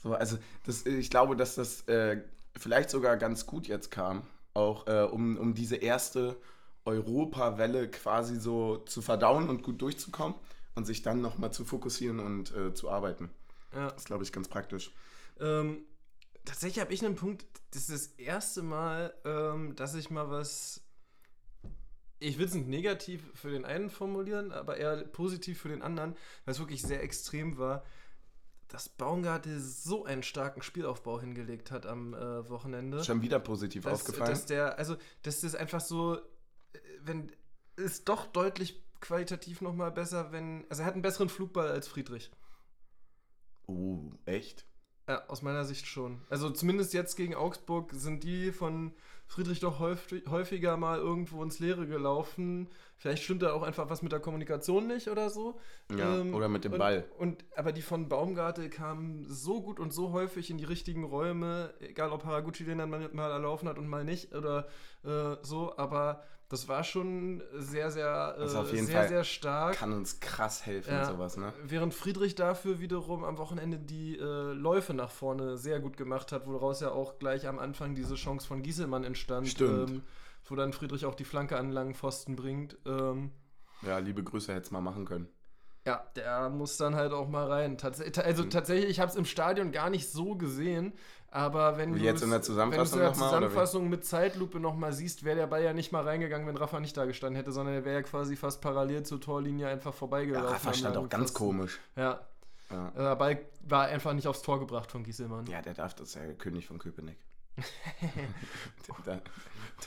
So, 0.02 0.14
also 0.14 0.38
das, 0.64 0.86
ich 0.86 1.10
glaube, 1.10 1.36
dass 1.36 1.54
das 1.56 1.82
äh, 1.88 2.22
vielleicht 2.56 2.90
sogar 2.90 3.16
ganz 3.16 3.46
gut 3.46 3.68
jetzt 3.68 3.90
kam, 3.90 4.22
auch 4.54 4.86
äh, 4.86 5.02
um, 5.02 5.36
um 5.38 5.54
diese 5.54 5.76
erste 5.76 6.36
Europawelle 6.84 7.90
quasi 7.90 8.36
so 8.36 8.78
zu 8.78 9.02
verdauen 9.02 9.48
und 9.48 9.62
gut 9.62 9.80
durchzukommen 9.82 10.34
und 10.74 10.86
sich 10.86 11.02
dann 11.02 11.20
nochmal 11.20 11.52
zu 11.52 11.64
fokussieren 11.64 12.20
und 12.20 12.54
äh, 12.56 12.74
zu 12.74 12.90
arbeiten. 12.90 13.30
ja. 13.72 13.94
Das 13.94 14.02
ist, 14.02 14.06
glaube 14.06 14.24
ich, 14.24 14.32
ganz 14.32 14.48
praktisch. 14.48 14.92
Ähm, 15.38 15.84
tatsächlich 16.44 16.80
habe 16.80 16.92
ich 16.94 17.04
einen 17.04 17.16
Punkt, 17.16 17.46
das 17.72 17.88
ist 17.88 17.90
das 17.90 18.18
erste 18.18 18.62
Mal, 18.62 19.14
ähm, 19.24 19.76
dass 19.76 19.94
ich 19.94 20.10
mal 20.10 20.30
was. 20.30 20.82
Ich 22.20 22.38
will 22.38 22.46
es 22.46 22.54
nicht 22.54 22.68
negativ 22.68 23.22
für 23.34 23.50
den 23.50 23.64
einen 23.64 23.90
formulieren, 23.90 24.52
aber 24.52 24.76
eher 24.76 25.04
positiv 25.04 25.60
für 25.60 25.68
den 25.68 25.82
anderen, 25.82 26.14
weil 26.44 26.52
es 26.52 26.58
wirklich 26.58 26.82
sehr 26.82 27.02
extrem 27.02 27.58
war, 27.58 27.82
dass 28.68 28.88
Baumgarte 28.88 29.58
so 29.58 30.04
einen 30.04 30.22
starken 30.22 30.62
Spielaufbau 30.62 31.20
hingelegt 31.20 31.70
hat 31.70 31.86
am 31.86 32.14
äh, 32.14 32.48
Wochenende. 32.48 33.02
Schon 33.02 33.22
wieder 33.22 33.40
positiv 33.40 33.84
dass, 33.84 34.00
aufgefallen. 34.00 34.30
Dass 34.30 34.46
der, 34.46 34.78
also, 34.78 34.96
dass 35.22 35.40
das 35.40 35.54
einfach 35.54 35.80
so, 35.80 36.16
äh, 36.16 36.20
wenn, 37.00 37.32
ist 37.76 38.08
doch 38.08 38.26
deutlich 38.26 38.80
qualitativ 39.00 39.60
nochmal 39.60 39.90
besser, 39.90 40.30
wenn, 40.30 40.66
also 40.68 40.82
er 40.82 40.86
hat 40.86 40.94
einen 40.94 41.02
besseren 41.02 41.28
Flugball 41.28 41.68
als 41.68 41.88
Friedrich. 41.88 42.30
uh, 43.66 44.12
echt? 44.24 44.66
Ja, 45.08 45.22
aus 45.28 45.42
meiner 45.42 45.64
Sicht 45.64 45.86
schon. 45.86 46.20
Also 46.28 46.50
zumindest 46.50 46.94
jetzt 46.94 47.16
gegen 47.16 47.34
Augsburg 47.34 47.90
sind 47.92 48.22
die 48.22 48.52
von 48.52 48.92
Friedrich 49.26 49.60
doch 49.60 49.78
häufig, 49.78 50.24
häufiger 50.28 50.76
mal 50.76 50.98
irgendwo 50.98 51.42
ins 51.44 51.60
Leere 51.60 51.86
gelaufen. 51.86 52.68
Vielleicht 52.96 53.22
stimmt 53.22 53.42
da 53.42 53.52
auch 53.52 53.62
einfach 53.62 53.88
was 53.88 54.02
mit 54.02 54.10
der 54.10 54.18
Kommunikation 54.18 54.88
nicht 54.88 55.08
oder 55.08 55.30
so. 55.30 55.58
Ja, 55.96 56.20
Ähm, 56.20 56.34
oder 56.34 56.48
mit 56.48 56.64
dem 56.64 56.72
und, 56.72 56.78
Ball. 56.80 57.04
Und, 57.16 57.44
aber 57.54 57.70
die 57.70 57.82
von 57.82 58.08
Baumgarte 58.08 58.68
kamen 58.68 59.24
so 59.28 59.62
gut 59.62 59.78
und 59.78 59.92
so 59.92 60.10
häufig 60.10 60.50
in 60.50 60.58
die 60.58 60.64
richtigen 60.64 61.04
Räume, 61.04 61.72
egal 61.78 62.10
ob 62.10 62.24
Haraguchi 62.24 62.64
den 62.64 62.78
dann 62.78 62.90
mal, 62.90 63.08
mal 63.12 63.30
erlaufen 63.30 63.68
hat 63.68 63.78
und 63.78 63.88
mal 63.88 64.04
nicht 64.04 64.34
oder 64.34 64.66
äh, 65.04 65.36
so, 65.42 65.76
aber 65.76 66.24
das 66.50 66.68
war 66.68 66.84
schon 66.84 67.42
sehr, 67.54 67.90
sehr, 67.90 68.36
äh, 68.38 68.42
jeden 68.72 68.86
sehr, 68.86 68.98
Fall- 68.98 69.08
sehr 69.08 69.24
stark. 69.24 69.76
Kann 69.76 69.92
uns 69.94 70.20
krass 70.20 70.66
helfen, 70.66 70.92
Ja. 70.92 71.04
sowas, 71.06 71.38
ne? 71.38 71.54
Während 71.64 71.94
Friedrich 71.94 72.34
dafür 72.34 72.80
wiederum 72.80 73.24
am 73.24 73.38
Wochenende 73.38 73.78
die 73.78 74.18
äh, 74.18 74.52
Läufe 74.52 74.92
nach 74.92 75.10
vorne 75.10 75.56
sehr 75.56 75.80
gut 75.80 75.96
gemacht 75.96 76.32
hat, 76.32 76.46
woraus 76.46 76.80
ja 76.80 76.90
auch 76.90 77.18
gleich 77.18 77.46
am 77.48 77.58
Anfang 77.58 77.94
diese 77.94 78.16
Chance 78.16 78.46
von 78.46 78.62
Gieselmann 78.62 79.04
entstand. 79.04 79.48
Stimmt. 79.48 79.90
Ähm, 79.90 80.02
wo 80.46 80.56
dann 80.56 80.72
Friedrich 80.72 81.06
auch 81.06 81.14
die 81.14 81.24
Flanke 81.24 81.56
an 81.56 81.70
langen 81.70 81.94
Pfosten 81.94 82.34
bringt. 82.34 82.76
Ähm, 82.84 83.30
Ja, 83.82 83.98
liebe 83.98 84.22
Grüße 84.24 84.52
hätte 84.52 84.62
es 84.66 84.70
mal 84.72 84.80
machen 84.80 85.04
können. 85.04 85.28
ja, 85.86 86.04
der 86.16 86.50
muss 86.50 86.76
dann 86.76 86.94
halt 86.96 87.12
auch 87.12 87.28
mal 87.28 87.46
rein. 87.46 87.78
Tats 87.78 88.00
also 88.18 88.44
tatsächlich, 88.44 88.90
ich 88.90 89.00
habe 89.00 89.10
es 89.10 89.16
im 89.16 89.24
Stadion 89.24 89.70
gar 89.72 89.88
nicht 89.90 90.10
so 90.10 90.34
gesehen, 90.34 90.92
aber 91.30 91.76
wenn 91.78 91.94
Wie 91.94 92.00
du 92.00 92.04
jetzt 92.04 92.22
in 92.22 92.30
der 92.30 92.38
wenn 92.38 92.40
du 92.42 92.46
Zusammenfassung 92.46 92.98
in 92.98 93.02
der 93.04 93.10
noch 93.10 93.16
mal? 93.18 93.24
Zusammenfassung 93.28 93.88
mit 93.88 94.04
Zeitlupe 94.04 94.58
nochmal 94.60 94.92
siehst, 94.92 95.24
wäre 95.24 95.36
der 95.36 95.46
Ball 95.46 95.62
ja 95.62 95.72
nicht 95.72 95.92
mal 95.92 96.02
reingegangen, 96.02 96.46
wenn 96.48 96.56
Rafa 96.56 96.80
nicht 96.80 96.96
da 96.96 97.04
gestanden 97.04 97.36
hätte, 97.36 97.52
sondern 97.52 97.74
er 97.76 97.84
wäre 97.84 97.96
ja 97.96 98.02
quasi 98.02 98.36
fast 98.36 98.60
parallel 98.60 99.04
zur 99.04 99.20
Torlinie 99.20 99.68
einfach 99.68 99.92
Ja, 99.92 99.96
vorbeigelaufen. 99.98 100.48
Rafa 100.48 100.68
am 100.68 100.74
stand 100.74 100.96
auch 100.96 101.08
ganz 101.08 101.32
komisch. 101.32 101.78
Ja, 101.96 102.20
Ja. 102.70 102.88
äh, 102.88 103.02
der 103.02 103.16
Ball 103.16 103.40
war 103.62 103.86
einfach 103.86 104.12
nicht 104.12 104.26
aufs 104.26 104.42
Tor 104.42 104.58
gebracht 104.60 104.90
von 104.90 105.02
Gieselmann. 105.04 105.46
ja, 105.46 105.62
der 105.62 105.74
darf 105.74 105.94
das 105.94 106.14
ja, 106.14 106.22
der 106.22 106.34
König 106.34 106.66
von 106.66 106.78
Köpenick. 106.78 107.18
der, 109.06 109.20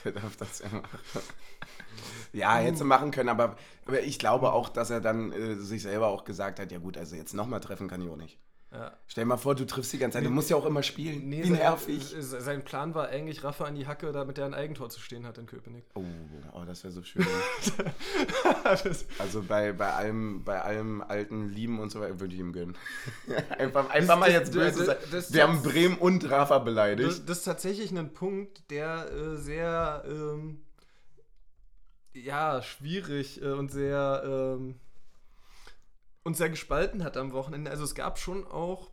der 0.04 0.12
darf 0.12 0.36
das 0.36 0.60
ja 0.60 0.68
machen. 0.68 0.88
Ja, 2.32 2.56
hätte 2.56 2.78
sie 2.78 2.84
machen 2.84 3.10
können, 3.10 3.28
aber, 3.28 3.56
aber 3.86 4.00
ich 4.02 4.18
glaube 4.18 4.52
auch, 4.52 4.68
dass 4.68 4.90
er 4.90 5.00
dann 5.00 5.32
äh, 5.32 5.54
sich 5.56 5.82
selber 5.82 6.08
auch 6.08 6.24
gesagt 6.24 6.58
hat, 6.58 6.72
ja 6.72 6.78
gut, 6.78 6.96
also 6.98 7.14
jetzt 7.16 7.32
nochmal 7.34 7.60
treffen 7.60 7.88
kann 7.88 8.00
ich 8.02 8.08
auch 8.10 8.16
nicht. 8.16 8.38
Ja. 8.74 8.92
Stell 9.06 9.22
dir 9.22 9.28
mal 9.28 9.36
vor, 9.36 9.54
du 9.54 9.64
triffst 9.66 9.92
die 9.92 9.98
ganze 9.98 10.18
Zeit, 10.18 10.26
du 10.26 10.30
musst 10.30 10.50
ja 10.50 10.56
auch 10.56 10.66
immer 10.66 10.82
spielen. 10.82 11.28
Nee, 11.28 11.44
Wie 11.44 11.48
sein, 11.50 11.58
nervig. 11.58 12.16
äh, 12.16 12.20
sein 12.22 12.64
Plan 12.64 12.92
war 12.96 13.06
eigentlich, 13.08 13.44
Rafa 13.44 13.66
an 13.66 13.76
die 13.76 13.86
Hacke, 13.86 14.10
damit 14.10 14.36
er 14.36 14.46
ein 14.46 14.54
Eigentor 14.54 14.90
zu 14.90 14.98
stehen 15.00 15.24
hat 15.26 15.38
in 15.38 15.46
Köpenick. 15.46 15.84
Oh, 15.94 16.02
oh 16.52 16.64
das 16.66 16.82
wäre 16.82 16.92
so 16.92 17.02
schön. 17.04 17.24
Das- 18.64 19.06
Also 19.18 19.42
bei, 19.42 19.72
bei, 19.72 19.92
allem, 19.92 20.42
bei 20.44 20.60
allem 20.60 21.02
alten 21.02 21.48
Lieben 21.50 21.78
und 21.78 21.90
so 21.90 22.00
weiter 22.00 22.18
würde 22.18 22.34
ich 22.34 22.40
ihm 22.40 22.52
gönnen. 22.52 22.76
einfach 23.58 23.88
einfach 23.90 24.18
mal 24.18 24.30
jetzt 24.30 24.54
das- 24.54 24.74
böse 24.74 24.84
sein. 24.86 24.96
das- 25.02 25.10
das- 25.10 25.32
Wir 25.32 25.44
haben 25.44 25.62
Bremen 25.62 25.96
und 25.96 26.28
Rafa 26.28 26.58
beleidigt. 26.58 27.08
Das, 27.08 27.24
das 27.24 27.38
ist 27.38 27.44
tatsächlich 27.44 27.96
ein 27.96 28.12
Punkt, 28.12 28.70
der 28.70 29.08
äh, 29.12 29.36
sehr 29.36 30.04
ähm, 30.08 30.62
ja, 32.12 32.60
schwierig 32.62 33.40
äh, 33.42 33.50
und 33.52 33.70
sehr 33.70 34.22
ähm, 34.58 34.80
uns 36.24 36.38
sehr 36.38 36.50
gespalten 36.50 37.04
hat 37.04 37.16
am 37.16 37.32
Wochenende. 37.32 37.70
Also 37.70 37.84
es 37.84 37.94
gab 37.94 38.18
schon 38.18 38.46
auch 38.46 38.90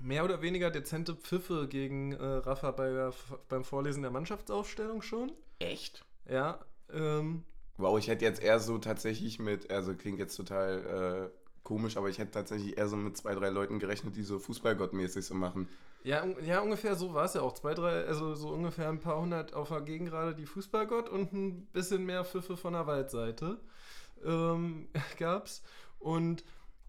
mehr 0.00 0.24
oder 0.24 0.42
weniger 0.42 0.70
dezente 0.70 1.14
Pfiffe 1.14 1.68
gegen 1.68 2.12
äh, 2.12 2.24
Rafa 2.24 2.70
bei 2.72 2.90
der, 2.90 3.12
beim 3.48 3.64
Vorlesen 3.64 4.02
der 4.02 4.10
Mannschaftsaufstellung 4.10 5.02
schon. 5.02 5.32
Echt? 5.58 6.04
Ja. 6.28 6.60
Ähm, 6.92 7.44
Wow, 7.78 7.98
ich 7.98 8.08
hätte 8.08 8.24
jetzt 8.24 8.42
eher 8.42 8.60
so 8.60 8.78
tatsächlich 8.78 9.38
mit, 9.38 9.70
also 9.70 9.94
klingt 9.94 10.18
jetzt 10.18 10.36
total 10.36 11.30
äh, 11.32 11.38
komisch, 11.62 11.96
aber 11.96 12.08
ich 12.08 12.18
hätte 12.18 12.30
tatsächlich 12.32 12.76
eher 12.78 12.88
so 12.88 12.96
mit 12.96 13.16
zwei, 13.16 13.34
drei 13.34 13.48
Leuten 13.48 13.78
gerechnet, 13.78 14.16
die 14.16 14.22
so 14.22 14.38
Fußballgottmäßig 14.38 15.24
so 15.24 15.34
machen. 15.34 15.68
ja, 16.04 16.22
un- 16.22 16.36
ja, 16.44 16.60
ungefähr 16.60 16.96
so 16.96 17.14
war 17.14 17.24
es 17.24 17.34
ja 17.34 17.40
auch. 17.42 17.54
Zwei, 17.54 17.74
drei, 17.74 18.04
also 18.04 18.34
so 18.34 18.50
ungefähr 18.50 18.88
ein 18.88 19.00
paar 19.00 19.20
hundert 19.20 19.54
auf 19.54 19.68
der 19.68 19.80
Gegengrade 19.82 20.34
die 20.34 20.46
Fußballgott 20.46 21.08
und 21.08 21.32
ein 21.32 21.66
bisschen 21.72 22.04
mehr 22.04 22.24
Pfiffe 22.24 22.56
von 22.56 22.72
der 22.74 22.86
Waldseite 22.86 23.58
ähm, 24.24 24.88
gab's. 25.18 25.62
Und 26.02 26.44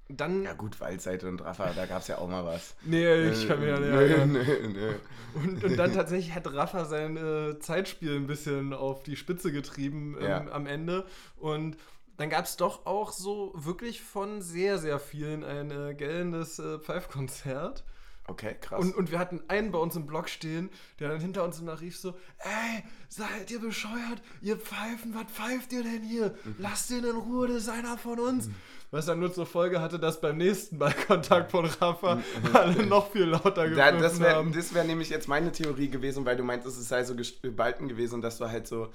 dann. 0.09 0.43
Ja 0.43 0.53
gut, 0.53 0.79
Waldseite 0.81 1.27
und 1.29 1.41
Rafa, 1.43 1.71
da 1.73 1.85
gab 1.85 2.01
es 2.01 2.07
ja 2.07 2.17
auch 2.17 2.27
mal 2.27 2.45
was. 2.45 2.75
Nee, 2.85 3.29
ich 3.29 3.47
kann 3.47 3.59
mich 3.59 3.69
ja 3.69 3.79
nicht 3.79 3.89
erinnern. 3.89 4.31
nö, 4.33 4.67
nö. 4.67 4.93
Und, 5.35 5.63
und 5.63 5.77
dann 5.77 5.93
tatsächlich 5.93 6.35
hat 6.35 6.51
Rafa 6.53 6.85
sein 6.85 7.17
äh, 7.17 7.57
Zeitspiel 7.59 8.15
ein 8.15 8.27
bisschen 8.27 8.73
auf 8.73 9.03
die 9.03 9.15
Spitze 9.15 9.51
getrieben 9.51 10.15
ähm, 10.19 10.25
Ja. 10.27 10.51
am 10.51 10.67
Ende. 10.67 11.05
Und 11.37 11.77
dann 12.17 12.29
gab 12.29 12.45
es 12.45 12.57
doch 12.57 12.85
auch 12.85 13.11
so 13.11 13.51
wirklich 13.55 14.01
von 14.01 14.41
sehr, 14.41 14.77
sehr 14.77 14.99
vielen 14.99 15.43
ein 15.43 15.71
äh, 15.71 15.95
gellendes 15.95 16.59
äh, 16.59 16.77
Pfeifkonzert. 16.79 17.83
Okay, 18.27 18.55
krass. 18.61 18.79
Und, 18.79 18.95
und 18.95 19.11
wir 19.11 19.19
hatten 19.19 19.41
einen 19.49 19.71
bei 19.71 19.79
uns 19.79 19.97
im 19.97 20.05
Block 20.05 20.29
stehen, 20.29 20.69
der 20.99 21.09
dann 21.09 21.19
hinter 21.19 21.43
uns 21.43 21.59
immer 21.59 21.81
rief 21.81 21.97
so, 21.97 22.11
ey, 22.37 22.83
seid 23.09 23.51
ihr 23.51 23.59
bescheuert? 23.59 24.21
Ihr 24.41 24.55
Pfeifen, 24.57 25.13
was 25.13 25.25
pfeift 25.29 25.73
ihr 25.73 25.83
denn 25.83 26.03
hier? 26.03 26.33
Lasst 26.57 26.89
ihn 26.91 27.03
in 27.03 27.15
Ruhe, 27.17 27.47
das 27.49 27.63
ist 27.63 27.69
einer 27.69 27.97
von 27.97 28.19
uns. 28.19 28.49
Was 28.93 29.07
dann 29.07 29.19
nur 29.19 29.33
zur 29.33 29.47
Folge 29.47 29.81
hatte, 29.81 29.97
dass 29.97 30.21
beim 30.21 30.37
nächsten 30.37 30.77
Ballkontakt 30.77 31.49
von 31.49 31.65
Rafa 31.65 32.21
alle 32.53 32.85
noch 32.85 33.09
viel 33.11 33.23
lauter 33.23 33.67
Da, 33.67 33.89
gepfiffen 33.89 34.01
das 34.01 34.19
wäre 34.19 34.35
haben. 34.35 34.53
das 34.53 34.73
wär 34.75 34.83
nämlich 34.83 35.09
jetzt 35.09 35.27
meine 35.27 35.51
Theorie 35.51 35.89
gewesen, 35.89 36.25
weil 36.25 36.37
du 36.37 36.43
meintest, 36.43 36.77
es 36.79 36.89
sei 36.89 37.03
so 37.03 37.15
gespalten 37.15 37.87
gewesen, 37.87 38.21
dass 38.21 38.37
du 38.37 38.49
halt 38.49 38.67
so, 38.67 38.89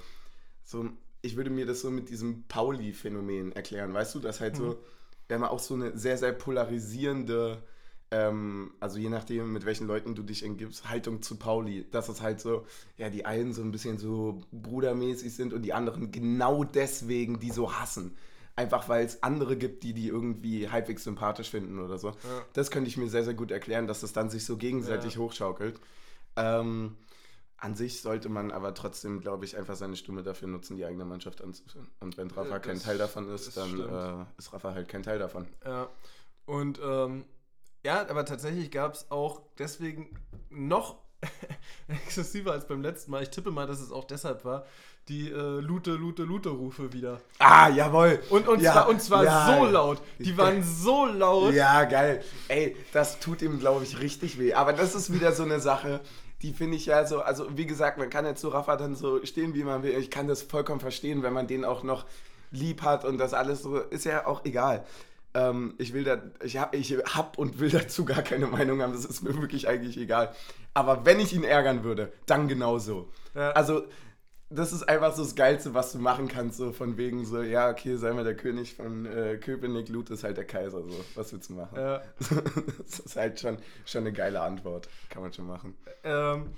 so, 0.63 0.85
ich 1.21 1.35
würde 1.35 1.49
mir 1.49 1.65
das 1.65 1.81
so 1.81 1.91
mit 1.91 2.09
diesem 2.09 2.43
Pauli-Phänomen 2.47 3.51
erklären, 3.51 3.93
weißt 3.93 4.15
du, 4.15 4.19
dass 4.19 4.39
halt 4.39 4.53
Mhm. 4.53 4.57
so, 4.57 4.77
wir 5.27 5.35
haben 5.35 5.43
auch 5.43 5.59
so 5.59 5.73
eine 5.73 5.97
sehr, 5.97 6.17
sehr 6.17 6.31
polarisierende, 6.31 7.61
ähm, 8.11 8.71
also 8.79 8.97
je 8.99 9.09
nachdem, 9.09 9.51
mit 9.51 9.65
welchen 9.65 9.85
Leuten 9.85 10.15
du 10.15 10.23
dich 10.23 10.45
umgibst, 10.45 10.89
Haltung 10.89 11.21
zu 11.21 11.35
Pauli, 11.35 11.85
dass 11.91 12.07
es 12.07 12.21
halt 12.21 12.39
so, 12.39 12.65
ja, 12.97 13.09
die 13.09 13.25
einen 13.25 13.51
so 13.53 13.61
ein 13.61 13.71
bisschen 13.71 13.97
so 13.97 14.41
brudermäßig 14.53 15.35
sind 15.35 15.51
und 15.51 15.63
die 15.63 15.73
anderen 15.73 16.11
genau 16.13 16.63
deswegen, 16.63 17.41
die 17.41 17.51
so 17.51 17.73
hassen. 17.73 18.15
Einfach 18.59 18.89
weil 18.89 19.05
es 19.05 19.23
andere 19.23 19.55
gibt, 19.55 19.83
die 19.83 19.93
die 19.93 20.07
irgendwie 20.09 20.69
halbwegs 20.69 21.05
sympathisch 21.05 21.49
finden 21.49 21.79
oder 21.79 21.97
so. 21.97 22.11
Das 22.51 22.71
könnte 22.71 22.89
ich 22.89 22.97
mir 22.97 23.07
sehr, 23.09 23.23
sehr 23.23 23.33
gut 23.33 23.51
erklären, 23.51 23.87
dass 23.87 24.01
das 24.01 24.11
dann 24.11 24.29
sich 24.29 24.43
so 24.45 24.57
gegenseitig 24.57 25.13
Ja. 25.13 25.21
hochschaukelt. 25.21 25.79
Ähm, 26.35 26.97
an 27.55 27.75
sich 27.75 28.01
sollte 28.01 28.27
man 28.27 28.51
aber 28.51 28.73
trotzdem, 28.73 29.21
glaube 29.21 29.45
ich, 29.45 29.55
einfach 29.57 29.75
seine 29.75 29.95
Stimme 29.95 30.23
dafür 30.23 30.49
nutzen, 30.49 30.75
die 30.75 30.83
eigene 30.85 31.05
Mannschaft 31.05 31.41
anzuführen. 31.41 31.89
Und 32.01 32.17
wenn 32.17 32.29
Rafa 32.31 32.49
Ja, 32.49 32.59
kein 32.59 32.75
das- 32.75 32.83
Teil 32.83 32.97
davon 32.97 33.29
ist, 33.29 33.55
dann 33.55 33.79
äh, 33.79 34.25
ist 34.37 34.51
Rafa 34.51 34.73
halt 34.73 34.89
kein 34.89 35.03
Teil 35.03 35.19
davon. 35.19 35.47
Ja. 35.65 35.87
Und 36.45 36.79
ähm, 36.83 37.23
ja, 37.85 38.01
aber 38.09 38.25
tatsächlich 38.25 38.71
gab 38.71 38.93
es 38.93 39.09
auch 39.09 39.41
deswegen 39.57 40.09
noch 40.49 40.97
exzessiver 41.87 42.51
als 42.51 42.67
beim 42.67 42.81
letzten 42.81 43.11
Mal. 43.11 43.23
Ich 43.23 43.29
tippe 43.29 43.51
mal, 43.51 43.67
dass 43.67 43.79
es 43.79 43.91
auch 43.91 44.05
deshalb 44.05 44.45
war, 44.45 44.65
die 45.07 45.29
äh, 45.31 45.59
Lute, 45.59 45.91
Lute, 45.91 46.23
Lute-Rufe 46.23 46.93
wieder. 46.93 47.19
Ah, 47.39 47.69
jawohl! 47.69 48.19
Und, 48.29 48.47
und, 48.47 48.61
Ja, 48.61 48.73
zwar, 48.73 48.89
und 48.89 49.01
zwar 49.01 49.23
ja. 49.23 49.57
so 49.57 49.65
laut. 49.65 50.01
Die 50.19 50.37
waren 50.37 50.63
so 50.63 51.05
laut. 51.05 51.53
Ja, 51.53 51.83
geil. 51.85 52.23
Ey, 52.47 52.75
das 52.93 53.19
tut 53.19 53.41
ihm, 53.41 53.59
glaube 53.59 53.83
ich, 53.83 53.99
richtig 53.99 54.39
weh. 54.39 54.53
Aber 54.53 54.73
das 54.73 54.93
ist 54.93 55.11
wieder 55.11 55.31
so 55.31 55.43
eine 55.43 55.59
Sache, 55.59 56.01
die 56.41 56.53
finde 56.53 56.77
ich 56.77 56.85
ja 56.85 57.05
so, 57.05 57.21
also 57.21 57.57
wie 57.57 57.65
gesagt, 57.65 57.97
man 57.97 58.09
kann 58.09 58.25
jetzt 58.25 58.41
zu 58.41 58.49
Rafa 58.49 58.77
dann 58.77 58.95
so 58.95 59.25
stehen, 59.25 59.55
wie 59.55 59.63
man 59.63 59.83
will. 59.83 59.97
Ich 59.97 60.11
kann 60.11 60.27
das 60.27 60.43
vollkommen 60.43 60.79
verstehen, 60.79 61.23
wenn 61.23 61.33
man 61.33 61.47
den 61.47 61.65
auch 61.65 61.83
noch 61.83 62.05
lieb 62.51 62.81
hat 62.81 63.03
und 63.03 63.17
das 63.17 63.33
alles 63.33 63.61
so, 63.61 63.77
ist 63.77 64.05
ja 64.05 64.25
auch 64.25 64.45
egal. 64.45 64.85
Ähm, 65.33 65.75
ich 65.77 65.93
will 65.93 66.03
da, 66.03 66.21
ich 66.43 66.57
habe 66.57 66.75
ich 66.77 66.91
hab 66.91 67.37
und 67.37 67.59
will 67.59 67.69
dazu 67.69 68.05
gar 68.05 68.23
keine 68.23 68.47
Meinung 68.47 68.81
haben, 68.81 68.93
das 68.93 69.05
ist 69.05 69.21
mir 69.21 69.39
wirklich 69.39 69.67
eigentlich 69.67 69.97
egal. 69.97 70.33
Aber 70.73 71.05
wenn 71.05 71.19
ich 71.19 71.33
ihn 71.33 71.43
ärgern 71.43 71.83
würde, 71.83 72.11
dann 72.25 72.47
genauso. 72.47 73.11
Ja. 73.35 73.51
Also, 73.51 73.83
das 74.49 74.73
ist 74.73 74.89
einfach 74.89 75.13
so 75.13 75.23
das 75.23 75.35
Geilste, 75.35 75.75
was 75.75 75.91
du 75.91 75.99
machen 75.99 76.27
kannst, 76.27 76.57
so 76.57 76.71
von 76.71 76.97
wegen 76.97 77.23
so, 77.25 77.41
ja, 77.43 77.69
okay, 77.69 77.97
sei 77.97 78.11
mal 78.13 78.23
der 78.23 78.35
König 78.35 78.75
von 78.75 79.05
äh, 79.05 79.37
Köpenick, 79.37 79.89
Lut 79.89 80.09
ist 80.09 80.23
halt 80.23 80.37
der 80.37 80.45
Kaiser, 80.45 80.81
so, 80.81 81.05
was 81.13 81.31
willst 81.31 81.51
du 81.51 81.53
machen? 81.53 81.77
Ja. 81.77 82.01
das 82.79 82.99
ist 82.99 83.15
halt 83.15 83.39
schon, 83.39 83.57
schon 83.85 84.01
eine 84.01 84.13
geile 84.13 84.41
Antwort, 84.41 84.89
kann 85.09 85.21
man 85.21 85.31
schon 85.31 85.45
machen. 85.45 85.77
Ähm, 86.03 86.55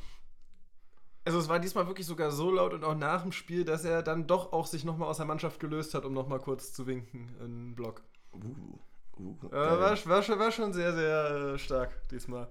also 1.25 1.37
es 1.37 1.49
war 1.49 1.59
diesmal 1.59 1.87
wirklich 1.87 2.07
sogar 2.07 2.31
so 2.31 2.49
laut 2.49 2.73
und 2.73 2.83
auch 2.85 2.95
nach 2.95 3.23
dem 3.23 3.33
Spiel, 3.33 3.65
dass 3.65 3.83
er 3.83 4.01
dann 4.01 4.25
doch 4.25 4.53
auch 4.53 4.65
sich 4.65 4.85
nochmal 4.85 5.09
aus 5.09 5.17
der 5.17 5.25
Mannschaft 5.25 5.59
gelöst 5.59 5.93
hat, 5.93 6.05
um 6.05 6.13
nochmal 6.13 6.39
kurz 6.39 6.71
zu 6.73 6.87
winken 6.87 7.35
im 7.41 7.75
Block. 7.75 8.03
Uh, 8.33 8.79
uh, 9.19 9.47
Äh, 9.49 9.51
war, 9.55 9.79
war, 10.05 10.23
schon, 10.23 10.39
war 10.39 10.51
schon 10.51 10.73
sehr, 10.73 10.93
sehr 10.93 11.53
äh, 11.53 11.57
stark 11.59 12.07
diesmal. 12.09 12.47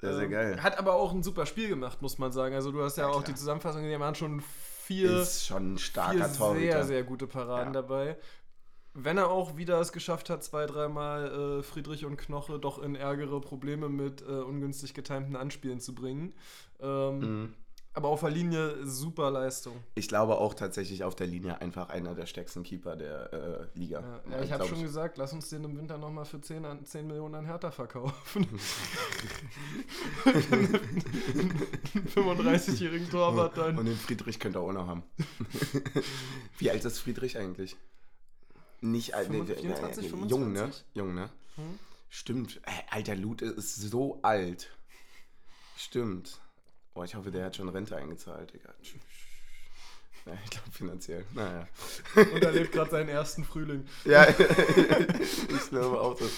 Sehr, 0.00 0.14
sehr 0.14 0.28
geil. 0.28 0.62
Hat 0.62 0.78
aber 0.78 0.94
auch 0.94 1.12
ein 1.12 1.22
super 1.22 1.44
Spiel 1.46 1.68
gemacht, 1.68 2.00
muss 2.02 2.18
man 2.18 2.32
sagen. 2.32 2.54
Also 2.54 2.72
du 2.72 2.82
hast 2.82 2.96
ja, 2.96 3.04
Ja, 3.04 3.10
auch 3.10 3.22
klar. 3.22 3.24
die 3.24 3.34
Zusammenfassung, 3.34 3.82
die 3.82 4.00
waren 4.00 4.14
schon 4.14 4.40
vier, 4.40 5.20
Ist 5.22 5.46
schon 5.46 5.74
ein 5.74 5.78
vier 5.78 5.84
starker 5.86 6.28
sehr, 6.28 6.36
Torhüter. 6.38 6.84
sehr 6.84 7.02
gute 7.04 7.26
Paraden 7.26 7.74
Ja. 7.74 7.82
dabei. 7.82 8.16
Wenn 8.92 9.18
er 9.18 9.28
auch 9.30 9.56
wieder 9.56 9.80
es 9.80 9.92
geschafft 9.92 10.30
hat, 10.30 10.42
zwei, 10.42 10.66
dreimal 10.66 11.58
äh, 11.60 11.62
Friedrich 11.62 12.04
und 12.06 12.16
Knoche 12.16 12.58
doch 12.58 12.82
in 12.82 12.96
ärgere 12.96 13.40
Probleme 13.40 13.88
mit 13.88 14.22
äh, 14.22 14.24
ungünstig 14.24 14.94
getimten 14.94 15.36
Anspielen 15.36 15.80
zu 15.80 15.94
bringen. 15.94 16.34
Ähm, 16.80 17.18
Mhm. 17.20 17.54
Aber 17.92 18.08
auf 18.08 18.20
der 18.20 18.30
Linie 18.30 18.86
super 18.86 19.32
Leistung. 19.32 19.82
Ich 19.96 20.06
glaube 20.06 20.38
auch 20.38 20.54
tatsächlich 20.54 21.02
auf 21.02 21.16
der 21.16 21.26
Linie 21.26 21.60
einfach 21.60 21.88
einer 21.88 22.14
der 22.14 22.26
stärksten 22.26 22.62
Keeper 22.62 22.94
der 22.94 23.32
äh, 23.32 23.66
Liga. 23.78 24.00
Ja, 24.00 24.30
ja, 24.30 24.42
ich 24.42 24.52
habe 24.52 24.64
schon 24.66 24.82
gesagt, 24.82 25.18
lass 25.18 25.32
uns 25.32 25.48
den 25.48 25.64
im 25.64 25.76
Winter 25.76 25.98
nochmal 25.98 26.24
für 26.24 26.40
10, 26.40 26.64
an, 26.64 26.84
10 26.84 27.08
Millionen 27.08 27.34
an 27.34 27.46
Hertha 27.46 27.72
verkaufen. 27.72 28.46
Einen 30.24 30.78
35-jährigen 32.14 33.10
Torwart 33.10 33.56
dann. 33.58 33.76
Und 33.76 33.86
den 33.86 33.96
Friedrich 33.96 34.38
könnte 34.38 34.60
er 34.60 34.62
auch 34.62 34.72
noch 34.72 34.86
haben. 34.86 35.02
Wie 36.58 36.70
alt 36.70 36.84
ist 36.84 37.00
Friedrich 37.00 37.38
eigentlich? 37.38 37.76
Nicht 38.82 39.14
alt, 39.14 39.30
nee, 39.30 39.44
24, 39.44 40.04
nee, 40.04 40.08
25? 40.10 40.30
jung, 40.30 40.52
ne? 40.52 40.70
Jung, 40.94 41.14
ne? 41.14 41.28
Hm? 41.56 41.78
Stimmt. 42.08 42.60
Äh, 42.66 42.70
Alter, 42.90 43.16
Lute 43.16 43.46
ist 43.46 43.74
so 43.74 44.20
alt. 44.22 44.70
Stimmt. 45.76 46.40
Boah, 46.94 47.04
ich 47.04 47.14
hoffe, 47.14 47.30
der 47.30 47.46
hat 47.46 47.56
schon 47.56 47.68
Rente 47.68 47.96
eingezahlt, 47.96 48.52
Digga. 48.52 48.74
Ja, 50.26 50.32
ich 50.44 50.50
glaube 50.50 50.70
finanziell. 50.70 51.24
Naja. 51.34 51.66
Und 52.14 52.42
er 52.44 52.52
lebt 52.52 52.72
gerade 52.72 52.90
seinen 52.90 53.08
ersten 53.08 53.42
Frühling. 53.42 53.86
Ja, 54.04 54.26
ich 55.48 55.70
glaube 55.70 55.98
auch 55.98 56.14
das. 56.18 56.30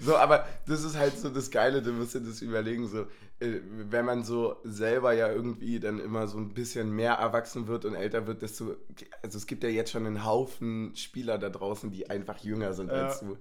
So, 0.00 0.16
aber 0.16 0.46
das 0.66 0.82
ist 0.82 0.96
halt 0.96 1.18
so 1.18 1.28
das 1.28 1.50
Geile, 1.50 1.82
du 1.82 1.92
musst 1.92 2.14
dir 2.14 2.20
das 2.20 2.40
überlegen, 2.40 2.88
so, 2.88 3.02
äh, 3.40 3.60
wenn 3.90 4.06
man 4.06 4.24
so 4.24 4.56
selber 4.64 5.12
ja 5.12 5.30
irgendwie 5.30 5.78
dann 5.78 6.00
immer 6.00 6.26
so 6.26 6.38
ein 6.38 6.54
bisschen 6.54 6.90
mehr 6.90 7.14
erwachsen 7.14 7.66
wird 7.66 7.84
und 7.84 7.94
älter 7.94 8.26
wird, 8.26 8.40
desto, 8.40 8.76
also 9.22 9.36
es 9.36 9.46
gibt 9.46 9.62
ja 9.62 9.68
jetzt 9.68 9.90
schon 9.90 10.06
einen 10.06 10.24
Haufen 10.24 10.96
Spieler 10.96 11.38
da 11.38 11.50
draußen, 11.50 11.90
die 11.90 12.08
einfach 12.08 12.38
jünger 12.38 12.72
sind 12.72 12.90
Ja. 12.90 13.08
als 13.08 13.20
du. 13.20 13.36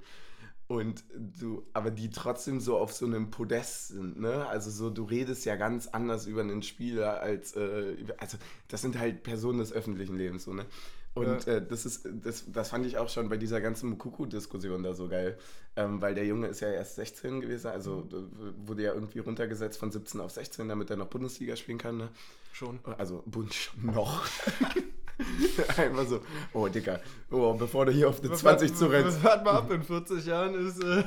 Und 0.71 1.03
du, 1.39 1.63
aber 1.73 1.91
die 1.91 2.09
trotzdem 2.09 2.59
so 2.59 2.77
auf 2.77 2.93
so 2.93 3.05
einem 3.05 3.29
Podest 3.31 3.89
sind, 3.89 4.19
ne? 4.19 4.47
Also 4.47 4.69
so, 4.71 4.89
du 4.89 5.03
redest 5.03 5.45
ja 5.45 5.55
ganz 5.55 5.87
anders 5.87 6.25
über 6.27 6.41
einen 6.41 6.63
Spieler 6.63 7.19
als, 7.21 7.55
äh, 7.55 7.95
also 8.17 8.37
das 8.67 8.81
sind 8.81 8.97
halt 8.97 9.23
Personen 9.23 9.59
des 9.59 9.73
öffentlichen 9.73 10.17
Lebens, 10.17 10.43
so, 10.45 10.53
ne? 10.53 10.65
Und 11.13 11.45
Ja. 11.45 11.55
äh, 11.55 11.65
das 11.67 11.85
ist, 11.85 12.07
das, 12.23 12.45
das 12.51 12.69
fand 12.69 12.85
ich 12.85 12.97
auch 12.97 13.09
schon 13.09 13.27
bei 13.27 13.35
dieser 13.35 13.59
ganzen 13.59 13.89
Mukuku-Diskussion 13.89 14.81
da 14.83 14.93
so 14.93 15.09
geil. 15.09 15.37
Ähm, 15.75 16.01
weil 16.01 16.15
der 16.15 16.25
Junge 16.25 16.47
ist 16.47 16.61
ja 16.61 16.69
erst 16.69 16.95
16 16.95 17.41
gewesen, 17.41 17.67
also 17.67 18.07
äh, 18.11 18.67
wurde 18.67 18.83
ja 18.83 18.93
irgendwie 18.93 19.19
runtergesetzt 19.19 19.77
von 19.77 19.91
17 19.91 20.21
auf 20.21 20.31
16, 20.31 20.69
damit 20.69 20.89
er 20.89 20.95
noch 20.97 21.07
Bundesliga 21.07 21.55
spielen 21.57 21.77
kann, 21.79 21.97
ne? 21.97 22.09
Schon. 22.53 22.79
Also 22.97 23.23
Bund 23.25 23.71
noch. 23.81 24.23
Einfach 25.77 26.07
so, 26.07 26.21
oh 26.53 26.67
Dicker, 26.67 26.99
oh, 27.31 27.53
bevor 27.53 27.85
du 27.85 27.91
hier 27.91 28.09
auf 28.09 28.21
die 28.21 28.31
20 28.31 28.75
zurennst. 28.75 29.23
Warte 29.23 29.43
mal 29.43 29.55
ab, 29.55 29.71
in 29.71 29.83
40 29.83 30.25
Jahren 30.25 30.55
ist 30.55 30.83
äh, 30.83 31.03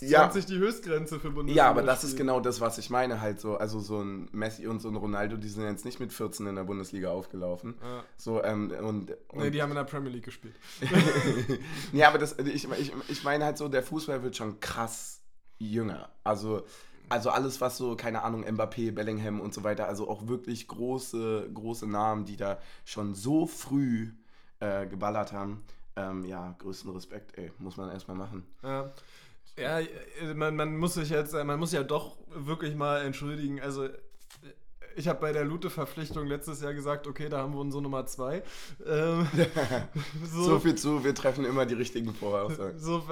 ist 0.00 0.10
Ja. 0.10 0.30
20 0.30 0.46
die 0.46 0.58
Höchstgrenze 0.58 1.18
für 1.18 1.30
Bundesliga. 1.30 1.64
Ja, 1.64 1.70
aber 1.70 1.82
das 1.82 2.04
ist 2.04 2.16
genau 2.16 2.40
das, 2.40 2.60
was 2.60 2.78
ich 2.78 2.90
meine 2.90 3.20
halt 3.20 3.40
so. 3.40 3.56
Also 3.56 3.80
so 3.80 4.00
ein 4.00 4.28
Messi 4.32 4.66
und 4.66 4.80
so 4.80 4.88
ein 4.88 4.96
Ronaldo, 4.96 5.36
die 5.36 5.48
sind 5.48 5.64
jetzt 5.64 5.84
nicht 5.84 6.00
mit 6.00 6.12
14 6.12 6.46
in 6.46 6.56
der 6.56 6.64
Bundesliga 6.64 7.10
aufgelaufen. 7.10 7.74
Ja. 7.82 8.04
So, 8.16 8.42
ähm, 8.42 8.70
und, 8.70 9.10
und 9.28 9.42
Nee, 9.42 9.50
die 9.50 9.62
haben 9.62 9.70
in 9.70 9.76
der 9.76 9.84
Premier 9.84 10.10
League 10.10 10.24
gespielt. 10.24 10.54
ja, 11.92 12.08
aber 12.08 12.18
das, 12.18 12.38
ich, 12.38 12.68
ich, 12.70 12.92
ich 13.08 13.24
meine 13.24 13.44
halt 13.44 13.58
so, 13.58 13.68
der 13.68 13.82
Fußball 13.82 14.22
wird 14.22 14.36
schon 14.36 14.60
krass 14.60 15.20
jünger. 15.58 16.10
Also, 16.24 16.64
also 17.08 17.30
alles, 17.30 17.60
was 17.60 17.76
so, 17.76 17.96
keine 17.96 18.22
Ahnung, 18.22 18.44
Mbappé, 18.44 18.92
Bellingham 18.92 19.40
und 19.40 19.54
so 19.54 19.64
weiter, 19.64 19.86
also 19.88 20.08
auch 20.08 20.26
wirklich 20.28 20.68
große, 20.68 21.50
große 21.52 21.86
Namen, 21.86 22.24
die 22.24 22.36
da 22.36 22.58
schon 22.84 23.14
so 23.14 23.46
früh 23.46 24.10
äh, 24.60 24.86
geballert 24.86 25.32
haben. 25.32 25.64
Ähm, 25.96 26.24
ja, 26.24 26.54
größten 26.58 26.90
Respekt, 26.92 27.36
ey, 27.36 27.50
muss 27.58 27.76
man 27.76 27.90
erstmal 27.90 28.16
machen. 28.16 28.46
Ja, 28.62 28.90
ja 29.56 29.80
äh, 29.80 30.34
man, 30.34 30.54
man 30.54 30.76
muss 30.76 30.94
sich 30.94 31.10
jetzt, 31.10 31.34
äh, 31.34 31.44
man 31.44 31.58
muss 31.58 31.72
ja 31.72 31.82
doch 31.82 32.16
wirklich 32.28 32.74
mal 32.74 33.02
entschuldigen. 33.02 33.60
Also, 33.60 33.88
ich 34.96 35.08
habe 35.08 35.20
bei 35.20 35.32
der 35.32 35.44
Lute-Verpflichtung 35.44 36.26
letztes 36.26 36.60
Jahr 36.60 36.74
gesagt, 36.74 37.06
okay, 37.06 37.28
da 37.28 37.38
haben 37.38 37.52
wir 37.54 37.60
unsere 37.60 37.82
Nummer 37.82 38.06
zwei. 38.06 38.42
Ähm, 38.86 39.26
So. 40.24 40.42
so, 40.42 40.60
viel 40.60 40.74
zu, 40.74 41.04
wir 41.04 41.14
treffen 41.14 41.44
immer 41.44 41.66
die 41.66 41.74
richtigen 41.74 42.14
Voraussagen. 42.14 42.78
so, 42.78 43.02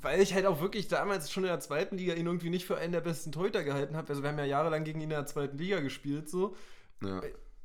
weil 0.00 0.20
ich 0.20 0.34
halt 0.34 0.46
auch 0.46 0.60
wirklich 0.60 0.88
damals 0.88 1.30
schon 1.30 1.44
in 1.44 1.48
der 1.48 1.60
zweiten 1.60 1.96
Liga 1.96 2.14
ihn 2.14 2.26
irgendwie 2.26 2.50
nicht 2.50 2.66
für 2.66 2.76
einen 2.76 2.92
der 2.92 3.00
besten 3.00 3.32
Torhüter 3.32 3.62
gehalten 3.62 3.96
habe. 3.96 4.08
Also, 4.08 4.22
wir 4.22 4.30
haben 4.30 4.38
ja 4.38 4.44
jahrelang 4.44 4.84
gegen 4.84 5.00
ihn 5.00 5.04
in 5.04 5.10
der 5.10 5.26
zweiten 5.26 5.58
Liga 5.58 5.80
gespielt, 5.80 6.28
so. 6.28 6.56
Ja. 7.02 7.20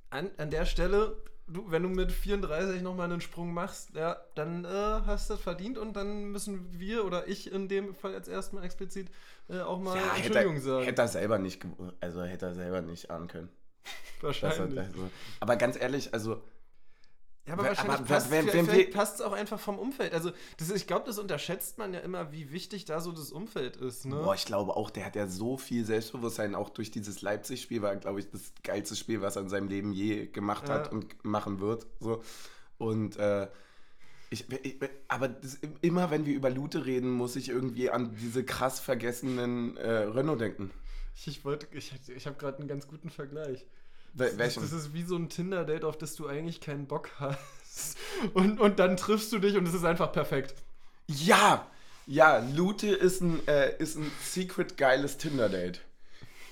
An, 0.10 0.29
an 0.38 0.49
der 0.49 0.65
Stelle, 0.65 1.17
du, 1.47 1.69
wenn 1.71 1.84
du 1.84 1.89
mit 1.89 2.12
34 2.12 2.81
nochmal 2.81 3.12
einen 3.12 3.21
Sprung 3.21 3.53
machst, 3.53 3.91
ja, 3.95 4.17
dann 4.36 4.65
äh, 4.65 4.67
hast 5.05 5.29
du 5.29 5.34
das 5.36 5.41
verdient 5.43 5.77
und 5.77 5.93
dann 5.95 6.25
müssen 6.31 6.67
wir 6.79 7.05
oder 7.05 7.27
ich 7.27 7.51
in 7.51 7.67
dem 7.67 7.93
Fall 7.95 8.13
jetzt 8.13 8.27
erstmal 8.27 8.63
explizit 8.63 9.10
äh, 9.49 9.60
auch 9.62 9.79
mal 9.79 9.95
Ja, 9.95 10.01
hätte, 10.13 10.17
Entschuldigung 10.39 10.55
er- 10.55 10.62
sagen. 10.62 10.86
hätte 10.86 11.01
er 11.03 11.08
selber 11.08 11.38
nicht, 11.39 11.65
also 12.01 12.23
hätte 12.23 12.45
er 12.47 12.55
selber 12.55 12.81
nicht 12.81 13.10
ahnen 13.12 13.27
können. 13.27 13.49
Das 14.21 14.41
wahrscheinlich. 14.41 14.79
also, 14.79 15.10
aber 15.41 15.55
ganz 15.58 15.79
ehrlich, 15.79 16.13
also 16.13 16.41
ja, 17.47 17.53
aber 17.53 17.63
wahrscheinlich 17.65 17.95
aber 17.95 18.05
passt, 18.05 18.27
vielleicht 18.27 18.95
es 18.95 19.21
auch 19.21 19.34
einfach 19.34 19.60
vom 19.60 19.77
Umfeld. 19.77 20.13
Also, 20.13 20.31
das, 20.58 20.71
ich 20.71 20.88
glaube, 20.88 21.05
das 21.05 21.19
unterschätzt 21.19 21.77
man 21.77 21.93
ja 21.93 21.99
immer, 21.99 22.31
wie 22.31 22.51
wichtig 22.51 22.86
da 22.86 22.99
so 22.99 23.12
das 23.12 23.31
Umfeld 23.31 23.77
ist. 23.77 24.05
Ne? 24.05 24.15
Boah, 24.15 24.34
ich 24.36 24.45
glaube 24.45 24.75
auch, 24.75 24.89
der 24.89 25.05
hat 25.05 25.15
ja 25.15 25.27
so 25.27 25.58
viel 25.58 25.86
Selbstbewusstsein, 25.86 26.55
auch 26.55 26.69
durch 26.69 26.89
dieses 26.91 27.21
Leipzig-Spiel 27.21 27.81
war, 27.81 27.95
glaube 27.97 28.19
ich, 28.19 28.29
das 28.31 28.51
geilste 28.63 28.95
Spiel, 28.95 29.21
was 29.21 29.36
er 29.36 29.43
in 29.43 29.49
seinem 29.49 29.67
Leben 29.67 29.93
je 29.93 30.25
gemacht 30.27 30.69
hat 30.69 30.88
Ja. 30.88 30.91
und 30.91 31.23
machen 31.23 31.60
wird. 31.60 31.86
So. 31.99 32.23
Und 32.77 33.17
äh, 33.17 33.47
ich, 34.31 34.49
ich, 34.63 34.79
aber 35.08 35.27
das, 35.29 35.60
immer 35.81 36.10
wenn 36.10 36.25
wir 36.25 36.34
über 36.34 36.49
Lute 36.49 36.86
reden, 36.86 37.12
muss 37.12 37.36
ich 37.36 37.49
irgendwie 37.49 37.89
an 37.91 38.15
diese 38.19 38.43
krass 38.43 38.79
vergessenen 38.79 39.77
äh, 39.77 39.89
Renault 39.89 40.41
denken. 40.41 40.71
Ich, 41.25 41.45
wollte- 41.45 41.67
ich, 41.71 41.93
ich 42.13 42.25
habe 42.25 42.36
gerade 42.38 42.58
einen 42.58 42.67
ganz 42.67 42.88
guten 42.88 43.10
Vergleich. 43.10 43.65
Das, 44.17 44.38
welchen? 44.38 44.62
das 44.62 44.71
ist 44.71 44.93
wie 44.93 45.04
so 45.04 45.17
ein 45.17 45.28
Tinder-Date, 45.30 45.84
auf 45.84 45.97
das 45.97 46.15
du 46.15 46.28
eigentlich 46.28 46.62
keinen 46.62 46.88
Bock 46.88 47.10
hast. 47.19 47.97
Und, 48.34 48.62
und 48.62 48.80
dann 48.80 48.95
triffst 48.95 49.34
du 49.34 49.39
dich 49.39 49.58
und 49.58 49.67
es 49.67 49.73
ist 49.73 49.84
einfach 49.84 50.13
perfekt. 50.13 50.56
Ja! 51.08 51.69
Ja, 52.08 52.38
Lute 52.56 52.88
ist 52.88 53.19
ein, 53.19 53.45
äh, 53.47 53.75
ist 53.78 53.97
ein 53.97 54.10
secret 54.23 54.78
geiles 54.78 55.17
Tinder-Date. 55.17 55.82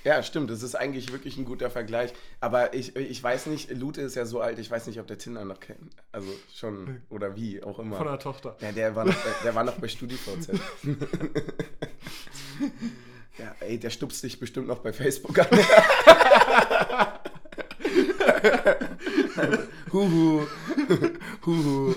Ja, 0.04 0.21
stimmt, 0.21 0.49
das 0.49 0.62
ist 0.63 0.76
eigentlich 0.76 1.13
wirklich 1.13 1.38
ein 1.38 1.45
guter 1.45 1.69
Vergleich. 1.69 2.12
Aber 2.41 2.73
ich, 2.73 2.97
ich 2.97 3.23
weiß 3.23 3.45
nicht, 3.45 3.71
Lute 3.71 4.02
ist 4.02 4.15
ja 4.15 4.26
so 4.26 4.41
alt, 4.41 4.60
ich 4.60 4.69
weiß 4.69 4.86
nicht, 4.88 4.99
ob 4.99 5.08
der 5.08 5.17
Tinder 5.17 5.45
noch 5.45 5.62
kennt. 5.62 5.95
Also 6.12 6.28
schon, 6.54 7.02
oder 7.10 7.38
wie, 7.38 7.63
auch 7.63 7.80
immer. 7.80 7.95
Von 7.95 8.08
der 8.08 8.19
Tochter. 8.19 8.58
Ja, 8.60 8.73
der 8.73 8.93
war 8.95 9.06
noch, 9.06 9.15
bei- 9.15 9.43
der 9.45 9.56
war 9.56 9.63
noch 9.63 9.76
bei 9.76 9.88
StudiVZ. 9.88 10.49
ja, 13.38 13.56
ey, 13.62 13.80
der 13.80 13.89
stupst 13.91 14.21
dich 14.23 14.38
bestimmt 14.39 14.67
noch 14.67 14.80
bei 14.80 14.91
Facebook 14.91 15.39
an. 15.39 15.47
Huhu. 19.91 20.41
Huhu. 21.45 21.95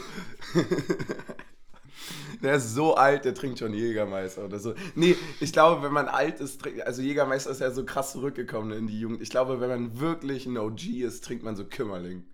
Der 2.42 2.54
ist 2.56 2.74
so 2.74 2.94
alt, 2.94 3.24
der 3.24 3.34
trinkt 3.34 3.58
schon 3.58 3.72
Jägermeister 3.72 4.44
oder 4.44 4.58
so. 4.58 4.74
Nee, 4.94 5.16
ich 5.40 5.52
glaube, 5.52 5.82
wenn 5.82 5.92
man 5.92 6.06
alt 6.08 6.40
ist, 6.40 6.60
trinkt, 6.60 6.82
also 6.86 7.00
Jägermeister 7.02 7.50
ist 7.50 7.60
ja 7.60 7.70
so 7.70 7.84
krass 7.84 8.12
zurückgekommen 8.12 8.72
in 8.72 8.86
die 8.86 9.00
Jugend. 9.00 9.22
Ich 9.22 9.30
glaube, 9.30 9.60
wenn 9.60 9.68
man 9.70 9.98
wirklich 10.00 10.46
ein 10.46 10.58
OG 10.58 10.86
ist, 11.00 11.24
trinkt 11.24 11.44
man 11.44 11.56
so 11.56 11.64
Kümmerling. 11.64 12.24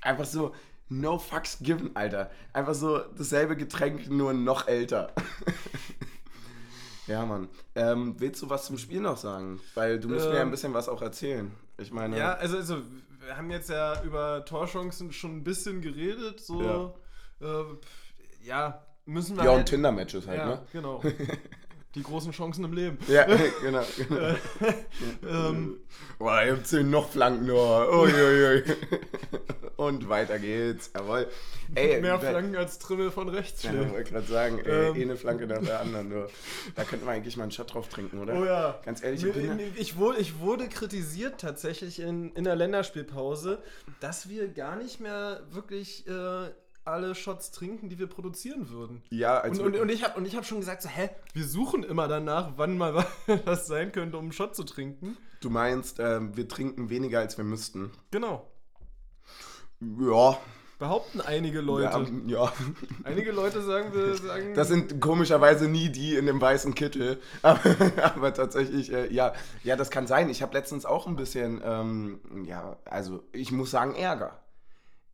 Einfach 0.00 0.24
so, 0.24 0.54
no 0.88 1.18
fucks 1.18 1.58
given, 1.60 1.94
Alter. 1.94 2.30
Einfach 2.54 2.74
so 2.74 2.98
dasselbe 3.16 3.56
Getränk, 3.56 4.08
nur 4.08 4.32
noch 4.32 4.68
älter. 4.68 5.12
ja, 7.06 7.24
Mann. 7.26 7.48
Ähm, 7.74 8.14
willst 8.18 8.40
du 8.42 8.48
was 8.50 8.64
zum 8.66 8.78
Spiel 8.78 9.00
noch 9.00 9.18
sagen? 9.18 9.60
Weil 9.74 10.00
du 10.00 10.08
musst 10.08 10.26
mir 10.28 10.34
ja 10.36 10.40
ein 10.40 10.46
Ähm, 10.46 10.50
bisschen 10.50 10.72
was 10.74 10.88
auch 10.88 11.02
erzählen. 11.02 11.50
Ich 11.78 11.92
meine, 11.92 12.16
Ja, 12.16 12.32
also, 12.34 12.56
also 12.56 12.78
wir 13.26 13.36
haben 13.36 13.50
jetzt 13.50 13.68
ja 13.68 14.02
über 14.02 14.44
Torchancen 14.44 15.12
schon 15.12 15.38
ein 15.38 15.44
bisschen 15.44 15.82
geredet. 15.82 16.40
So, 16.40 16.62
ja, 16.62 16.94
äh, 17.46 17.64
ja 18.46 18.86
müssen 19.04 19.36
wir. 19.36 19.44
ja 19.44 19.50
und 19.50 19.58
halt, 19.58 19.68
Tinder-Matches 19.68 20.26
halt, 20.26 20.38
ja, 20.38 20.46
ne? 20.46 20.62
genau. 20.72 21.02
Die 21.96 22.02
großen 22.02 22.30
Chancen 22.32 22.64
im 22.64 22.72
Leben. 22.72 22.98
Ja, 23.08 23.24
genau. 23.62 23.82
genau. 24.08 24.34
Ähm, 25.28 25.80
Boah, 26.18 26.42
ihr 26.44 26.52
habt 26.56 26.72
noch 26.72 27.10
Flanken 27.10 27.46
nur. 27.46 27.88
Uiuiui. 27.92 28.62
Und 29.76 30.08
weiter 30.08 30.38
geht's. 30.38 30.90
Jawohl. 30.94 31.26
Ey, 31.74 32.00
mehr 32.00 32.20
wer- 32.22 32.30
Flanken 32.30 32.56
als 32.56 32.78
Trimmel 32.78 33.10
von 33.10 33.28
rechts 33.28 33.62
Ja, 33.64 33.72
ich 33.74 33.90
wollte 33.90 34.10
gerade 34.12 34.26
sagen, 34.26 34.58
ey, 34.60 34.88
Ähm. 34.90 34.94
eine 35.02 35.16
Flanke 35.16 35.46
nach 35.46 35.60
der 35.62 35.80
anderen. 35.80 36.08
Nur. 36.08 36.30
Da 36.74 36.84
könnten 36.84 37.04
wir 37.06 37.12
eigentlich 37.12 37.36
mal 37.36 37.42
einen 37.44 37.52
Shot 37.52 37.74
drauf 37.74 37.88
trinken, 37.88 38.18
oder? 38.20 38.34
Oh 38.34 38.44
ja. 38.44 38.80
Ganz 38.84 39.02
ehrlich, 39.02 39.22
ich 39.24 39.32
bin 39.32 39.60
ich, 39.76 39.96
wurde, 39.96 40.18
ich 40.18 40.38
wurde 40.38 40.68
kritisiert 40.68 41.40
tatsächlich 41.40 42.00
in, 42.00 42.32
in 42.34 42.44
der 42.44 42.56
Länderspielpause, 42.56 43.62
dass 44.00 44.28
wir 44.28 44.48
gar 44.48 44.76
nicht 44.76 45.00
mehr 45.00 45.42
wirklich 45.50 46.06
äh, 46.06 46.50
alle 46.86 47.14
Shots 47.14 47.50
trinken, 47.50 47.88
die 47.88 47.98
wir 47.98 48.06
produzieren 48.06 48.70
würden. 48.70 49.02
Ja, 49.10 49.38
Und, 49.38 49.44
als 49.44 49.58
und, 49.58 49.76
und 49.76 49.88
ich 49.90 50.04
habe 50.04 50.18
und 50.18 50.34
hab 50.34 50.46
schon 50.46 50.60
gesagt, 50.60 50.82
so, 50.82 50.88
hä, 50.88 51.10
wir 51.34 51.44
suchen 51.44 51.82
immer 51.82 52.08
danach, 52.08 52.52
wann 52.56 52.78
mal 52.78 53.04
was 53.44 53.66
sein 53.66 53.92
könnte, 53.92 54.16
um 54.18 54.24
einen 54.24 54.32
Shot 54.32 54.54
zu 54.54 54.64
trinken. 54.64 55.16
du 55.40 55.50
meinst, 55.50 55.98
ähm, 56.00 56.36
wir 56.36 56.48
trinken 56.48 56.88
weniger 56.90 57.18
als 57.20 57.36
wir 57.36 57.44
müssten. 57.44 57.90
Genau. 58.10 58.50
Ja. 59.80 60.38
Behaupten 60.78 61.22
einige 61.22 61.62
Leute. 61.62 62.06
Ja, 62.26 62.44
ja. 62.44 62.52
Einige 63.04 63.32
Leute 63.32 63.62
sagen, 63.62 63.94
wir 63.94 64.14
sagen. 64.14 64.52
Das 64.52 64.68
sind 64.68 65.00
komischerweise 65.00 65.68
nie 65.68 65.88
die 65.88 66.16
in 66.16 66.26
dem 66.26 66.38
weißen 66.38 66.74
Kittel. 66.74 67.18
Aber, 67.42 67.60
aber 68.14 68.34
tatsächlich, 68.34 68.92
äh, 68.92 69.10
ja, 69.10 69.32
ja, 69.64 69.76
das 69.76 69.90
kann 69.90 70.06
sein. 70.06 70.28
Ich 70.28 70.42
habe 70.42 70.52
letztens 70.52 70.84
auch 70.84 71.06
ein 71.06 71.16
bisschen, 71.16 71.62
ähm, 71.64 72.20
ja, 72.44 72.76
also 72.84 73.22
ich 73.32 73.52
muss 73.52 73.70
sagen, 73.70 73.94
Ärger. 73.94 74.38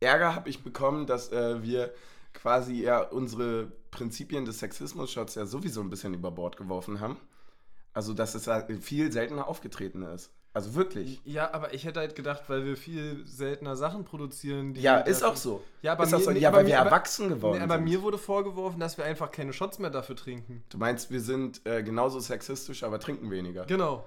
Ärger 0.03 0.35
habe 0.35 0.49
ich 0.49 0.63
bekommen, 0.63 1.05
dass 1.07 1.31
äh, 1.31 1.61
wir 1.63 1.93
quasi 2.33 2.81
ja 2.83 3.01
unsere 3.01 3.71
Prinzipien 3.91 4.45
des 4.45 4.59
Sexismus-Shots 4.59 5.35
ja 5.35 5.45
sowieso 5.45 5.81
ein 5.81 5.89
bisschen 5.89 6.13
über 6.13 6.31
Bord 6.31 6.57
geworfen 6.57 6.99
haben. 6.99 7.17
Also, 7.93 8.13
dass 8.13 8.33
es 8.35 8.47
halt 8.47 8.83
viel 8.83 9.11
seltener 9.11 9.47
aufgetreten 9.47 10.01
ist. 10.03 10.31
Also 10.55 10.75
wirklich. 10.75 11.19
ja, 11.25 11.51
aber 11.51 11.73
ich 11.73 11.83
hätte 11.83 11.99
halt 11.99 12.15
gedacht, 12.15 12.43
weil 12.47 12.63
wir 12.63 12.77
viel 12.77 13.25
seltener 13.25 13.75
Sachen 13.75 14.03
produzieren. 14.03 14.75
Die 14.75 14.81
Ja, 14.81 14.97
ist 14.99 15.23
auch 15.23 15.35
so. 15.35 15.63
Ja, 15.81 15.93
aber 15.93 16.03
ist 16.03 16.13
auch 16.13 16.19
mir- 16.19 16.23
so. 16.25 16.31
ja 16.31 16.53
weil 16.53 16.67
wir 16.67 16.79
aber- 16.79 16.89
erwachsen 16.91 17.29
geworden 17.29 17.57
Nee, 17.57 17.63
aber 17.63 17.75
sind. 17.75 17.85
mir 17.85 18.01
wurde 18.03 18.19
vorgeworfen, 18.19 18.79
dass 18.79 18.97
wir 18.99 19.05
einfach 19.05 19.31
keine 19.31 19.51
Shots 19.51 19.79
mehr 19.79 19.89
dafür 19.89 20.15
trinken. 20.15 20.63
Du 20.69 20.77
meinst, 20.77 21.09
wir 21.09 21.21
sind 21.21 21.65
äh, 21.65 21.81
genauso 21.81 22.19
sexistisch, 22.19 22.83
aber 22.83 22.99
trinken 22.99 23.31
weniger. 23.31 23.65
Genau. 23.65 24.05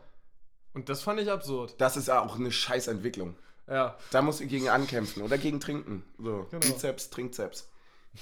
Und 0.73 0.89
das 0.89 1.03
fand 1.03 1.19
ich 1.21 1.31
absurd. 1.33 1.75
Das 1.79 1.97
ist 1.97 2.07
ja 2.09 2.21
auch 2.25 2.37
eine 2.37 2.53
Scheißentwicklung. 2.53 3.35
Ja. 3.69 3.97
Da 4.11 4.23
musst 4.23 4.41
du 4.41 4.47
gegen 4.47 4.69
ankämpfen 4.69 5.23
oder 5.23 5.39
gegen 5.39 5.59
trinken. 5.61 6.05
So, 6.19 6.47
Genau. 6.51 6.67
Bizeps, 6.67 7.11
Trinkzeps. 7.11 7.69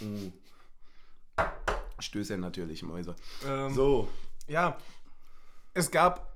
Mhm. 0.01 0.33
Stöße 1.99 2.37
natürlich, 2.39 2.83
Mäuse. 2.83 3.15
Ähm, 3.47 3.75
So, 3.75 4.09
Ja. 4.49 4.77
Es 5.77 5.91
gab 5.91 6.33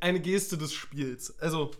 eine 0.00 0.20
Geste 0.20 0.56
des 0.58 0.72
Spiels. 0.72 1.38
Also. 1.40 1.70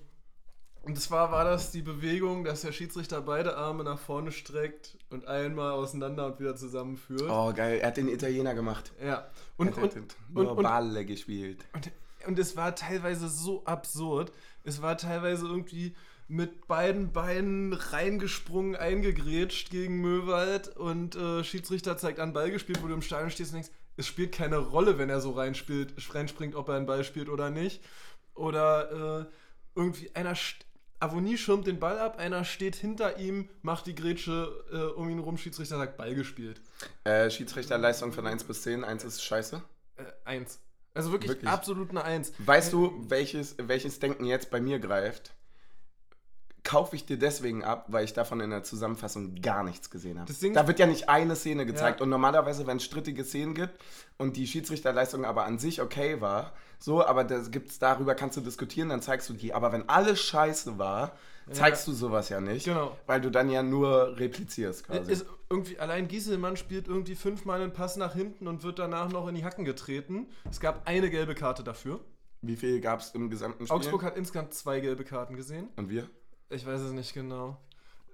Und 0.82 0.98
zwar 1.00 1.32
war 1.32 1.44
das 1.44 1.70
die 1.70 1.82
Bewegung, 1.82 2.44
dass 2.44 2.62
der 2.62 2.72
Schiedsrichter 2.72 3.20
beide 3.20 3.56
Arme 3.56 3.84
nach 3.84 3.98
vorne 3.98 4.32
streckt 4.32 4.96
und 5.10 5.26
einmal 5.26 5.72
auseinander 5.72 6.26
und 6.26 6.40
wieder 6.40 6.56
zusammenführt. 6.56 7.28
oh 7.28 7.52
geil, 7.52 7.78
er 7.80 7.88
hat 7.88 7.96
den 7.98 8.08
Italiener 8.08 8.54
gemacht. 8.54 8.92
Ja. 9.02 9.28
Und, 9.58 9.68
er 9.76 9.82
und, 9.82 9.96
hat 9.96 10.02
nur 10.30 10.50
und- 10.52 10.56
und- 10.58 10.62
Balle 10.62 11.04
gespielt. 11.04 11.62
Und, 11.74 11.90
und 12.26 12.38
es 12.38 12.56
war 12.56 12.74
teilweise 12.74 13.28
so 13.28 13.64
absurd. 13.66 14.32
Es 14.64 14.80
war 14.80 14.96
teilweise 14.96 15.46
irgendwie 15.46 15.94
mit 16.28 16.68
beiden 16.68 17.12
Beinen 17.12 17.72
reingesprungen, 17.72 18.76
eingegrätscht 18.76 19.70
gegen 19.70 20.00
Möwald 20.00 20.76
und 20.76 21.16
äh, 21.16 21.42
Schiedsrichter 21.42 21.96
zeigt 21.96 22.20
an 22.20 22.34
Ball 22.34 22.50
gespielt, 22.50 22.82
wo 22.82 22.86
du 22.86 22.94
im 22.94 23.02
Stadion 23.02 23.30
stehst 23.30 23.52
und 23.52 23.56
denkst, 23.56 23.72
es 23.96 24.06
spielt 24.06 24.32
keine 24.32 24.58
Rolle, 24.58 24.98
wenn 24.98 25.08
er 25.08 25.20
so 25.20 25.32
reinspielt, 25.32 25.94
reinspringt, 26.14 26.54
ob 26.54 26.68
er 26.68 26.76
einen 26.76 26.86
Ball 26.86 27.02
spielt 27.02 27.28
oder 27.28 27.50
nicht. 27.50 27.82
Oder 28.34 29.26
äh, 29.26 29.26
irgendwie 29.74 30.14
einer 30.14 30.36
Avonie 31.00 31.36
schirmt 31.36 31.66
den 31.66 31.80
Ball 31.80 31.98
ab, 31.98 32.18
einer 32.18 32.44
steht 32.44 32.76
hinter 32.76 33.18
ihm, 33.18 33.48
macht 33.62 33.86
die 33.86 33.94
Grätsche 33.94 34.64
äh, 34.70 34.98
um 34.98 35.08
ihn 35.08 35.18
rum, 35.18 35.38
Schiedsrichter 35.38 35.78
sagt 35.78 35.96
Ball 35.96 36.14
gespielt. 36.14 36.60
Äh, 37.04 37.30
Schiedsrichterleistung 37.30 38.12
von 38.12 38.26
1 38.26 38.44
bis 38.44 38.62
10. 38.62 38.84
1 38.84 39.04
ist 39.04 39.24
scheiße. 39.24 39.62
Äh, 39.96 40.02
eins. 40.24 40.60
Also 40.94 41.12
wirklich, 41.12 41.30
Wirklich? 41.30 41.50
absolut 41.50 41.90
eine 41.90 42.02
Eins. 42.02 42.32
Weißt 42.38 42.72
du, 42.72 43.04
welches, 43.08 43.54
welches 43.58 44.00
Denken 44.00 44.24
jetzt 44.24 44.50
bei 44.50 44.60
mir 44.60 44.80
greift? 44.80 45.32
Kaufe 46.68 46.96
ich 46.96 47.06
dir 47.06 47.18
deswegen 47.18 47.64
ab, 47.64 47.86
weil 47.88 48.04
ich 48.04 48.12
davon 48.12 48.40
in 48.40 48.50
der 48.50 48.62
Zusammenfassung 48.62 49.40
gar 49.40 49.64
nichts 49.64 49.88
gesehen 49.88 50.20
habe. 50.20 50.30
Da 50.52 50.68
wird 50.68 50.78
ja 50.78 50.84
nicht 50.84 51.08
eine 51.08 51.34
Szene 51.34 51.64
gezeigt. 51.64 52.00
Ja. 52.00 52.04
Und 52.04 52.10
normalerweise, 52.10 52.66
wenn 52.66 52.76
es 52.76 52.84
strittige 52.84 53.24
Szenen 53.24 53.54
gibt 53.54 53.80
und 54.18 54.36
die 54.36 54.46
Schiedsrichterleistung 54.46 55.24
aber 55.24 55.46
an 55.46 55.58
sich 55.58 55.80
okay 55.80 56.20
war, 56.20 56.52
so, 56.78 57.02
aber 57.02 57.24
das 57.24 57.50
gibt's 57.50 57.78
darüber 57.78 58.14
kannst 58.14 58.36
du 58.36 58.42
diskutieren, 58.42 58.90
dann 58.90 59.00
zeigst 59.00 59.30
du 59.30 59.32
die. 59.32 59.54
Aber 59.54 59.72
wenn 59.72 59.88
alles 59.88 60.20
scheiße 60.20 60.76
war, 60.76 61.16
zeigst 61.50 61.88
du 61.88 61.92
sowas 61.92 62.28
ja 62.28 62.42
nicht. 62.42 62.66
Genau. 62.66 62.98
Weil 63.06 63.22
du 63.22 63.30
dann 63.30 63.48
ja 63.48 63.62
nur 63.62 64.18
replizierst 64.18 64.84
quasi. 64.84 65.10
Ist 65.10 65.24
irgendwie, 65.48 65.78
allein 65.78 66.06
Gieselmann 66.06 66.58
spielt 66.58 66.86
irgendwie 66.86 67.14
fünfmal 67.14 67.62
einen 67.62 67.72
Pass 67.72 67.96
nach 67.96 68.12
hinten 68.12 68.46
und 68.46 68.62
wird 68.62 68.78
danach 68.78 69.10
noch 69.10 69.26
in 69.26 69.36
die 69.36 69.44
Hacken 69.46 69.64
getreten. 69.64 70.26
Es 70.50 70.60
gab 70.60 70.86
eine 70.86 71.08
gelbe 71.08 71.34
Karte 71.34 71.64
dafür. 71.64 72.00
Wie 72.42 72.56
viel 72.56 72.82
gab 72.82 73.00
es 73.00 73.12
im 73.14 73.30
gesamten 73.30 73.64
Spiel? 73.64 73.74
Augsburg 73.74 74.02
hat 74.02 74.18
insgesamt 74.18 74.52
zwei 74.52 74.80
gelbe 74.80 75.04
Karten 75.04 75.34
gesehen. 75.34 75.70
und 75.76 75.88
wir? 75.88 76.10
Ich 76.50 76.66
weiß 76.66 76.80
es 76.80 76.92
nicht 76.92 77.12
genau. 77.14 77.58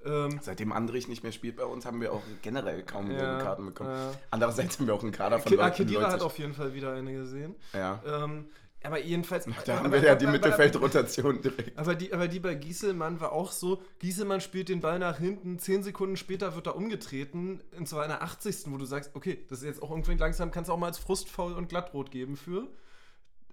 Ähm, 0.05 0.39
Seitdem 0.43 0.73
Andrich 0.73 1.09
nicht 1.09 1.23
mehr 1.23 1.33
spielt 1.33 1.57
bei 1.57 1.65
uns, 1.65 1.87
haben 1.87 2.01
wir 2.01 2.13
auch 2.13 2.23
generell 2.43 2.83
kaum 2.83 3.11
Ja, 3.11 3.39
Karten 3.41 3.65
bekommen. 3.67 3.91
ja. 3.91 4.13
Andererseits 4.31 4.79
haben 4.79 4.87
wir 4.87 4.95
auch 4.95 5.03
einen 5.03 5.13
Kader 5.13 5.39
von 5.39 5.53
ah, 5.59 5.65
Leuten, 5.67 5.77
Kedira 5.77 6.11
hat 6.13 6.21
auf 6.21 6.39
jeden 6.39 6.53
Fall 6.53 6.75
wieder 6.75 6.93
eine 6.93 7.13
gesehen. 7.15 7.55
Ja. 7.73 8.03
Ähm, 8.07 8.47
aber 8.83 8.99
jedenfalls. 9.01 9.47
Da 9.65 9.77
haben 9.79 9.87
aber- 9.87 10.03
wir 10.03 10.09
ja 10.09 10.15
die 10.15 10.27
aber- 10.27 10.33
Mittelfeldrotation 10.33 11.41
direkt. 11.41 11.79
Aber 11.79 11.95
die, 11.95 12.13
aber 12.13 12.29
die 12.29 12.39
bei 12.41 12.55
Gieselmann 12.55 13.19
war 13.19 13.33
auch 13.33 13.51
so, 13.51 13.83
Gieselmann 14.01 14.43
spielt 14.43 14.69
den 14.69 14.81
Ball 14.83 14.99
nach 14.99 15.19
hinten, 15.19 15.59
zehn 15.59 15.83
Sekunden 15.83 16.19
später 16.19 16.55
wird 16.55 16.67
er 16.67 16.77
umgetreten, 16.77 17.63
und 17.79 17.89
zwar 17.89 18.03
in 18.05 18.11
der 18.11 18.23
80. 18.23 18.65
wo 18.67 18.77
du 18.77 18.85
sagst, 18.85 19.13
okay, 19.15 19.43
das 19.49 19.61
ist 19.61 19.65
jetzt 19.65 19.83
auch 19.83 19.91
irgendwie 19.91 20.17
langsam, 20.17 20.51
kannst 20.51 20.69
du 20.69 20.75
auch 20.75 20.79
mal 20.79 20.89
als 20.89 20.99
Frustfaul 20.99 21.55
und 21.55 21.71
Glattrot 21.71 22.11
geben 22.11 22.37
für. 22.37 22.67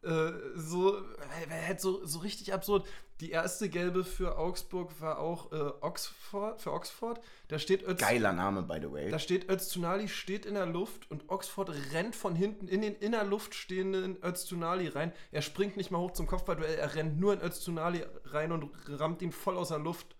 Äh, 0.03 0.31
so, 0.55 0.97
äh, 0.97 1.01
halt 1.67 1.79
so, 1.79 2.03
so 2.05 2.19
richtig 2.19 2.53
absurd. 2.53 2.87
Die 3.19 3.29
erste 3.29 3.69
gelbe 3.69 4.03
für 4.03 4.39
Augsburg 4.39 4.99
war 4.99 5.19
auch 5.19 5.51
äh, 5.51 5.71
Oxford, 5.81 6.59
für 6.59 6.73
Oxford. 6.73 7.21
Da 7.49 7.59
steht 7.59 7.87
Öz, 7.87 7.99
Geiler 7.99 8.33
Name, 8.33 8.63
by 8.63 8.79
the 8.81 8.91
way. 8.91 9.11
da 9.11 9.19
steht 9.19 9.47
Öztunali 9.47 10.07
steht 10.07 10.47
in 10.47 10.55
der 10.55 10.65
Luft 10.65 11.11
und 11.11 11.29
Oxford 11.29 11.71
rennt 11.93 12.15
von 12.15 12.35
hinten 12.35 12.67
in 12.67 12.81
den 12.81 12.95
in 12.95 13.11
der 13.11 13.25
Luft 13.25 13.53
stehenden 13.53 14.17
Öztunali 14.23 14.87
rein. 14.87 15.13
Er 15.31 15.43
springt 15.43 15.77
nicht 15.77 15.91
mal 15.91 15.99
hoch 15.99 16.11
zum 16.11 16.25
Kopfballduell, 16.25 16.79
er 16.79 16.95
rennt 16.95 17.19
nur 17.19 17.33
in 17.33 17.41
Öztunali 17.41 18.03
rein 18.25 18.51
und 18.51 18.71
rammt 18.87 19.21
ihn 19.21 19.31
voll 19.31 19.55
aus 19.55 19.67
der 19.67 19.79
Luft. 19.79 20.15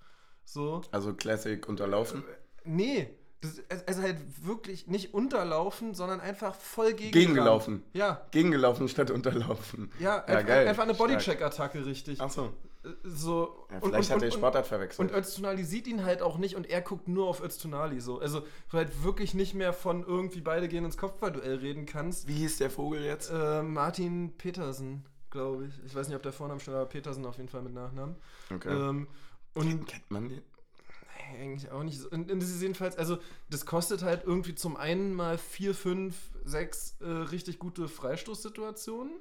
So. 0.46 0.82
Also 0.92 1.16
Classic 1.16 1.68
unterlaufen. 1.68 2.24
Nee, 2.66 3.10
das, 3.42 3.52
ist- 3.58 3.88
also 3.88 4.02
halt 4.02 4.18
wirklich 4.46 4.88
nicht 4.88 5.14
unterlaufen, 5.14 5.94
sondern 5.94 6.20
einfach 6.22 6.56
voll 6.56 6.94
gegen 6.94 7.12
Gegengelaufen. 7.12 7.84
Ja. 7.94 8.26
Gegengelaufen 8.32 8.88
statt 8.88 9.12
unterlaufen. 9.12 9.92
Ja, 10.00 10.18
Ja, 10.18 10.24
einfach, 10.26 10.48
geil. 10.48 10.68
einfach 10.68 10.84
eine. 10.84 10.94
Bodycheck-Attacke, 10.94 11.86
richtig. 11.86 12.22
Achso. 12.22 12.46
Äh, 12.84 12.90
So. 13.04 13.68
Ja, 13.72 13.80
vielleicht 13.82 14.10
hat 14.12 14.22
er 14.24 14.30
die 14.30 14.36
Sportart 14.36 14.66
verwechselt. 14.68 15.12
Und 15.12 15.16
Öztunali 15.18 15.64
sieht 15.64 15.88
ihn 15.88 16.04
halt 16.04 16.22
auch 16.22 16.38
nicht 16.38 16.56
und 16.56 16.68
er 16.70 16.82
guckt 16.82 17.08
nur 17.08 17.28
auf 17.28 17.42
Öztunali 17.44 18.00
so. 18.00 18.20
Also 18.20 18.42
du 18.72 18.78
halt 18.78 19.04
wirklich 19.04 19.34
nicht 19.34 19.54
mehr 19.54 19.72
von 19.74 20.04
irgendwie 20.04 20.42
beide 20.42 20.68
gehen 20.68 20.84
ins 20.86 20.98
Kopfballduell 20.98 21.56
reden 21.58 21.86
kannst. 21.86 22.28
Wie 22.28 22.34
hieß 22.34 22.58
der 22.58 22.70
Vogel 22.72 23.04
jetzt? 23.04 23.30
Äh, 23.32 23.62
Martin 23.64 24.34
Petersen, 24.38 25.06
glaube 25.30 25.66
ich. 25.66 25.74
Ich 25.86 25.96
weiß 25.96 26.08
nicht, 26.08 26.16
ob 26.16 26.24
der 26.24 26.34
Vorname 26.34 26.60
aber 26.68 26.86
Petersen 26.86 27.26
auf 27.26 27.38
jeden 27.38 27.50
Fall 27.50 27.62
mit 27.62 27.74
Nachnamen. 27.74 28.16
Okay. 28.54 28.70
Ähm, 28.70 29.08
und 29.54 29.86
Kennt 29.86 30.10
man 30.10 30.30
den? 30.30 30.42
Eigentlich 31.40 31.72
auch 31.72 31.84
nicht. 31.84 32.00
so. 32.00 32.10
Und, 32.10 32.32
und 32.32 32.42
das 32.42 32.50
ist 32.50 32.62
jedenfalls, 32.62 32.98
also 32.98 33.18
das 33.50 33.66
kostet 33.66 34.04
halt 34.04 34.24
irgendwie 34.26 34.56
zum 34.56 34.78
einen 34.78 35.14
mal 35.14 35.38
vier, 35.38 35.74
fünf, 35.74 36.16
sechs 36.44 36.96
äh, 37.02 37.06
richtig 37.06 37.60
gute 37.60 37.88
Freistoßsituationen. 37.88 39.14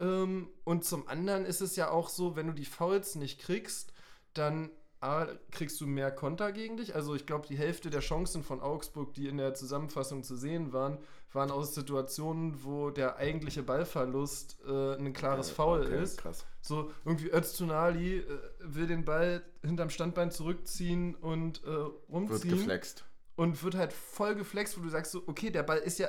Ähm, 0.00 0.48
und 0.64 0.84
zum 0.84 1.08
anderen 1.08 1.44
ist 1.44 1.60
es 1.60 1.76
ja 1.76 1.90
auch 1.90 2.08
so, 2.08 2.36
wenn 2.36 2.46
du 2.46 2.52
die 2.52 2.64
Fouls 2.64 3.14
nicht 3.14 3.40
kriegst, 3.40 3.92
dann 4.34 4.70
A, 5.00 5.26
kriegst 5.50 5.80
du 5.80 5.86
mehr 5.86 6.10
Konter 6.10 6.52
gegen 6.52 6.76
dich. 6.76 6.94
Also 6.94 7.14
ich 7.14 7.24
glaube, 7.24 7.46
die 7.46 7.56
Hälfte 7.56 7.88
der 7.88 8.00
Chancen 8.00 8.42
von 8.42 8.60
Augsburg, 8.60 9.14
die 9.14 9.28
in 9.28 9.38
der 9.38 9.54
Zusammenfassung 9.54 10.22
zu 10.22 10.36
sehen 10.36 10.74
waren, 10.74 10.98
waren 11.32 11.50
aus 11.50 11.74
Situationen, 11.74 12.64
wo 12.64 12.90
der 12.90 13.16
eigentliche 13.16 13.62
Ballverlust 13.62 14.58
äh, 14.66 14.94
ein 14.96 15.12
klares 15.12 15.50
Foul 15.50 15.82
okay, 15.82 16.02
ist. 16.02 16.18
Krass. 16.18 16.44
So, 16.60 16.90
irgendwie 17.04 17.30
Öztunali 17.32 18.18
äh, 18.18 18.24
will 18.60 18.86
den 18.86 19.04
Ball 19.04 19.42
hinterm 19.62 19.90
Standbein 19.90 20.30
zurückziehen 20.30 21.14
und 21.14 21.62
äh, 21.64 21.66
Wird 21.66 21.92
rumziehen. 22.08 22.56
geflext. 22.56 23.04
Und 23.36 23.62
wird 23.62 23.74
halt 23.74 23.94
voll 23.94 24.34
geflext, 24.34 24.76
wo 24.76 24.82
du 24.82 24.90
sagst 24.90 25.12
so, 25.12 25.22
okay, 25.26 25.48
der 25.48 25.62
Ball 25.62 25.78
ist 25.78 25.98
ja, 25.98 26.08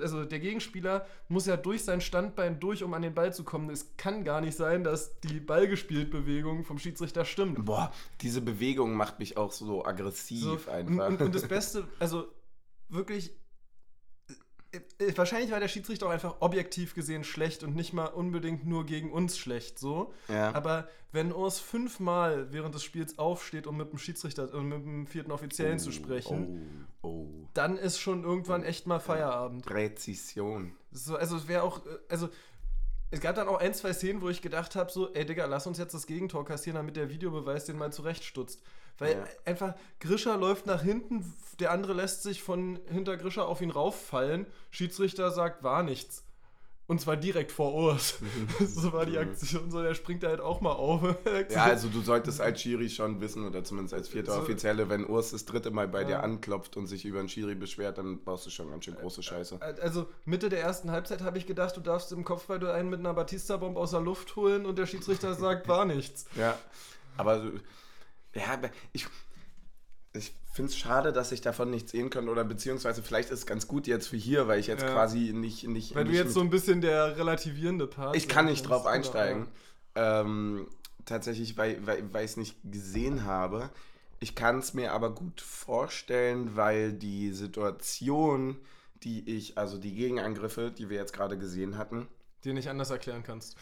also 0.00 0.24
der 0.24 0.38
Gegenspieler 0.38 1.04
muss 1.28 1.44
ja 1.44 1.58
durch 1.58 1.84
sein 1.84 2.00
Standbein 2.00 2.58
durch, 2.58 2.82
um 2.82 2.94
an 2.94 3.02
den 3.02 3.12
Ball 3.12 3.34
zu 3.34 3.44
kommen. 3.44 3.68
Es 3.68 3.98
kann 3.98 4.24
gar 4.24 4.40
nicht 4.40 4.56
sein, 4.56 4.82
dass 4.82 5.20
die 5.20 5.40
Ballgespielt-Bewegung 5.40 6.64
vom 6.64 6.78
Schiedsrichter 6.78 7.26
stimmt. 7.26 7.66
Boah, 7.66 7.92
diese 8.22 8.40
Bewegung 8.40 8.94
macht 8.94 9.18
mich 9.18 9.36
auch 9.36 9.52
so 9.52 9.84
aggressiv 9.84 10.64
So, 10.64 10.70
einfach. 10.70 11.08
und, 11.08 11.20
und 11.20 11.34
das 11.34 11.46
Beste, 11.46 11.86
also 11.98 12.28
wirklich, 12.88 13.28
äh, 13.28 13.32
äh, 13.34 13.39
wahrscheinlich 15.16 15.50
war 15.50 15.60
der 15.60 15.68
Schiedsrichter 15.68 16.06
auch 16.06 16.10
einfach 16.10 16.36
objektiv 16.40 16.94
gesehen 16.94 17.24
schlecht 17.24 17.62
und 17.62 17.74
nicht 17.74 17.92
mal 17.92 18.06
unbedingt 18.06 18.66
nur 18.66 18.86
gegen 18.86 19.12
uns 19.12 19.38
schlecht, 19.38 19.78
so. 19.78 20.12
ja. 20.28 20.54
Aber 20.54 20.88
wenn 21.12 21.32
Urs 21.32 21.58
fünfmal 21.58 22.52
während 22.52 22.74
des 22.74 22.84
Spiels 22.84 23.18
aufsteht, 23.18 23.66
um 23.66 23.76
mit 23.76 23.90
dem 23.90 23.98
Schiedsrichter 23.98 24.52
und 24.54 24.68
mit 24.68 24.84
dem 24.84 25.06
vierten 25.06 25.32
Offiziellen 25.32 25.78
zu 25.78 25.90
sprechen, 25.90 26.86
Oh, 27.02 27.08
oh. 27.08 27.26
dann 27.54 27.76
ist 27.76 27.98
schon 27.98 28.22
irgendwann 28.24 28.62
echt 28.62 28.86
mal 28.86 29.00
Feierabend. 29.00 29.66
Präzision. 29.66 30.72
So, 30.92 31.16
also 31.16 31.36
es 31.36 31.48
wäre 31.48 31.62
auch, 31.62 31.84
äh, 31.86 31.98
also 32.08 32.28
es 33.10 33.20
gab 33.20 33.34
dann 33.34 33.48
auch 33.48 33.58
ein, 33.58 33.74
zwei 33.74 33.92
Szenen, 33.92 34.22
wo 34.22 34.28
ich 34.28 34.40
gedacht 34.40 34.76
habe, 34.76 34.92
so, 34.92 35.12
ey 35.14 35.26
Digga, 35.26 35.46
lass 35.46 35.66
uns 35.66 35.78
jetzt 35.78 35.94
das 35.94 36.06
Gegentor 36.06 36.44
kassieren, 36.44 36.76
damit 36.76 36.94
der 36.96 37.10
Videobeweis 37.10 37.64
den 37.64 37.76
mal 37.76 37.92
zurechtstutzt. 37.92 38.62
Weil 38.98 39.12
Ja. 39.12 39.24
einfach 39.44 39.74
Grischer 39.98 40.36
läuft 40.36 40.66
nach 40.66 40.82
hinten, 40.82 41.24
der 41.58 41.70
andere 41.72 41.94
lässt 41.94 42.22
sich 42.22 42.42
von 42.42 42.78
hinter 42.86 43.16
Grischer 43.16 43.46
auf 43.48 43.60
ihn 43.60 43.70
rauffallen. 43.70 44.46
Schiedsrichter 44.70 45.30
sagt, 45.30 45.62
war 45.62 45.82
nichts. 45.82 46.24
Und 46.86 47.00
zwar 47.00 47.16
direkt 47.16 47.52
vor 47.52 47.72
Urs. 47.72 48.18
so 48.58 48.92
war 48.92 49.06
die 49.06 49.16
Aktion. 49.16 49.70
So, 49.70 49.80
der 49.80 49.94
springt 49.94 50.24
da 50.24 50.28
halt 50.28 50.40
auch 50.40 50.60
mal 50.60 50.72
auf. 50.72 51.02
Ja, 51.48 51.62
also 51.66 51.86
du 51.88 52.00
solltest 52.00 52.40
als 52.40 52.60
Schiri 52.60 52.90
schon 52.90 53.20
wissen, 53.20 53.46
oder 53.46 53.62
zumindest 53.62 53.94
als 53.94 54.08
vierter 54.08 54.32
So- 54.32 54.40
Offizielle, 54.40 54.88
wenn 54.88 55.06
Urs 55.06 55.30
das 55.30 55.44
dritte 55.44 55.70
Mal 55.70 55.86
bei 55.86 56.02
dir 56.02 56.14
Ja. 56.14 56.20
anklopft 56.20 56.76
und 56.76 56.88
sich 56.88 57.04
über 57.04 57.20
einen 57.20 57.28
Schiri 57.28 57.54
beschwert, 57.54 57.98
dann 57.98 58.24
baust 58.24 58.44
du 58.46 58.50
schon 58.50 58.70
ganz 58.70 58.86
schön 58.86 58.96
große 58.96 59.22
Scheiße. 59.22 59.60
Also 59.80 60.08
Mitte 60.24 60.48
der 60.48 60.62
ersten 60.62 60.90
Halbzeit 60.90 61.22
habe 61.22 61.38
ich 61.38 61.46
gedacht, 61.46 61.76
du 61.76 61.80
darfst 61.80 62.10
im 62.10 62.24
Kopfball 62.24 62.66
einen 62.68 62.90
mit 62.90 62.98
einer 62.98 63.14
Batista-Bombe 63.14 63.78
aus 63.78 63.92
der 63.92 64.00
Luft 64.00 64.34
holen 64.34 64.66
und 64.66 64.76
der 64.76 64.86
Schiedsrichter 64.86 65.34
sagt, 65.34 65.68
war 65.68 65.84
nichts. 65.84 66.26
Ja, 66.36 66.58
aber 67.16 67.52
ja, 68.34 68.60
ich, 68.92 69.06
ich 70.12 70.32
finde 70.52 70.70
es 70.70 70.76
schade, 70.78 71.12
dass 71.12 71.32
ich 71.32 71.40
davon 71.40 71.70
nichts 71.70 71.92
sehen 71.92 72.10
kann 72.10 72.28
oder 72.28 72.44
beziehungsweise 72.44 73.02
vielleicht 73.02 73.30
ist 73.30 73.40
es 73.40 73.46
ganz 73.46 73.68
gut 73.68 73.86
jetzt 73.86 74.08
für 74.08 74.16
hier, 74.16 74.48
weil 74.48 74.58
ich 74.60 74.66
jetzt 74.66 74.82
Ja. 74.82 74.92
quasi 74.92 75.32
nicht, 75.32 75.66
nicht, 75.68 75.94
Weil 75.94 76.04
du 76.04 76.10
nicht 76.10 76.18
jetzt 76.18 76.26
mit- 76.28 76.34
so 76.34 76.40
ein 76.40 76.50
bisschen 76.50 76.80
der 76.80 77.16
relativierende 77.16 77.86
Part 77.86 78.16
Ich 78.16 78.28
kann 78.28 78.46
nicht 78.46 78.62
drauf 78.68 78.82
Genau, 78.82 78.94
einsteigen. 78.94 79.48
Ähm, 79.94 80.68
tatsächlich, 81.04 81.56
weil, 81.56 81.84
weil, 81.86 82.12
weil 82.12 82.24
ich 82.24 82.32
es 82.32 82.36
nicht 82.36 82.56
gesehen 82.64 83.24
habe. 83.24 83.70
Ich 84.20 84.34
kann 84.34 84.58
es 84.58 84.74
mir 84.74 84.92
aber 84.92 85.14
gut 85.14 85.40
vorstellen, 85.40 86.54
weil 86.54 86.92
die 86.92 87.32
Situation, 87.32 88.56
die 89.02 89.28
ich, 89.36 89.56
also 89.56 89.78
die 89.78 89.94
Gegenangriffe, 89.94 90.70
die 90.70 90.90
wir 90.90 90.98
jetzt 90.98 91.12
gerade 91.14 91.38
gesehen 91.38 91.78
hatten. 91.78 92.06
Die 92.44 92.52
nicht 92.52 92.68
anders 92.68 92.90
erklären 92.90 93.22
kannst. 93.22 93.56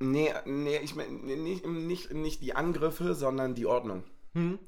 Nee, 0.00 0.32
nee, 0.44 0.78
ich 0.78 0.94
meine 0.94 1.10
nicht, 1.10 1.66
nicht, 1.66 2.12
nicht 2.12 2.42
die 2.42 2.54
Angriffe, 2.54 3.14
sondern 3.14 3.54
die 3.54 3.66
Ordnung. 3.66 4.04
Hm? 4.34 4.58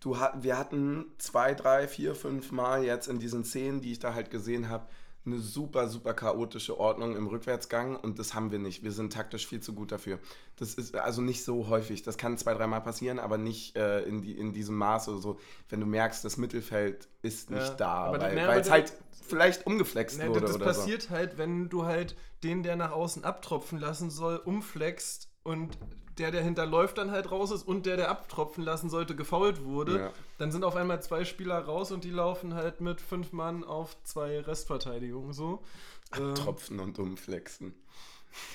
Du, 0.00 0.16
wir 0.40 0.58
hatten 0.58 1.06
zwei, 1.18 1.54
drei, 1.54 1.86
vier, 1.86 2.14
fünf 2.14 2.50
Mal 2.50 2.84
jetzt 2.84 3.06
in 3.06 3.20
diesen 3.20 3.44
Szenen, 3.44 3.80
die 3.80 3.92
ich 3.92 4.00
da 4.00 4.14
halt 4.14 4.30
gesehen 4.30 4.68
habe, 4.68 4.88
eine 5.24 5.38
super, 5.38 5.88
super 5.88 6.14
chaotische 6.14 6.78
Ordnung 6.78 7.14
im 7.14 7.26
Rückwärtsgang 7.26 7.96
und 7.96 8.18
das 8.18 8.34
haben 8.34 8.50
wir 8.50 8.58
nicht. 8.58 8.82
Wir 8.82 8.92
sind 8.92 9.12
taktisch 9.12 9.46
viel 9.46 9.60
zu 9.60 9.72
gut 9.72 9.92
dafür. 9.92 10.18
Das 10.56 10.74
ist 10.74 10.96
also 10.96 11.22
nicht 11.22 11.44
so 11.44 11.68
häufig. 11.68 12.02
Das 12.02 12.18
kann 12.18 12.36
zwei, 12.38 12.54
dreimal 12.54 12.80
passieren, 12.80 13.18
aber 13.18 13.38
nicht 13.38 13.76
äh, 13.76 14.02
in, 14.02 14.22
die, 14.22 14.36
in 14.36 14.52
diesem 14.52 14.76
Maße 14.76 15.18
so, 15.18 15.38
wenn 15.68 15.80
du 15.80 15.86
merkst, 15.86 16.24
das 16.24 16.36
Mittelfeld 16.36 17.08
ist 17.22 17.50
nicht 17.50 17.62
Ja, 17.62 17.74
da, 17.74 17.94
aber 18.06 18.20
weil 18.20 18.34
ne, 18.34 18.60
es 18.60 18.70
halt 18.70 18.92
vielleicht 19.22 19.66
umgeflext 19.66 20.18
Nee, 20.18 20.28
wurde 20.28 20.40
das 20.40 20.56
oder 20.56 20.64
passiert 20.64 21.10
halt, 21.10 21.38
wenn 21.38 21.68
du 21.68 21.84
halt 21.84 22.16
den, 22.42 22.62
der 22.62 22.76
nach 22.76 22.90
außen 22.90 23.24
abtropfen 23.24 23.78
lassen 23.78 24.10
soll, 24.10 24.36
umflext 24.36 25.28
und 25.44 25.78
der, 26.22 26.30
der 26.30 26.42
hinterläuft, 26.42 26.98
dann 26.98 27.10
halt 27.10 27.30
raus 27.32 27.50
ist 27.50 27.66
und 27.66 27.84
der, 27.84 27.96
der 27.96 28.08
abtropfen 28.08 28.62
lassen 28.62 28.88
sollte, 28.88 29.16
gefault 29.16 29.64
wurde. 29.64 29.98
Ja. 29.98 30.10
Dann 30.38 30.52
sind 30.52 30.62
auf 30.64 30.76
einmal 30.76 31.02
zwei 31.02 31.24
Spieler 31.24 31.58
raus 31.58 31.90
und 31.90 32.04
die 32.04 32.10
laufen 32.10 32.54
halt 32.54 32.80
mit 32.80 33.00
fünf 33.00 33.32
Mann 33.32 33.64
auf 33.64 33.96
zwei 34.04 34.38
Restverteidigungen 34.40 35.32
so. 35.32 35.62
Ähm, 36.16 36.36
so. 36.36 36.42
Tropfen 36.44 36.78
und 36.80 36.98
umflexen. 36.98 37.74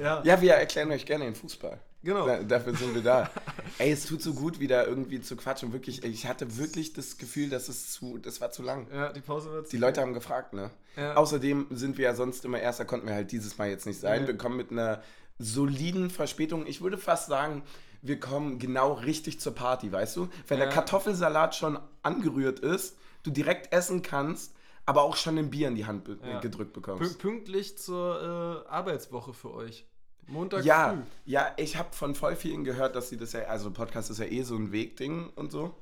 Ja, 0.00 0.22
Ja, 0.24 0.40
wir 0.40 0.54
erklären 0.54 0.90
euch 0.90 1.04
gerne 1.04 1.24
den 1.24 1.34
Fußball. 1.34 1.78
genau. 2.02 2.26
Da, 2.26 2.42
dafür 2.42 2.74
sind 2.74 2.94
wir 2.94 3.02
da. 3.02 3.30
Ey, 3.78 3.92
es 3.92 4.06
tut 4.06 4.22
so 4.22 4.32
gut, 4.32 4.58
wieder 4.58 4.86
irgendwie 4.86 5.20
zu 5.20 5.36
quatschen. 5.36 5.74
Wirklich, 5.74 6.02
ich 6.02 6.26
hatte 6.26 6.56
wirklich 6.56 6.94
das 6.94 7.18
Gefühl, 7.18 7.50
dass 7.50 7.68
es 7.68 7.92
zu, 7.92 8.16
das 8.16 8.40
war 8.40 8.50
zu 8.52 8.62
lang. 8.62 8.86
Ja, 8.90 9.12
die 9.12 9.20
Pause 9.20 9.52
wird 9.52 9.70
Die 9.70 9.76
Leute 9.76 10.00
haben 10.00 10.14
gefragt, 10.14 10.54
ne? 10.54 10.70
Ja. 10.96 11.14
Außerdem 11.16 11.66
sind 11.70 11.98
wir 11.98 12.04
ja 12.06 12.14
sonst 12.14 12.46
immer 12.46 12.58
Erster, 12.58 12.86
konnten 12.86 13.06
wir 13.06 13.14
halt 13.14 13.32
dieses 13.32 13.58
Mal 13.58 13.68
jetzt 13.68 13.84
nicht 13.86 14.00
sein. 14.00 14.22
Nee. 14.22 14.28
Wir 14.28 14.36
kommen 14.38 14.56
mit 14.56 14.70
einer 14.70 15.02
soliden 15.38 16.10
Verspätung. 16.10 16.66
Ich 16.66 16.80
würde 16.80 16.98
fast 16.98 17.26
sagen, 17.28 17.62
wir 18.02 18.18
kommen 18.18 18.58
genau 18.58 18.92
richtig 18.94 19.40
zur 19.40 19.54
Party, 19.54 19.90
weißt 19.92 20.16
du? 20.16 20.28
Wenn 20.48 20.58
Ja. 20.58 20.64
der 20.66 20.74
Kartoffelsalat 20.74 21.54
schon 21.54 21.78
angerührt 22.02 22.58
ist, 22.60 22.96
du 23.22 23.30
direkt 23.30 23.72
essen 23.72 24.02
kannst, 24.02 24.54
aber 24.86 25.02
auch 25.02 25.16
schon 25.16 25.38
ein 25.38 25.50
Bier 25.50 25.68
in 25.68 25.76
die 25.76 25.86
Hand 25.86 26.04
be 26.04 26.18
Ja. 26.24 26.40
gedrückt 26.40 26.72
bekommst. 26.72 27.18
pünktlich 27.20 27.78
zur 27.78 28.64
äh, 28.66 28.68
Arbeitswoche 28.70 29.32
für 29.32 29.52
euch. 29.54 29.86
Montag 30.26 30.64
Ja, 30.64 30.90
früh. 30.94 31.02
ja, 31.26 31.52
ich 31.56 31.76
habe 31.76 31.92
von 31.92 32.14
voll 32.14 32.36
vielen 32.36 32.64
gehört, 32.64 32.94
dass 32.96 33.08
sie 33.08 33.16
das 33.16 33.32
ja, 33.32 33.42
also 33.42 33.70
Podcast 33.70 34.10
ist 34.10 34.18
ja 34.18 34.24
eh 34.26 34.42
so 34.42 34.56
ein 34.56 34.72
Wegding 34.72 35.28
und 35.36 35.50
so. 35.52 35.74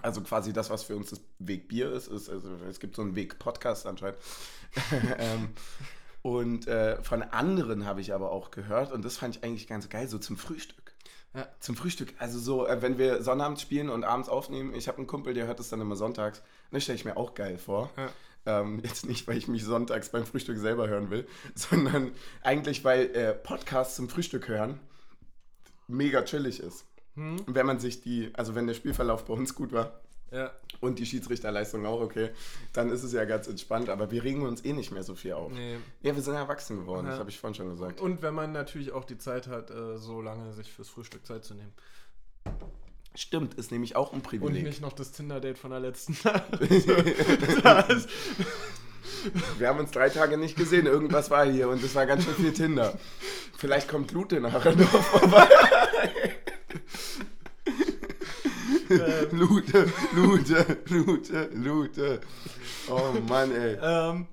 Also 0.00 0.20
quasi 0.22 0.52
das, 0.52 0.70
was 0.70 0.84
für 0.84 0.94
uns 0.96 1.10
das 1.10 1.20
Wegbier 1.40 1.90
ist, 1.92 2.06
ist 2.06 2.28
also 2.28 2.50
es 2.68 2.78
gibt 2.78 2.94
so 2.94 3.02
einen 3.02 3.16
Weg-Podcast 3.16 3.84
anscheinend. 3.86 4.18
ähm, 5.18 5.48
und 6.36 6.66
äh, 6.66 7.02
von 7.02 7.22
anderen 7.22 7.86
habe 7.86 8.00
ich 8.00 8.12
aber 8.12 8.30
auch 8.32 8.50
gehört, 8.50 8.92
und 8.92 9.04
das 9.04 9.16
fand 9.16 9.36
ich 9.36 9.44
eigentlich 9.44 9.66
ganz 9.66 9.88
geil, 9.88 10.08
so 10.08 10.18
zum 10.18 10.36
Frühstück. 10.36 10.92
Ja. 11.34 11.48
Zum 11.60 11.76
Frühstück. 11.76 12.14
Also 12.18 12.38
so, 12.38 12.66
äh, 12.66 12.82
wenn 12.82 12.98
wir 12.98 13.22
Sonnabend 13.22 13.60
spielen 13.60 13.88
und 13.88 14.04
abends 14.04 14.28
aufnehmen, 14.28 14.74
ich 14.74 14.88
habe 14.88 14.98
einen 14.98 15.06
Kumpel, 15.06 15.34
der 15.34 15.46
hört 15.46 15.58
das 15.58 15.68
dann 15.68 15.80
immer 15.80 15.96
sonntags. 15.96 16.42
Das 16.70 16.82
stelle 16.82 16.96
ich 16.96 17.04
mir 17.04 17.16
auch 17.16 17.34
geil 17.34 17.58
vor. 17.58 17.90
Ja. 17.96 18.60
Ähm, 18.60 18.80
jetzt 18.82 19.06
nicht, 19.06 19.26
weil 19.26 19.36
ich 19.36 19.48
mich 19.48 19.64
sonntags 19.64 20.10
beim 20.10 20.26
Frühstück 20.26 20.58
selber 20.58 20.88
hören 20.88 21.10
will, 21.10 21.26
sondern 21.54 22.12
eigentlich, 22.42 22.84
weil 22.84 23.14
äh, 23.14 23.32
Podcasts 23.32 23.96
zum 23.96 24.08
Frühstück 24.08 24.48
hören 24.48 24.80
mega 25.86 26.22
chillig 26.22 26.60
ist. 26.60 26.84
Hm? 27.14 27.36
Wenn 27.46 27.64
man 27.64 27.78
sich 27.78 28.02
die, 28.02 28.30
also 28.34 28.54
wenn 28.54 28.66
der 28.66 28.74
Spielverlauf 28.74 29.24
bei 29.24 29.32
uns 29.32 29.54
gut 29.54 29.72
war 29.72 30.00
Ja. 30.30 30.50
und 30.80 30.98
die 30.98 31.06
Schiedsrichterleistung 31.06 31.86
auch 31.86 32.00
okay, 32.02 32.30
dann 32.74 32.90
ist 32.90 33.02
es 33.02 33.12
ja 33.12 33.24
ganz 33.24 33.46
entspannt, 33.48 33.88
aber 33.88 34.10
wir 34.10 34.22
regen 34.24 34.42
uns 34.42 34.62
eh 34.64 34.72
nicht 34.74 34.92
mehr 34.92 35.02
so 35.02 35.14
viel 35.14 35.32
auf. 35.32 35.50
Nee. 35.52 35.76
Ja, 36.02 36.14
wir 36.14 36.22
sind 36.22 36.34
erwachsen 36.34 36.80
geworden, 36.80 37.06
Ja. 37.06 37.12
das 37.12 37.20
habe 37.20 37.30
ich 37.30 37.38
vorhin 37.38 37.54
schon 37.54 37.70
gesagt. 37.70 38.00
Und 38.00 38.20
wenn 38.22 38.34
man 38.34 38.52
natürlich 38.52 38.92
auch 38.92 39.04
die 39.04 39.16
Zeit 39.18 39.46
hat, 39.46 39.70
äh, 39.70 39.96
so 39.96 40.20
lange 40.20 40.52
sich 40.52 40.70
fürs 40.72 40.88
Frühstück 40.90 41.24
Zeit 41.26 41.44
zu 41.44 41.54
nehmen. 41.54 41.72
Stimmt, 43.14 43.54
ist 43.54 43.70
nämlich 43.72 43.96
auch 43.96 44.12
ein 44.12 44.16
Und 44.16 44.22
Privileg. 44.24 44.64
nicht 44.64 44.80
noch 44.82 44.92
das 44.92 45.12
Tinder-Date 45.12 45.58
von 45.58 45.70
der 45.70 45.80
letzten. 45.80 46.14
Wir 49.58 49.68
haben 49.68 49.78
uns 49.80 49.90
drei 49.90 50.08
Tage 50.10 50.36
nicht 50.38 50.56
gesehen, 50.56 50.86
irgendwas 50.86 51.30
war 51.30 51.44
hier 51.46 51.68
und 51.68 51.82
es 51.82 51.94
war 51.94 52.06
ganz 52.06 52.24
schön 52.24 52.34
viel 52.34 52.52
Tinder. 52.52 52.96
Vielleicht 53.56 53.88
kommt 53.88 54.12
Lute 54.12 54.40
nachher 54.40 54.76
noch 54.76 54.88
vorbei. 55.02 55.48
Lute, 58.88 59.92
Lute, 60.12 60.78
Lute, 60.88 61.50
Lute. 61.52 62.20
Oh 62.88 63.12
Mann, 63.28 63.52
ey. 63.52 63.76
ähm, 63.82 64.26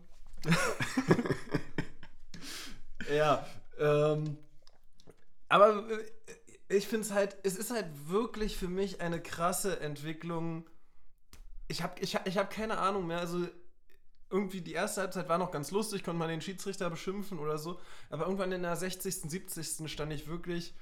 ja, 3.13 3.46
ähm, 3.80 4.38
aber 5.50 5.89
äh, 5.89 6.76
ich 6.76 6.88
finde 6.88 7.06
es 7.06 7.12
halt, 7.12 7.38
es 7.44 7.58
ist 7.58 7.72
halt 7.72 7.88
wirklich 8.08 8.58
für 8.58 8.68
mich 8.68 9.02
eine 9.02 9.22
krasse 9.22 9.80
Entwicklung. 9.80 10.65
Ich 11.68 11.84
habe 11.84 12.00
ich 12.00 12.18
ich 12.26 12.38
hab 12.38 12.50
keine 12.50 12.78
Ahnung 12.78 13.08
mehr, 13.08 13.20
also 13.20 13.46
irgendwie 14.30 14.62
die 14.62 14.74
erste 14.74 15.02
Halbzeit 15.02 15.30
war 15.30 15.38
noch 15.38 15.52
ganz 15.52 15.72
lustig, 15.72 16.04
konnte 16.04 16.20
man 16.20 16.30
den 16.30 16.41
Schiedsrichter 16.41 16.89
beschimpfen 16.89 17.39
oder 17.39 17.58
so, 17.58 17.80
aber 18.10 18.26
irgendwann 18.26 18.52
in 18.52 18.63
der 18.63 18.76
60., 18.76 19.13
70. 19.13 19.91
stand 19.91 20.12
ich 20.13 20.28
wirklich 20.28 20.74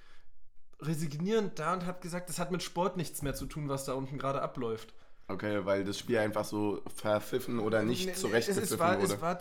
resignierend 0.85 1.59
da 1.59 1.73
und 1.73 1.85
habe 1.85 1.99
gesagt, 2.01 2.29
das 2.29 2.39
hat 2.39 2.51
mit 2.51 2.63
Sport 2.63 2.97
nichts 2.97 3.21
mehr 3.21 3.33
zu 3.33 3.45
tun, 3.45 3.69
was 3.69 3.85
da 3.85 3.93
unten 3.93 4.17
gerade 4.17 4.41
abläuft. 4.41 4.93
Okay, 5.29 5.65
weil 5.65 5.85
das 5.85 5.97
Spiel 5.97 6.17
einfach 6.17 6.43
so 6.43 6.81
verpfiffen 6.95 7.59
oder 7.59 7.81
nicht 7.81 8.05
Nee, 8.05 8.11
nee, 8.11 8.17
zurecht 8.17 8.49
es, 8.49 8.57
es 8.57 8.71
gepfiffen 8.71 8.79
war, 8.79 9.01
wurde. 9.01 9.13
Es 9.13 9.21
war 9.21 9.37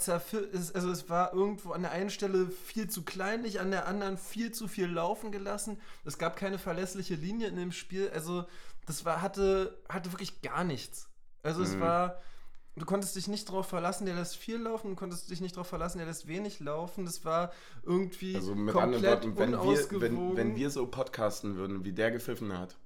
es, 0.53 0.75
also 0.75 0.91
es 0.91 1.11
war 1.11 1.35
irgendwo 1.35 1.73
an 1.73 1.83
der 1.83 1.91
einen 1.91 2.11
Stelle 2.11 2.47
viel 2.49 2.89
zu 2.89 3.05
kleinlich, 3.05 3.59
an 3.61 3.73
der 3.73 3.89
anderen 3.89 4.17
viel 4.17 4.53
zu 4.53 4.69
viel 4.69 4.87
laufen 4.87 5.33
gelassen. 5.33 5.81
Es 6.05 6.19
gab 6.19 6.37
keine 6.37 6.59
verlässliche 6.59 7.17
Linie 7.17 7.49
in 7.49 7.57
dem 7.57 7.73
Spiel. 7.73 8.11
Also 8.15 8.45
das 8.87 9.05
war, 9.05 9.23
hatte, 9.23 9.77
hatte 9.89 10.13
wirklich 10.13 10.41
gar 10.41 10.63
nichts. 10.63 11.09
Also 11.43 11.63
es 11.63 11.75
Mhm. 11.75 11.81
war, 11.81 12.23
du 12.77 12.87
konntest 12.87 13.17
dich 13.17 13.29
nicht 13.29 13.49
darauf 13.49 13.67
verlassen, 13.67 14.07
der 14.07 14.15
lässt 14.15 14.37
viel 14.37 14.57
laufen, 14.59 14.91
du 14.91 14.97
konntest 14.97 15.31
dich 15.31 15.41
nicht 15.41 15.55
darauf 15.57 15.69
verlassen, 15.69 15.99
der 15.99 16.07
lässt 16.07 16.27
wenig 16.27 16.61
laufen. 16.61 17.05
Das 17.05 17.25
war 17.25 17.53
irgendwie 17.83 18.35
also 18.37 18.55
mit 18.55 18.75
anderen 18.75 19.05
komplett 19.05 19.37
Worten, 19.37 19.39
wenn 19.39 19.53
wir, 19.53 20.01
wenn, 20.01 20.37
wenn 20.37 20.57
wir 20.57 20.71
so 20.71 20.87
podcasten 20.87 21.57
würden, 21.57 21.85
wie 21.85 21.93
der 21.93 22.11
gepfiffen 22.11 22.57
hat. 22.57 22.77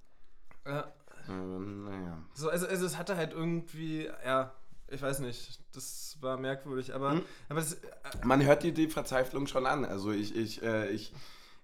ja. 0.67 0.93
äh, 1.29 1.33
naja. 1.33 2.23
So, 2.35 2.49
also, 2.51 2.67
also 2.67 2.87
es 2.87 2.97
hatte 2.99 3.17
halt 3.17 3.33
irgendwie, 3.33 4.09
ja, 4.25 4.53
ich 4.89 5.03
weiß 5.03 5.21
nicht, 5.21 5.61
das 5.73 6.17
war 6.21 6.37
merkwürdig, 6.37 6.95
aber, 6.95 7.13
Hm? 7.13 7.23
aber 7.49 7.61
das, 7.61 7.75
äh, 7.75 7.79
Man 8.25 8.45
hört 8.45 8.63
dir 8.63 8.73
die 8.73 8.89
Verzweiflung 8.89 9.47
schon 9.47 9.67
an. 9.67 9.85
Also 9.85 10.13
ich, 10.13 10.35
ich, 10.37 10.63
äh, 10.63 10.89
ich, 10.91 11.13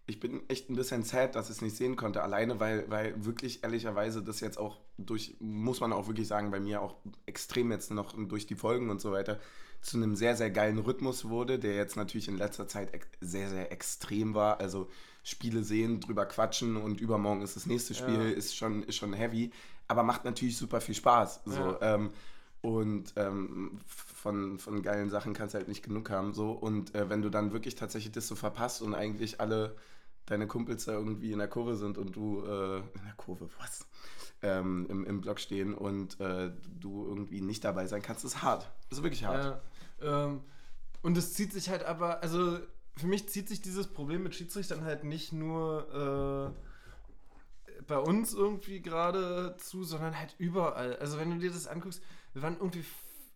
ich 0.06 0.18
bin 0.20 0.42
echt 0.48 0.68
ein 0.68 0.76
bisschen 0.76 1.04
sad, 1.04 1.34
dass 1.36 1.48
ich 1.48 1.56
es 1.56 1.62
nicht 1.62 1.76
sehen 1.76 1.96
konnte. 1.96 2.22
Alleine, 2.22 2.58
weil, 2.60 2.90
weil 2.90 3.24
wirklich 3.24 3.62
ehrlicherweise 3.62 4.22
das 4.22 4.40
jetzt 4.40 4.58
auch 4.58 4.78
durch, 4.98 5.36
muss 5.40 5.80
man 5.80 5.92
auch 5.92 6.06
wirklich 6.08 6.26
sagen, 6.26 6.50
bei 6.50 6.60
mir 6.60 6.82
auch 6.82 6.96
extrem 7.26 7.70
jetzt 7.70 7.90
noch 7.90 8.14
durch 8.28 8.46
die 8.46 8.56
Folgen 8.56 8.90
und 8.90 9.00
so 9.00 9.12
weiter 9.12 9.38
zu 9.80 9.96
einem 9.96 10.14
sehr, 10.14 10.36
sehr 10.36 10.50
geilen 10.50 10.78
Rhythmus 10.78 11.28
wurde, 11.28 11.58
der 11.58 11.74
jetzt 11.74 11.96
natürlich 11.96 12.28
in 12.28 12.36
letzter 12.38 12.68
Zeit 12.68 12.90
sehr, 13.20 13.48
sehr 13.48 13.72
extrem 13.72 14.34
war. 14.34 14.60
Also 14.60 14.88
Spiele 15.24 15.62
sehen, 15.64 16.00
drüber 16.00 16.24
quatschen 16.26 16.76
und 16.76 17.00
übermorgen 17.00 17.42
ist 17.42 17.56
das 17.56 17.66
nächste 17.66 17.94
Spiel, 17.94 18.30
Ja. 18.30 18.30
ist, 18.30 18.56
schon, 18.56 18.82
ist 18.84 18.96
schon 18.96 19.12
heavy, 19.12 19.50
aber 19.88 20.02
macht 20.04 20.24
natürlich 20.24 20.56
super 20.56 20.80
viel 20.80 20.94
Spaß. 20.94 21.42
So, 21.44 21.76
Ja. 21.80 21.94
ähm, 21.94 22.10
und 22.60 23.12
ähm, 23.16 23.80
von, 23.86 24.58
von 24.60 24.82
geilen 24.82 25.10
Sachen 25.10 25.32
kannst 25.34 25.54
du 25.54 25.58
halt 25.58 25.66
nicht 25.68 25.82
genug 25.82 26.10
haben. 26.10 26.32
So. 26.32 26.52
Und 26.52 26.94
äh, 26.94 27.08
wenn 27.10 27.20
du 27.22 27.28
dann 27.28 27.52
wirklich 27.52 27.74
tatsächlich 27.74 28.12
das 28.12 28.28
so 28.28 28.36
verpasst 28.36 28.82
und 28.82 28.94
eigentlich 28.94 29.40
alle 29.40 29.74
deine 30.26 30.46
Kumpels 30.46 30.84
da 30.84 30.92
irgendwie 30.92 31.32
in 31.32 31.38
der 31.38 31.48
Kurve 31.48 31.76
sind 31.76 31.98
und 31.98 32.14
du, 32.14 32.44
äh, 32.44 32.78
in 32.78 33.04
der 33.04 33.14
Kurve, 33.16 33.48
was? 33.58 33.86
Ähm, 34.42 34.86
im, 34.88 35.04
im 35.04 35.20
Block 35.20 35.38
stehen 35.38 35.72
und 35.74 36.18
äh, 36.20 36.50
du 36.80 37.06
irgendwie 37.06 37.40
nicht 37.40 37.64
dabei 37.64 37.86
sein 37.86 38.02
kannst, 38.02 38.24
ist 38.24 38.42
hart. 38.42 38.70
Ist 38.90 39.02
wirklich 39.02 39.24
hart. 39.24 39.62
Ja, 40.00 40.24
ähm, 40.26 40.40
und 41.02 41.16
es 41.16 41.34
zieht 41.34 41.52
sich 41.52 41.68
halt 41.68 41.84
aber, 41.84 42.22
also 42.22 42.58
für 42.96 43.06
mich 43.06 43.28
zieht 43.28 43.48
sich 43.48 43.60
dieses 43.60 43.86
Problem 43.86 44.22
mit 44.22 44.34
Schiedsrichtern 44.34 44.84
halt 44.84 45.04
nicht 45.04 45.32
nur 45.32 46.54
äh, 46.56 47.82
bei 47.86 47.98
uns 47.98 48.34
irgendwie 48.34 48.80
gerade 48.80 49.56
zu, 49.58 49.84
sondern 49.84 50.18
halt 50.18 50.34
überall. 50.38 50.96
Also 50.96 51.18
wenn 51.18 51.30
du 51.30 51.38
dir 51.38 51.50
das 51.50 51.66
anguckst, 51.66 52.02
wir 52.32 52.42
waren 52.42 52.56
irgendwie 52.58 52.84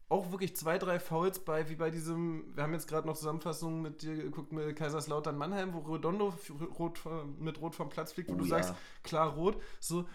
auch 0.09 0.31
wirklich 0.31 0.55
zwei, 0.55 0.79
drei 0.79 1.01
Fouls 1.01 1.41
bei, 1.41 1.69
wie 1.69 1.75
bei 1.75 1.91
diesem, 1.91 2.55
wir 2.55 2.63
haben 2.63 2.73
jetzt 2.73 2.87
gerade 2.87 3.07
noch 3.07 3.17
Zusammenfassungen 3.17 3.83
mit 3.83 4.03
dir 4.03 4.17
geguckt 4.17 4.53
mit 4.53 4.77
Kaiserslautern 4.77 5.37
Mannheim, 5.37 5.75
wo 5.75 5.81
Redondo 5.81 6.33
rot, 6.79 7.01
mit 7.39 7.61
Rot 7.61 7.75
vom 7.75 7.89
Platz 7.89 8.13
fliegt, 8.13 8.31
wo 8.31 8.35
oh, 8.35 8.39
du 8.39 8.45
ja. 8.45 8.63
sagst, 8.63 8.75
klar 9.03 9.35
rot. 9.35 9.61
So, 9.81 10.07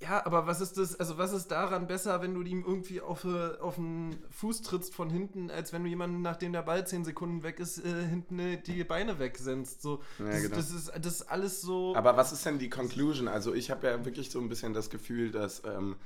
ja, 0.00 0.24
aber 0.24 0.46
was 0.46 0.60
ist 0.60 0.78
das, 0.78 0.98
also 0.98 1.18
was 1.18 1.32
ist 1.32 1.48
daran 1.48 1.86
besser, 1.86 2.22
wenn 2.22 2.34
du 2.34 2.42
ihm 2.42 2.64
irgendwie 2.64 3.00
auf, 3.00 3.24
äh, 3.24 3.56
auf 3.60 3.76
den 3.76 4.16
Fuß 4.30 4.62
trittst 4.62 4.94
von 4.94 5.10
hinten, 5.10 5.50
als 5.50 5.72
wenn 5.72 5.82
du 5.82 5.88
jemanden, 5.88 6.22
nachdem 6.22 6.52
der 6.52 6.62
Ball 6.62 6.86
zehn 6.86 7.04
Sekunden 7.04 7.42
weg 7.42 7.58
ist, 7.58 7.84
äh, 7.84 8.04
hinten 8.04 8.38
äh, 8.38 8.62
die 8.62 8.82
Beine 8.84 9.18
wegsendst? 9.18 9.82
So, 9.82 10.00
ja, 10.18 10.26
das, 10.26 10.42
genau. 10.42 10.56
das, 10.56 10.70
ist, 10.70 10.92
das 10.94 11.06
ist 11.14 11.22
alles 11.22 11.60
so. 11.60 11.96
Aber 11.96 12.16
was 12.16 12.32
ist 12.32 12.46
denn 12.46 12.58
die 12.58 12.70
Conclusion? 12.70 13.26
Also 13.26 13.54
ich 13.54 13.70
habe 13.70 13.88
ja 13.88 14.04
wirklich 14.04 14.30
so 14.30 14.40
ein 14.40 14.48
bisschen 14.48 14.72
das 14.72 14.88
Gefühl, 14.88 15.32
dass 15.32 15.64
ähm, 15.64 15.96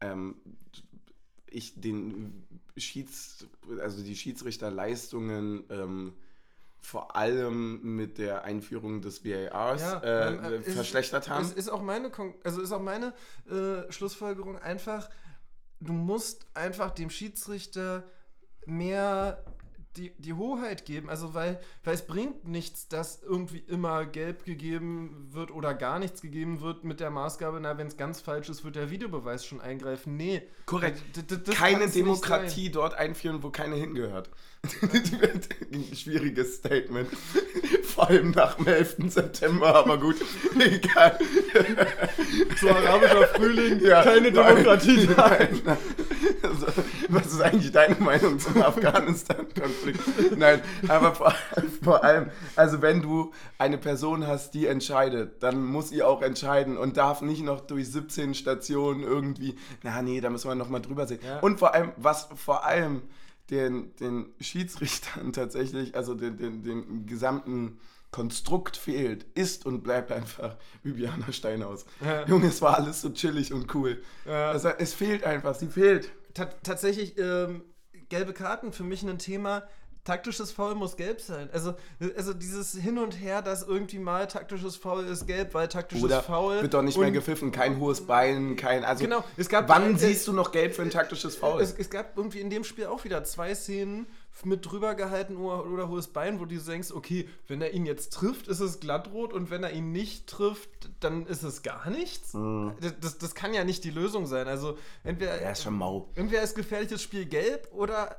ähm, 0.00 0.36
ich 1.54 1.80
den 1.80 2.46
Schieds, 2.76 3.46
also 3.80 4.02
die 4.02 4.16
Schiedsrichterleistungen 4.16 5.64
ähm, 5.70 6.12
vor 6.80 7.16
allem 7.16 7.96
mit 7.96 8.18
der 8.18 8.44
Einführung 8.44 9.00
des 9.00 9.24
VARs 9.24 9.80
ja, 9.80 9.98
äh, 10.00 10.34
ähm, 10.34 10.44
äh, 10.44 10.60
verschlechtert 10.60 11.30
haben. 11.30 11.44
Es 11.44 11.52
ist 11.52 11.70
auch 11.70 11.82
meine, 11.82 12.10
also 12.44 12.60
ist 12.60 12.72
auch 12.72 12.82
meine 12.82 13.14
äh, 13.48 13.90
Schlussfolgerung 13.90 14.58
einfach, 14.58 15.08
du 15.80 15.94
musst 15.94 16.46
einfach 16.52 16.90
dem 16.90 17.08
Schiedsrichter 17.08 18.04
mehr 18.66 19.42
die, 19.96 20.12
die 20.18 20.34
Hoheit 20.34 20.84
geben. 20.84 21.08
Also 21.08 21.34
weil, 21.34 21.60
weil 21.82 21.94
es 21.94 22.06
bringt 22.06 22.46
nichts, 22.46 22.88
dass 22.88 23.22
irgendwie 23.22 23.58
immer 23.58 24.06
gelb 24.06 24.44
gegeben 24.44 25.28
wird 25.30 25.50
oder 25.50 25.74
gar 25.74 25.98
nichts 25.98 26.20
gegeben 26.20 26.60
wird 26.60 26.84
mit 26.84 27.00
der 27.00 27.10
Maßgabe, 27.10 27.60
na, 27.60 27.78
wenn 27.78 27.86
es 27.86 27.96
ganz 27.96 28.20
falsch 28.20 28.48
ist, 28.48 28.64
wird 28.64 28.76
der 28.76 28.90
Videobeweis 28.90 29.44
schon 29.44 29.60
eingreifen. 29.60 30.16
Nee. 30.16 30.42
Korrekt. 30.66 31.02
Keine 31.54 31.88
Demokratie 31.88 32.70
dort 32.70 32.94
einführen, 32.94 33.42
wo 33.42 33.50
keine 33.50 33.76
hingehört. 33.76 34.30
Ein 34.82 35.84
schwieriges 35.96 36.56
Statement. 36.56 37.08
Vor 37.82 38.08
allem 38.08 38.30
nach 38.32 38.54
dem 38.54 38.66
11. 38.66 38.96
September, 39.08 39.74
aber 39.74 39.98
gut, 39.98 40.16
egal. 40.58 41.18
So 42.60 42.68
arabischer 42.68 43.28
Frühling, 43.28 43.80
ja, 43.80 44.02
keine 44.02 44.32
Demokratie. 44.32 45.08
Nein, 45.16 45.60
nein. 45.64 45.76
Also, 46.42 46.66
was 47.08 47.26
ist 47.26 47.40
eigentlich 47.40 47.72
deine 47.72 47.96
Meinung 47.96 48.38
zum 48.38 48.62
Afghanistan-Konflikt? 48.62 50.36
Nein, 50.36 50.60
aber 50.88 51.14
vor, 51.14 51.34
vor, 51.82 52.04
allem, 52.04 52.30
also 52.56 52.82
wenn 52.82 53.02
du 53.02 53.32
eine 53.58 53.78
Person 53.78 54.26
hast, 54.26 54.54
die 54.54 54.66
entscheidet, 54.66 55.42
dann 55.42 55.64
muss 55.64 55.90
sie 55.90 56.02
auch 56.02 56.22
entscheiden 56.22 56.76
und 56.76 56.96
darf 56.96 57.22
nicht 57.22 57.42
noch 57.42 57.60
durch 57.60 57.90
17 57.90 58.34
Stationen 58.34 59.02
irgendwie, 59.02 59.56
na 59.82 60.02
nee, 60.02 60.20
da 60.20 60.30
müssen 60.30 60.48
wir 60.48 60.54
nochmal 60.54 60.80
drüber 60.80 61.06
sehen. 61.06 61.20
Ja. 61.24 61.40
Und 61.40 61.58
vor 61.58 61.74
allem, 61.74 61.92
was 61.96 62.28
vor 62.34 62.64
allem 62.64 63.02
den, 63.50 63.94
den 63.96 64.32
Schiedsrichtern 64.40 65.32
tatsächlich, 65.34 65.94
also 65.96 66.14
den, 66.14 66.36
den, 66.36 66.62
den 66.62 67.06
gesamten 67.06 67.78
Konstrukt 68.10 68.76
fehlt, 68.76 69.26
ist 69.34 69.66
und 69.66 69.82
bleibt 69.82 70.12
einfach 70.12 70.56
Bibiana 70.82 71.32
Steinhaus. 71.32 71.84
Ja. 72.04 72.24
Junge, 72.26 72.46
es 72.46 72.62
war 72.62 72.76
alles 72.78 73.00
so 73.00 73.10
chillig 73.10 73.52
und 73.52 73.74
cool. 73.74 74.02
Ja. 74.24 74.50
Also, 74.50 74.68
es 74.68 74.94
fehlt 74.94 75.24
einfach, 75.24 75.54
sie 75.54 75.66
fehlt. 75.66 76.12
T 76.32 76.46
tatsächlich, 76.62 77.18
ähm, 77.18 77.62
gelbe 78.08 78.32
Karten 78.32 78.72
für 78.72 78.84
mich 78.84 79.02
ein 79.02 79.18
Thema, 79.18 79.64
taktisches 80.04 80.52
Foul 80.52 80.74
muss 80.74 80.96
gelb 80.96 81.20
sein. 81.20 81.48
Also, 81.52 81.74
also 82.16 82.34
dieses 82.34 82.74
Hin 82.74 82.98
und 82.98 83.12
Her, 83.12 83.42
dass 83.42 83.62
irgendwie 83.62 83.98
mal 83.98 84.26
taktisches 84.28 84.76
Foul 84.76 85.04
ist 85.04 85.26
gelb, 85.26 85.54
weil 85.54 85.68
taktisches 85.68 86.04
Oder 86.04 86.22
Foul. 86.22 86.62
Wird 86.62 86.74
doch 86.74 86.82
nicht 86.82 86.98
mehr 86.98 87.10
gepfiffen, 87.10 87.50
kein 87.50 87.80
hohes 87.80 88.06
Bein, 88.06 88.56
kein. 88.56 88.84
Also, 88.84 89.02
genau, 89.02 89.24
es 89.36 89.48
gab, 89.48 89.68
wann 89.68 89.94
äh, 89.94 89.98
siehst 89.98 90.28
du 90.28 90.32
noch 90.32 90.52
gelb 90.52 90.74
für 90.74 90.82
ein 90.82 90.90
taktisches 90.90 91.36
Foul? 91.36 91.60
Es, 91.60 91.72
es, 91.72 91.88
gab 91.88 92.16
irgendwie 92.16 92.40
in 92.40 92.50
dem 92.50 92.64
Spiel 92.64 92.86
auch 92.86 93.04
wieder 93.04 93.24
zwei 93.24 93.54
Szenen 93.54 94.06
mit 94.42 94.66
drüber 94.66 94.94
gehalten 94.94 95.36
oder, 95.36 95.64
oder 95.70 95.88
hohes 95.88 96.08
Bein, 96.08 96.40
wo 96.40 96.44
du 96.44 96.56
denkst, 96.58 96.90
okay, 96.90 97.28
wenn 97.46 97.62
er 97.62 97.72
ihn 97.72 97.86
jetzt 97.86 98.12
trifft, 98.12 98.48
ist 98.48 98.60
es 98.60 98.80
glattrot 98.80 99.32
und 99.32 99.48
wenn 99.50 99.62
er 99.62 99.70
ihn 99.70 99.92
nicht 99.92 100.26
trifft, 100.26 100.90
dann 101.00 101.26
ist 101.26 101.44
es 101.44 101.62
gar 101.62 101.88
nichts. 101.88 102.34
Mhm. 102.34 102.74
Das, 103.00 103.16
das 103.16 103.34
kann 103.34 103.54
ja 103.54 103.64
nicht 103.64 103.84
die 103.84 103.90
Lösung 103.90 104.26
sein. 104.26 104.48
Also 104.48 104.76
entweder, 105.02 105.40
ja, 105.40 105.50
ist 105.50 105.62
schon 105.62 105.74
mau. 105.74 106.10
entweder 106.14 106.42
ist 106.42 106.56
gefährliches 106.56 107.00
Spiel 107.00 107.24
gelb 107.24 107.68
oder 107.72 108.16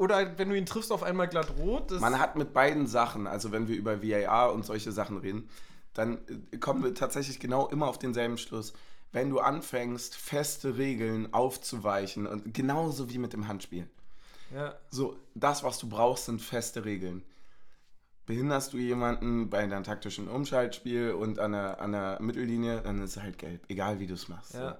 oder 0.00 0.38
wenn 0.38 0.48
du 0.48 0.56
ihn 0.56 0.64
triffst, 0.64 0.92
auf 0.92 1.02
einmal 1.02 1.28
glatt 1.28 1.52
rot. 1.58 1.90
Man 2.00 2.18
hat 2.18 2.34
mit 2.34 2.54
beiden 2.54 2.86
Sachen, 2.86 3.26
also 3.26 3.52
wenn 3.52 3.68
wir 3.68 3.76
über 3.76 4.02
VAR 4.02 4.54
und 4.54 4.64
solche 4.64 4.92
Sachen 4.92 5.18
reden, 5.18 5.50
dann 5.92 6.18
äh, 6.52 6.56
kommen 6.56 6.82
wir 6.82 6.94
tatsächlich 6.94 7.38
genau 7.38 7.68
immer 7.68 7.86
auf 7.86 7.98
denselben 7.98 8.38
Schluss. 8.38 8.72
Wenn 9.12 9.28
du 9.28 9.40
anfängst, 9.40 10.16
feste 10.16 10.78
Regeln 10.78 11.34
aufzuweichen, 11.34 12.26
und 12.26 12.54
genauso 12.54 13.10
wie 13.10 13.18
mit 13.18 13.34
dem 13.34 13.46
Handspiel. 13.46 13.90
Ja. 14.54 14.74
So, 14.88 15.18
das, 15.34 15.62
was 15.64 15.78
du 15.78 15.86
brauchst, 15.86 16.24
sind 16.24 16.40
feste 16.40 16.86
Regeln. 16.86 17.22
Behinderst 18.24 18.72
du 18.72 18.78
jemanden 18.78 19.50
bei 19.50 19.58
einem 19.58 19.84
taktischen 19.84 20.28
Umschaltspiel 20.28 21.10
und 21.10 21.38
an 21.38 21.52
der, 21.52 21.78
an 21.78 21.92
der 21.92 22.22
Mittellinie, 22.22 22.80
dann 22.80 23.02
ist 23.02 23.16
es 23.18 23.22
halt 23.22 23.36
gelb, 23.36 23.66
egal 23.68 24.00
wie 24.00 24.06
du 24.06 24.14
es 24.14 24.28
machst. 24.28 24.54
Ja. 24.54 24.70
So. 24.70 24.76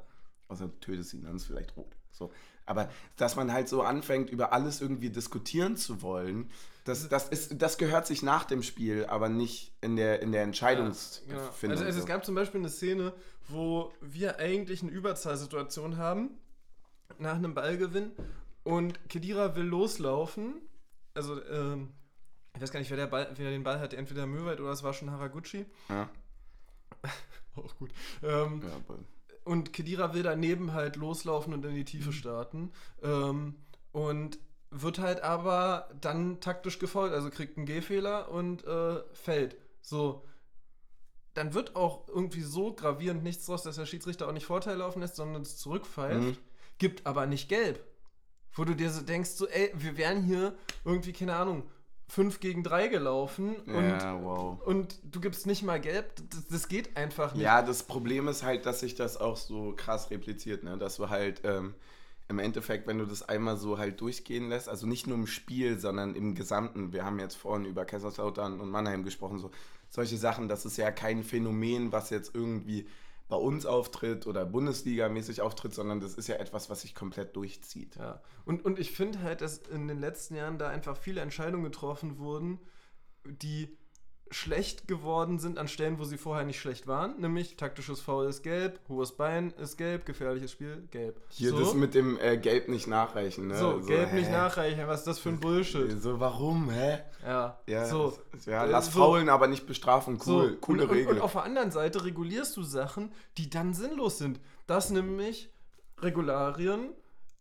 Außer 0.48 0.68
du 0.68 0.80
tötest 0.80 1.12
ihn, 1.12 1.24
dann 1.24 1.36
ist 1.36 1.42
es 1.42 1.48
vielleicht 1.48 1.76
rot. 1.76 1.94
So. 2.10 2.32
Aber 2.70 2.88
dass 3.16 3.34
man 3.34 3.52
halt 3.52 3.68
so 3.68 3.82
anfängt, 3.82 4.30
über 4.30 4.52
alles 4.52 4.80
irgendwie 4.80 5.10
diskutieren 5.10 5.76
zu 5.76 6.02
wollen, 6.02 6.50
das, 6.84 7.08
das, 7.08 7.28
ist, 7.28 7.60
das 7.60 7.78
gehört 7.78 8.06
sich 8.06 8.22
nach 8.22 8.44
dem 8.44 8.62
Spiel, 8.62 9.06
aber 9.06 9.28
nicht 9.28 9.74
in 9.80 9.96
der, 9.96 10.22
in 10.22 10.30
der 10.30 10.44
Entscheidungsfindung. 10.44 11.36
Ja, 11.36 11.52
genau. 11.60 11.72
also, 11.72 11.84
also, 11.84 11.98
es 11.98 12.06
gab 12.06 12.24
zum 12.24 12.36
Beispiel 12.36 12.60
eine 12.60 12.70
Szene, 12.70 13.12
wo 13.48 13.92
wir 14.00 14.38
eigentlich 14.38 14.82
eine 14.82 14.92
Überzahlsituation 14.92 15.96
haben, 15.96 16.30
nach 17.18 17.34
einem 17.34 17.54
Ballgewinn, 17.54 18.12
und 18.62 19.08
Kedira 19.08 19.56
will 19.56 19.64
loslaufen. 19.64 20.54
Also, 21.14 21.42
ähm, 21.46 21.88
ich 22.54 22.62
weiß 22.62 22.70
gar 22.70 22.78
nicht, 22.78 22.90
wer, 22.90 22.98
der 22.98 23.08
Ball, 23.08 23.30
wer 23.34 23.50
den 23.50 23.64
Ball 23.64 23.80
hatte, 23.80 23.96
entweder 23.96 24.26
Möwald 24.26 24.60
oder 24.60 24.70
es 24.70 24.84
war 24.84 24.94
schon 24.94 25.10
Haraguchi. 25.10 25.66
Ja. 25.88 26.08
Auch 27.56 27.76
gut. 27.76 27.90
Ähm, 28.22 28.62
ja, 28.62 28.94
und 29.44 29.72
Kedira 29.72 30.14
will 30.14 30.22
daneben 30.22 30.72
halt 30.72 30.96
loslaufen 30.96 31.52
und 31.52 31.64
in 31.64 31.74
die 31.74 31.84
Tiefe 31.84 32.08
mhm. 32.08 32.14
starten. 32.14 32.72
Ähm, 33.02 33.56
und 33.92 34.38
wird 34.70 34.98
halt 34.98 35.22
aber 35.22 35.90
dann 36.00 36.40
taktisch 36.40 36.78
gefolgt, 36.78 37.14
also 37.14 37.30
kriegt 37.30 37.56
einen 37.56 37.66
Gehfehler 37.66 38.30
und 38.30 38.64
äh, 38.64 39.02
fällt. 39.12 39.56
So. 39.80 40.24
Dann 41.34 41.54
wird 41.54 41.76
auch 41.76 42.08
irgendwie 42.08 42.42
so 42.42 42.72
gravierend 42.74 43.22
nichts 43.22 43.46
draus, 43.46 43.62
dass 43.62 43.76
der 43.76 43.86
Schiedsrichter 43.86 44.28
auch 44.28 44.32
nicht 44.32 44.46
Vorteil 44.46 44.76
laufen 44.76 45.00
lässt, 45.00 45.16
sondern 45.16 45.42
es 45.42 45.58
zurückpfeift. 45.58 46.20
Mhm. 46.20 46.36
Gibt 46.78 47.06
aber 47.06 47.26
nicht 47.26 47.48
gelb. 47.48 47.84
Wo 48.52 48.64
du 48.64 48.74
dir 48.74 48.90
so 48.90 49.00
denkst, 49.00 49.30
so, 49.30 49.46
ey, 49.46 49.70
wir 49.74 49.96
wären 49.96 50.22
hier 50.22 50.56
irgendwie, 50.84 51.12
keine 51.12 51.36
Ahnung, 51.36 51.64
5 52.10 52.40
gegen 52.40 52.64
3 52.64 52.88
gelaufen 52.88 53.54
und, 53.66 53.88
ja, 53.88 54.20
wow. 54.20 54.60
und 54.64 54.98
du 55.04 55.20
gibst 55.20 55.46
nicht 55.46 55.62
mal 55.62 55.80
gelb. 55.80 56.12
Das, 56.30 56.48
das, 56.48 56.68
geht 56.68 56.96
einfach 56.96 57.34
nicht. 57.34 57.44
Ja, 57.44 57.62
das 57.62 57.84
Problem 57.84 58.26
ist 58.26 58.42
halt, 58.42 58.66
dass 58.66 58.80
sich 58.80 58.96
das 58.96 59.16
auch 59.16 59.36
so 59.36 59.74
krass 59.76 60.10
repliziert, 60.10 60.64
ne? 60.64 60.76
dass 60.76 60.96
du 60.96 61.08
halt 61.08 61.42
ähm, 61.44 61.74
im 62.28 62.40
Endeffekt, 62.40 62.88
wenn 62.88 62.98
du 62.98 63.06
das 63.06 63.28
einmal 63.28 63.56
so 63.56 63.78
halt 63.78 64.00
durchgehen 64.00 64.48
lässt, 64.48 64.68
also 64.68 64.88
nicht 64.88 65.06
nur 65.06 65.16
im 65.16 65.28
Spiel, 65.28 65.78
sondern 65.78 66.16
im 66.16 66.34
Gesamten, 66.34 66.92
wir 66.92 67.04
haben 67.04 67.20
jetzt 67.20 67.36
vorhin 67.36 67.64
über 67.64 67.84
Kaiserslautern 67.84 68.60
und 68.60 68.70
Mannheim 68.70 69.04
gesprochen, 69.04 69.38
so 69.38 69.52
solche 69.88 70.16
Sachen, 70.16 70.48
das 70.48 70.64
ist 70.64 70.78
ja 70.78 70.90
kein 70.90 71.22
Phänomen, 71.22 71.92
was 71.92 72.10
jetzt 72.10 72.34
irgendwie 72.34 72.86
bei 73.30 73.36
uns 73.36 73.64
auftritt 73.64 74.26
oder 74.26 74.44
Bundesliga-mäßig 74.44 75.40
auftritt, 75.40 75.72
sondern 75.72 76.00
das 76.00 76.14
ist 76.14 76.26
ja 76.26 76.34
etwas, 76.34 76.68
was 76.68 76.82
sich 76.82 76.94
komplett 76.94 77.36
durchzieht. 77.36 77.96
Ja. 77.96 78.20
Und, 78.44 78.64
und 78.64 78.78
ich 78.78 78.90
finde 78.90 79.22
halt, 79.22 79.40
dass 79.40 79.58
in 79.58 79.88
den 79.88 79.98
letzten 79.98 80.34
Jahren 80.34 80.58
da 80.58 80.68
einfach 80.68 80.96
viele 80.96 81.22
Entscheidungen 81.22 81.64
getroffen 81.64 82.18
wurden, 82.18 82.58
die 83.24 83.78
schlecht 84.32 84.86
geworden 84.86 85.38
sind 85.38 85.58
an 85.58 85.66
Stellen, 85.66 85.98
wo 85.98 86.04
sie 86.04 86.16
vorher 86.16 86.44
nicht 86.44 86.60
schlecht 86.60 86.86
waren. 86.86 87.20
Nämlich 87.20 87.56
taktisches 87.56 88.00
Foul 88.00 88.28
ist 88.28 88.42
gelb, 88.42 88.78
hohes 88.88 89.12
Bein 89.12 89.50
ist 89.60 89.76
gelb, 89.76 90.06
gefährliches 90.06 90.52
Spiel 90.52 90.86
gelb. 90.90 91.20
Hier 91.30 91.50
so. 91.50 91.58
das 91.58 91.74
mit 91.74 91.94
dem 91.94 92.16
äh, 92.18 92.36
Gelb 92.36 92.68
nicht 92.68 92.86
nachreichen. 92.86 93.48
Ne? 93.48 93.56
So, 93.56 93.80
so 93.80 93.86
Gelb 93.88 94.10
hä? 94.10 94.16
nicht 94.16 94.30
nachreichen, 94.30 94.86
was 94.86 95.00
ist 95.00 95.06
das 95.08 95.18
für 95.18 95.30
ein 95.30 95.40
Bullshit? 95.40 96.00
So, 96.00 96.20
warum, 96.20 96.70
hä? 96.70 97.00
Ja, 97.24 97.58
ja, 97.66 97.86
so. 97.86 98.16
ja 98.46 98.64
lass 98.64 98.92
so. 98.92 99.00
faulen, 99.00 99.28
aber 99.28 99.48
nicht 99.48 99.66
bestrafen. 99.66 100.18
Cool, 100.24 100.50
so. 100.50 100.56
coole 100.58 100.84
und, 100.84 100.90
Regel. 100.90 101.08
Und, 101.08 101.16
und 101.16 101.22
auf 101.22 101.32
der 101.32 101.42
anderen 101.42 101.72
Seite 101.72 102.04
regulierst 102.04 102.56
du 102.56 102.62
Sachen, 102.62 103.12
die 103.36 103.50
dann 103.50 103.74
sinnlos 103.74 104.18
sind. 104.18 104.40
Das 104.68 104.90
nämlich 104.90 105.50
Regularien, 105.98 106.90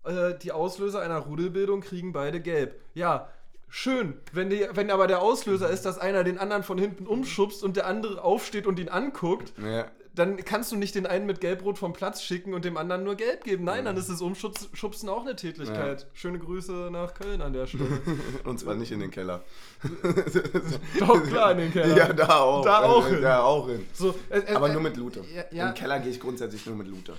äh, 0.06 0.34
die 0.42 0.52
Auslöser 0.52 1.02
einer 1.02 1.20
Rudelbildung 1.20 1.82
kriegen 1.82 2.14
beide 2.14 2.42
gelb. 2.42 2.82
Ja, 2.96 3.30
Schön. 3.70 4.16
Wenn, 4.34 4.50
die, 4.50 4.68
wenn 4.74 4.90
aber 4.90 5.08
der 5.08 5.22
Auslöser 5.22 5.70
ist, 5.70 5.86
dass 5.86 6.00
einer 6.00 6.24
den 6.24 6.40
anderen 6.40 6.64
von 6.64 6.78
hinten 6.78 7.06
umschubst 7.08 7.64
und 7.64 7.78
der 7.78 7.86
andere 7.88 8.24
aufsteht 8.24 8.66
und 8.68 8.80
ihn 8.80 8.90
anguckt, 8.90 9.54
Ja. 9.64 9.86
Dann 10.16 10.38
kannst 10.44 10.72
du 10.72 10.76
nicht 10.76 10.96
den 10.96 11.06
einen 11.06 11.26
mit 11.26 11.40
Gelbrot 11.40 11.78
vom 11.78 11.94
Platz 11.94 12.22
schicken 12.24 12.54
und 12.54 12.66
dem 12.66 12.78
anderen 12.78 13.04
nur 13.04 13.16
Gelb 13.16 13.44
geben. 13.44 13.64
Nein, 13.64 13.86
dann 13.86 13.96
ist 13.96 14.10
das 14.10 14.22
Umschubsen 14.22 15.08
auch 15.10 15.22
eine 15.22 15.36
Tätigkeit. 15.36 16.08
Schöne 16.14 16.40
Grüße 16.40 16.90
nach 16.92 17.14
Köln 17.14 17.42
an 17.42 17.54
der 17.54 17.68
Stelle. 17.68 18.02
Und 18.44 18.60
zwar 18.60 18.76
nicht 18.76 18.92
in 18.92 19.00
den 19.00 19.12
Keller. 19.12 19.44
Doch, 21.00 21.24
klar, 21.24 21.52
in 21.52 21.58
den 21.60 21.72
Keller. 21.72 21.96
Ja, 21.98 22.14
da 22.14 22.40
auch. 22.40 22.64
Da 22.64 22.80
auch 22.84 23.06
Äh, 23.08 23.10
hin. 23.12 23.22
Da 23.22 23.44
auch 23.44 23.68
hin. 23.68 23.86
So, 23.94 24.16
äh, 24.30 24.40
äh, 24.40 24.54
Aber 24.56 24.70
äh, 24.70 24.74
nur 24.74 24.82
mit 24.82 24.98
Lute. 24.98 25.24
ja, 25.34 25.44
ja. 25.52 25.70
Im 25.70 25.74
Keller 25.76 26.00
gehe 26.00 26.12
ich 26.12 26.20
grundsätzlich 26.20 26.66
nur 26.66 26.76
mit 26.76 26.88
Lute. 26.88 27.14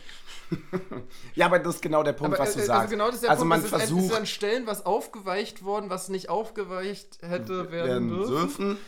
ja, 1.34 1.47
aber 1.47 1.59
das 1.61 1.76
ist 1.76 1.82
genau 1.82 2.03
der 2.03 2.12
Punkt, 2.12 2.34
Aber, 2.34 2.45
was 2.45 2.55
du 2.55 2.61
äh, 2.61 2.64
sagst. 2.64 2.80
Also 2.80 2.91
genau 2.91 3.07
das 3.07 3.14
ist 3.16 3.22
der 3.24 3.30
also 3.30 3.43
Punkt. 3.43 3.49
man 3.51 3.59
es 3.61 3.66
ist, 3.66 3.72
ein- 3.74 3.80
es 3.80 3.84
ist 3.91 3.93
versucht 3.97 4.14
an 4.18 4.26
Stellen 4.26 4.66
was 4.66 4.84
aufgeweicht 4.84 5.64
worden, 5.64 5.91
was 5.91 6.09
nicht 6.09 6.28
aufgeweicht 6.28 7.18
hätte 7.22 7.70
werden 7.70 7.88
werden 7.88 8.09
dürfen. 8.09 8.30
dürfen. 8.34 8.78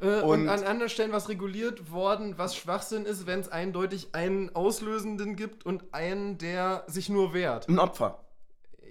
Äh, 0.00 0.20
und, 0.20 0.42
Und- 0.42 0.48
an 0.48 0.62
anderen 0.64 0.88
Stellen 0.90 1.12
was 1.12 1.28
reguliert 1.28 1.90
worden, 1.90 2.38
was 2.38 2.54
Schwachsinn 2.54 3.04
ist, 3.04 3.26
wenn 3.26 3.40
es 3.40 3.48
eindeutig 3.48 4.08
einen 4.14 4.54
Auslösenden 4.54 5.34
gibt 5.36 5.66
und 5.66 5.92
einen, 5.92 6.38
der 6.38 6.84
sich 6.86 7.08
nur 7.08 7.34
wehrt. 7.34 7.68
Ein 7.68 7.78
Opfer. 7.78 8.24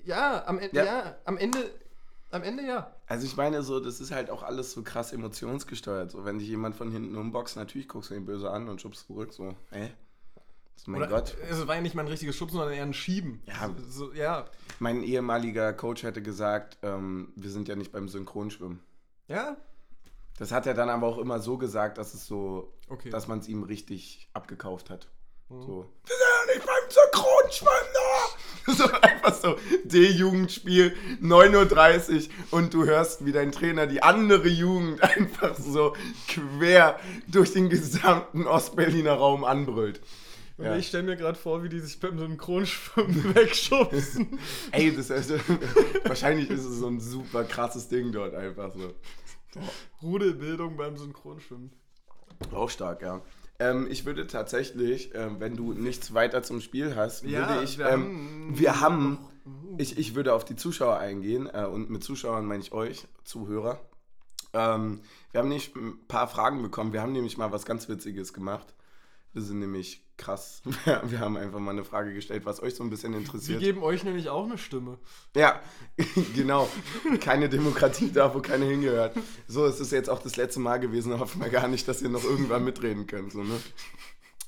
Ja, 0.04 0.46
am, 0.48 0.60
Ende, 0.60 0.76
Ja. 0.78 0.86
ja. 0.86 1.16
am 1.26 1.38
Ende, 1.38 1.60
am 2.32 2.44
Ende 2.44 2.64
ja. 2.66 2.94
Also 3.08 3.26
ich 3.26 3.38
meine 3.38 3.62
so, 3.64 3.80
das 3.80 4.00
ist 4.02 4.12
halt 4.12 4.30
auch 4.30 4.44
alles 4.44 4.72
so 4.74 4.84
krass 4.84 5.14
emotionsgesteuert. 5.14 6.12
So, 6.12 6.26
wenn 6.26 6.40
dich 6.40 6.48
jemand 6.50 6.76
von 6.76 6.92
hinten 6.92 7.16
umboxt, 7.16 7.56
natürlich 7.56 7.88
guckst 7.88 8.10
du 8.12 8.16
ihn 8.16 8.26
böse 8.26 8.50
an 8.52 8.68
und 8.68 8.82
schubst 8.82 9.08
zurück. 9.08 9.32
So, 9.34 9.54
hä? 9.72 9.92
Das 10.74 10.84
ist 10.84 10.88
mein 10.90 11.02
Oder, 11.02 11.10
Gott. 11.10 11.36
Es 11.50 11.66
war 11.68 11.76
ja 11.76 11.82
nicht 11.82 11.96
mal 11.96 12.02
ein 12.04 12.08
richtiges 12.10 12.36
Schubsen, 12.36 12.58
sondern 12.58 12.76
eher 12.76 12.84
ein 12.84 12.94
Schieben. 12.94 13.42
Ja. 13.46 13.74
So, 13.90 14.14
ja. 14.14 14.46
Mein 14.80 15.04
ehemaliger 15.04 15.72
Coach 15.74 16.04
hätte 16.04 16.22
gesagt, 16.22 16.78
ähm, 16.84 17.32
wir 17.36 17.50
sind 17.50 17.68
ja 17.70 17.76
nicht 17.76 17.92
beim 17.94 18.08
Synchronschwimmen. 18.10 18.80
Ja? 19.28 19.58
Das 20.38 20.52
hat 20.52 20.66
er 20.68 20.74
dann 20.74 20.90
aber 20.90 21.08
auch 21.08 21.18
immer 21.18 21.40
so 21.40 21.58
gesagt, 21.58 21.98
dass 21.98 22.14
es 22.14 22.26
so, 22.28 22.74
Okay. 22.90 23.10
dass 23.10 23.28
man 23.28 23.40
es 23.40 23.48
ihm 23.48 23.64
richtig 23.64 24.30
abgekauft 24.34 24.90
hat. 24.90 25.08
Mhm. 25.50 25.62
So, 25.62 25.68
wir 26.06 26.16
sind 26.16 26.26
ja 26.48 26.56
nicht 26.56 26.66
beim 26.66 26.90
Synchronschwimmen 26.90 27.94
da! 27.94 28.38
So 28.74 28.84
einfach 29.02 29.34
so 29.34 29.56
D-Jugendspiel, 29.86 30.94
9.30 31.22 32.28
Uhr 32.28 32.58
und 32.60 32.74
du 32.74 32.84
hörst, 32.86 33.26
wie 33.26 33.32
dein 33.32 33.54
Trainer 33.54 33.88
die 33.88 34.04
andere 34.04 34.50
Jugend 34.50 35.02
einfach 35.18 35.56
so 35.58 35.96
quer 36.28 37.00
durch 37.30 37.54
den 37.54 37.70
gesamten 37.70 38.46
Ostberliner 38.46 39.14
Raum 39.14 39.46
anbrüllt. 39.46 40.02
Und 40.58 40.66
Ja. 40.66 40.76
ich 40.76 40.88
stelle 40.88 41.04
mir 41.04 41.16
gerade 41.16 41.38
vor, 41.40 41.64
wie 41.64 41.70
die 41.70 41.80
sich 41.80 41.98
beim 42.00 42.20
Synchronschwimmen 42.20 43.34
wegschubsen. 43.36 44.38
Ey, 44.72 44.94
das 44.94 45.10
ist, 45.12 45.32
wahrscheinlich 46.04 46.50
ist 46.50 46.66
es 46.66 46.80
so 46.80 46.88
ein 46.88 47.00
super 47.00 47.46
krasses 47.46 47.88
Ding 47.88 48.12
dort 48.12 48.34
einfach 48.36 48.74
so. 48.74 48.94
Rudelbildung 50.02 50.78
beim 50.78 50.98
Synchronschwimmen. 50.98 51.72
Auch 52.52 52.70
stark, 52.70 53.02
ja. 53.02 53.22
Ähm, 53.60 53.88
ich 53.90 54.06
würde 54.06 54.28
tatsächlich, 54.28 55.14
ähm, 55.16 55.40
wenn 55.40 55.56
du 55.56 55.74
nichts 55.74 56.14
weiter 56.14 56.44
zum 56.44 56.62
Spiel 56.62 56.96
hast, 56.96 57.24
Ja, 57.24 57.50
würde 57.50 57.64
ich, 57.64 57.78
wir 57.80 57.88
ähm, 57.88 58.02
haben- 58.02 58.60
wir 58.60 58.82
haben, 58.82 59.18
ich, 59.80 59.98
ich 59.98 60.14
würde 60.14 60.34
auf 60.34 60.46
die 60.46 60.56
Zuschauer 60.56 60.98
eingehen 60.98 61.50
äh, 61.52 61.66
und 61.66 61.90
mit 61.90 62.04
Zuschauern 62.04 62.46
meine 62.46 62.62
ich 62.62 62.72
euch, 62.72 63.08
Zuhörer. 63.24 63.80
Ähm, 64.54 65.02
wir 65.32 65.40
haben 65.42 65.50
nicht 65.50 65.76
ein 65.76 66.00
paar 66.08 66.28
Fragen 66.28 66.62
bekommen, 66.62 66.94
wir 66.94 67.02
haben 67.02 67.12
nämlich 67.14 67.38
mal 67.38 67.52
was 67.52 67.66
ganz 67.66 67.90
Witziges 67.90 68.34
gemacht. 68.34 68.74
Wir 69.34 69.42
sind 69.42 69.60
nämlich 69.60 70.04
krass. 70.18 70.62
Wir, 70.86 71.02
wir 71.06 71.20
haben 71.20 71.38
einfach 71.38 71.60
mal 71.60 71.72
eine 71.72 71.84
Frage 71.86 72.14
gestellt, 72.14 72.46
was 72.46 72.62
euch 72.62 72.74
so 72.76 72.84
ein 72.84 72.90
bisschen 72.90 73.14
Wir 73.14 73.20
interessiert. 73.20 73.60
geben 73.60 73.84
euch 73.84 74.04
nämlich 74.04 74.30
auch 74.30 74.46
eine 74.46 74.58
Stimme. 74.58 74.98
Ja, 75.36 75.62
genau. 76.36 76.68
Keine 77.22 77.50
Demokratie 77.50 78.12
da, 78.12 78.34
wo 78.34 78.40
keine 78.42 78.66
hingehört. 78.66 79.16
So, 79.48 79.66
es 79.66 79.80
ist 79.80 79.92
jetzt 79.92 80.10
auch 80.10 80.20
das 80.22 80.36
letzte 80.36 80.60
Mal 80.60 80.78
gewesen. 80.80 81.18
Hoffen 81.20 81.42
wir 81.42 81.50
gar 81.50 81.68
nicht, 81.68 81.88
dass 81.88 82.02
ihr 82.02 82.10
noch 82.10 82.24
irgendwann 82.24 82.64
mitreden 82.64 83.06
könnt. 83.08 83.32
So, 83.32 83.44
ne? 83.44 83.60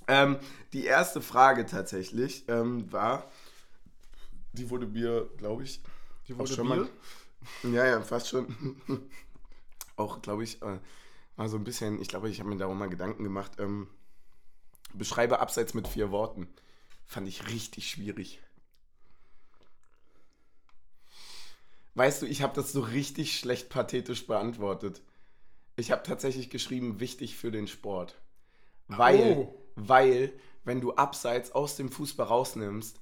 ähm, 0.07 0.37
die 0.73 0.85
erste 0.85 1.21
Frage 1.21 1.65
tatsächlich 1.67 2.45
ähm, 2.47 2.91
war, 2.91 3.29
die 4.53 4.69
wurde 4.71 4.87
mir, 4.87 5.29
glaube 5.37 5.63
ich, 5.63 5.81
Die 6.27 6.33
auch 6.33 6.39
wurde 6.39 6.53
schon 6.53 6.67
Bier? 6.67 6.89
mal. 7.63 7.73
Ja, 7.73 7.85
ja, 7.85 8.01
fast 8.01 8.27
schon. 8.29 8.47
auch, 9.95 10.21
glaube 10.21 10.43
ich, 10.43 10.61
äh, 10.63 10.79
mal 11.37 11.47
so 11.47 11.57
ein 11.57 11.63
bisschen, 11.63 12.01
ich 12.01 12.07
glaube, 12.07 12.27
ich 12.29 12.39
habe 12.39 12.49
mir 12.49 12.57
darum 12.57 12.77
mal 12.79 12.89
Gedanken 12.89 13.23
gemacht. 13.23 13.53
Ähm, 13.59 13.87
beschreibe 14.93 15.39
Abseits 15.39 15.73
mit 15.73 15.87
vier 15.87 16.11
Worten. 16.11 16.47
Fand 17.05 17.27
ich 17.27 17.47
richtig 17.49 17.89
schwierig. 17.89 18.39
Weißt 21.95 22.21
du, 22.21 22.25
ich 22.27 22.41
habe 22.41 22.53
das 22.55 22.71
so 22.71 22.81
richtig 22.81 23.37
schlecht 23.37 23.69
pathetisch 23.69 24.25
beantwortet. 24.27 25.01
Ich 25.75 25.91
habe 25.91 26.03
tatsächlich 26.03 26.49
geschrieben, 26.49 26.99
wichtig 26.99 27.35
für 27.35 27.51
den 27.51 27.67
Sport. 27.67 28.15
Weil, 28.87 29.37
Oh. 29.37 29.55
weil, 29.75 30.33
wenn 30.63 30.81
du 30.81 30.93
Abseits 30.93 31.51
aus 31.51 31.75
dem 31.75 31.89
Fußball 31.89 32.27
rausnimmst, 32.27 32.99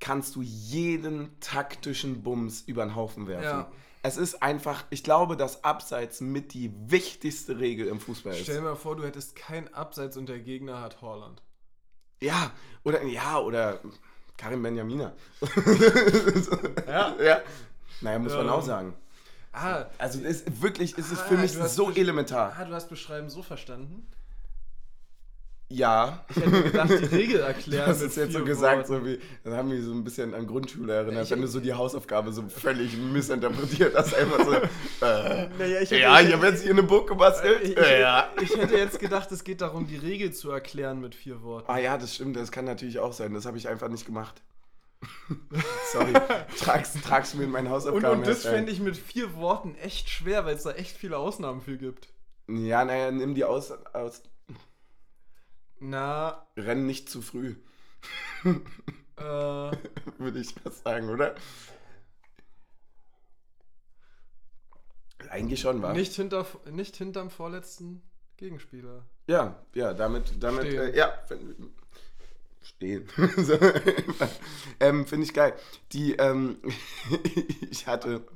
kannst 0.00 0.36
du 0.36 0.42
jeden 0.42 1.38
taktischen 1.40 2.22
Bums 2.22 2.62
über 2.62 2.84
den 2.84 2.94
Haufen 2.94 3.26
werfen. 3.26 3.44
Ja. 3.44 3.72
Es 4.02 4.16
ist 4.16 4.42
einfach, 4.42 4.84
ich 4.90 5.02
glaube, 5.02 5.36
dass 5.36 5.64
Abseits 5.64 6.20
mit 6.20 6.54
die 6.54 6.72
wichtigste 6.90 7.58
Regel 7.58 7.88
im 7.88 8.00
Fußball 8.00 8.32
ist. 8.32 8.42
Stell 8.42 8.56
dir 8.56 8.62
mal 8.62 8.76
vor, 8.76 8.96
du 8.96 9.04
hättest 9.04 9.34
kein 9.36 9.72
Abseits 9.74 10.16
und 10.16 10.28
der 10.28 10.38
Gegner 10.38 10.80
hat 10.80 11.00
Horland. 11.02 11.42
Ja, 12.20 12.52
oder 12.84 13.02
ja, 13.04 13.38
oder 13.40 13.80
Karim 14.36 14.62
Benjamina. 14.62 15.12
Ja. 16.86 17.14
ja. 17.20 17.40
Naja, 18.00 18.18
muss 18.18 18.32
man 18.34 18.46
Ja. 18.46 18.52
auch 18.52 18.62
sagen. 18.62 18.94
Ah, 19.52 19.86
Also 19.98 20.20
es, 20.22 20.44
wirklich 20.60 20.96
ist 20.96 21.10
es 21.10 21.18
Ah, 21.20 21.24
für 21.24 21.36
mich 21.36 21.52
so 21.52 21.90
elementar. 21.90 22.54
ah, 22.56 22.64
du 22.64 22.72
hast 22.72 22.88
Beschreiben 22.88 23.28
so 23.28 23.42
verstanden? 23.42 24.06
Ja. 25.70 26.24
Ich 26.30 26.36
hätte 26.36 26.48
mir 26.48 26.62
gedacht, 26.62 26.88
die 26.90 27.04
Regel 27.14 27.40
erklären. 27.40 27.88
Das 27.88 28.00
ist 28.00 28.16
jetzt 28.16 28.32
so 28.32 28.42
gesagt, 28.42 28.88
Worten. 28.88 29.04
so 29.04 29.06
wie, 29.06 29.18
das 29.44 29.52
haben 29.54 29.68
mich 29.68 29.84
so 29.84 29.92
ein 29.92 30.02
bisschen 30.02 30.32
an 30.34 30.46
Grundschule 30.46 30.94
erinnert, 30.94 31.24
Ich- 31.26 31.30
wenn 31.30 31.42
du 31.42 31.46
so 31.46 31.60
die 31.60 31.74
Hausaufgabe 31.74 32.32
so 32.32 32.42
völlig 32.48 32.96
missinterpretiert 32.96 33.94
hast, 33.94 34.14
einfach 34.14 34.44
so, 34.46 34.54
äh, 34.54 35.48
Naja, 35.58 35.80
ich 35.82 35.90
hätte, 35.90 35.98
ja, 36.00 36.20
ich, 36.20 36.28
ich 36.28 36.34
habe 36.34 36.46
jetzt 36.46 36.62
hier 36.62 36.70
eine 36.72 36.82
Burg 36.84 37.06
gebastelt. 37.08 37.62
ich, 37.62 37.76
ich, 37.76 37.76
ja. 38.00 38.30
ich 38.40 38.56
hätte 38.56 38.76
jetzt 38.78 38.98
gedacht, 38.98 39.30
es 39.30 39.44
geht 39.44 39.60
darum, 39.60 39.86
die 39.86 39.96
Regel 39.96 40.32
zu 40.32 40.50
erklären 40.50 41.00
mit 41.00 41.14
vier 41.14 41.42
Worten. 41.42 41.70
Ah 41.70 41.78
ja, 41.78 41.98
das 41.98 42.14
stimmt, 42.14 42.36
das 42.36 42.50
kann 42.50 42.64
natürlich 42.64 42.98
auch 42.98 43.12
sein, 43.12 43.34
das 43.34 43.44
habe 43.44 43.58
ich 43.58 43.68
einfach 43.68 43.88
nicht 43.88 44.06
gemacht. 44.06 44.40
Sorry, 45.92 46.12
trag's, 46.58 46.94
trag's 47.04 47.34
mir 47.34 47.44
in 47.44 47.50
meinen 47.50 47.66
Und, 47.66 47.72
Hausaufgaben. 47.72 48.18
und 48.18 48.26
das 48.26 48.38
erst 48.38 48.46
ein. 48.46 48.54
fände 48.54 48.72
ich 48.72 48.80
mit 48.80 48.96
vier 48.96 49.36
Worten 49.36 49.74
echt 49.82 50.08
schwer, 50.10 50.44
weil 50.44 50.56
es 50.56 50.62
da 50.64 50.72
echt 50.72 50.96
viele 50.96 51.18
Ausnahmen 51.18 51.60
für 51.60 51.76
gibt. 51.76 52.08
Ja, 52.48 52.84
naja, 52.84 53.10
nimm 53.10 53.34
die 53.34 53.44
aus, 53.44 53.70
aus. 53.92 54.22
Na, 55.80 56.46
Renn 56.56 56.86
nicht 56.86 57.08
zu 57.08 57.22
früh, 57.22 57.54
äh, 58.44 59.20
würde 59.20 60.40
ich 60.40 60.54
fast 60.54 60.82
sagen, 60.84 61.08
oder? 61.08 61.34
Eigentlich 65.30 65.60
schon, 65.60 65.82
war. 65.82 65.92
nicht, 65.92 66.14
hinter, 66.14 66.46
nicht 66.70 66.96
hinterm 66.96 67.30
vorletzten 67.30 68.02
Gegenspieler. 68.36 69.04
Ja, 69.26 69.56
ja, 69.74 69.92
damit, 69.92 70.42
damit, 70.42 70.64
äh, 70.66 70.96
ja, 70.96 71.12
wenn- 71.28 71.72
stehen. 72.62 73.08
so, 73.36 73.58
ähm, 74.80 75.06
Finde 75.06 75.26
ich 75.26 75.34
geil. 75.34 75.54
Die, 75.92 76.14
ähm, 76.14 76.58
ich 77.70 77.86
hatte, 77.86 78.26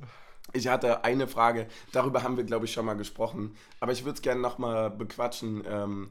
ich 0.53 0.67
hatte 0.67 1.03
eine 1.03 1.27
Frage, 1.27 1.67
darüber 1.91 2.23
haben 2.23 2.37
wir, 2.37 2.43
glaube 2.43 2.65
ich, 2.65 2.73
schon 2.73 2.85
mal 2.85 2.95
gesprochen, 2.95 3.55
aber 3.79 3.91
ich 3.91 4.05
würde 4.05 4.15
es 4.15 4.21
gerne 4.21 4.41
nochmal 4.41 4.89
bequatschen, 4.89 5.63
ähm, 5.67 6.09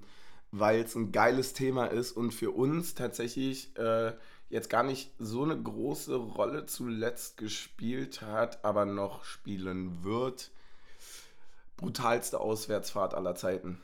weil 0.52 0.82
es 0.82 0.94
ein 0.94 1.12
geiles 1.12 1.54
Thema 1.54 1.86
ist 1.86 2.12
und 2.12 2.32
für 2.32 2.50
uns 2.50 2.94
tatsächlich 2.94 3.76
äh, 3.78 4.12
jetzt 4.50 4.68
gar 4.68 4.82
nicht 4.82 5.10
so 5.18 5.42
eine 5.42 5.60
große 5.60 6.14
Rolle 6.14 6.66
zuletzt 6.66 7.38
gespielt 7.38 8.20
hat, 8.20 8.62
aber 8.64 8.84
noch 8.84 9.24
spielen 9.24 10.04
wird. 10.04 10.50
Brutalste 11.78 12.38
Auswärtsfahrt 12.38 13.14
aller 13.14 13.34
Zeiten. 13.34 13.80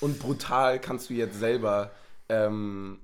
Und 0.00 0.18
brutal 0.18 0.80
kannst 0.80 1.08
du 1.08 1.14
jetzt 1.14 1.38
selber, 1.38 1.92
ähm, 2.28 2.98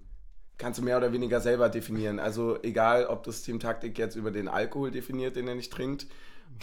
kannst 0.59 0.81
du 0.81 0.85
mehr 0.85 0.97
oder 0.97 1.13
weniger 1.13 1.41
selber 1.41 1.69
definieren. 1.69 2.19
Also 2.19 2.61
egal, 2.65 3.07
ob 3.07 3.23
das 3.23 3.43
Team 3.43 3.61
Taktik 3.61 3.97
jetzt 3.97 4.17
über 4.17 4.33
den 4.33 4.49
Alkohol 4.49 4.91
definiert, 4.91 5.37
den 5.37 5.47
er 5.47 5.55
nicht 5.55 5.73
trinkt, 5.73 6.07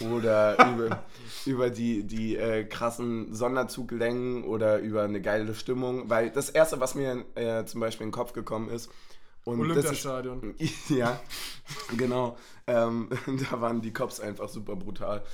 oder 0.00 0.56
über, 0.72 1.04
über 1.46 1.70
die, 1.70 2.04
die 2.04 2.36
äh, 2.36 2.64
krassen 2.64 3.34
Sonderzuglängen 3.34 4.44
oder 4.44 4.78
über 4.78 5.02
eine 5.02 5.20
geile 5.20 5.54
Stimmung. 5.54 6.08
Weil 6.08 6.30
das 6.30 6.50
Erste, 6.50 6.80
was 6.80 6.94
mir 6.94 7.24
äh, 7.34 7.64
zum 7.64 7.80
Beispiel 7.80 8.04
in 8.04 8.10
den 8.10 8.14
Kopf 8.14 8.32
gekommen 8.32 8.68
ist, 8.68 8.90
und 9.44 9.68
das 9.68 9.78
ist, 9.78 10.06
Olympiastadion. 10.06 10.54
ja, 10.88 11.20
genau. 11.96 12.36
Ähm, 12.66 13.08
da 13.50 13.60
waren 13.60 13.80
die 13.80 13.92
Cops 13.92 14.20
einfach 14.20 14.48
super 14.48 14.76
brutal. 14.76 15.24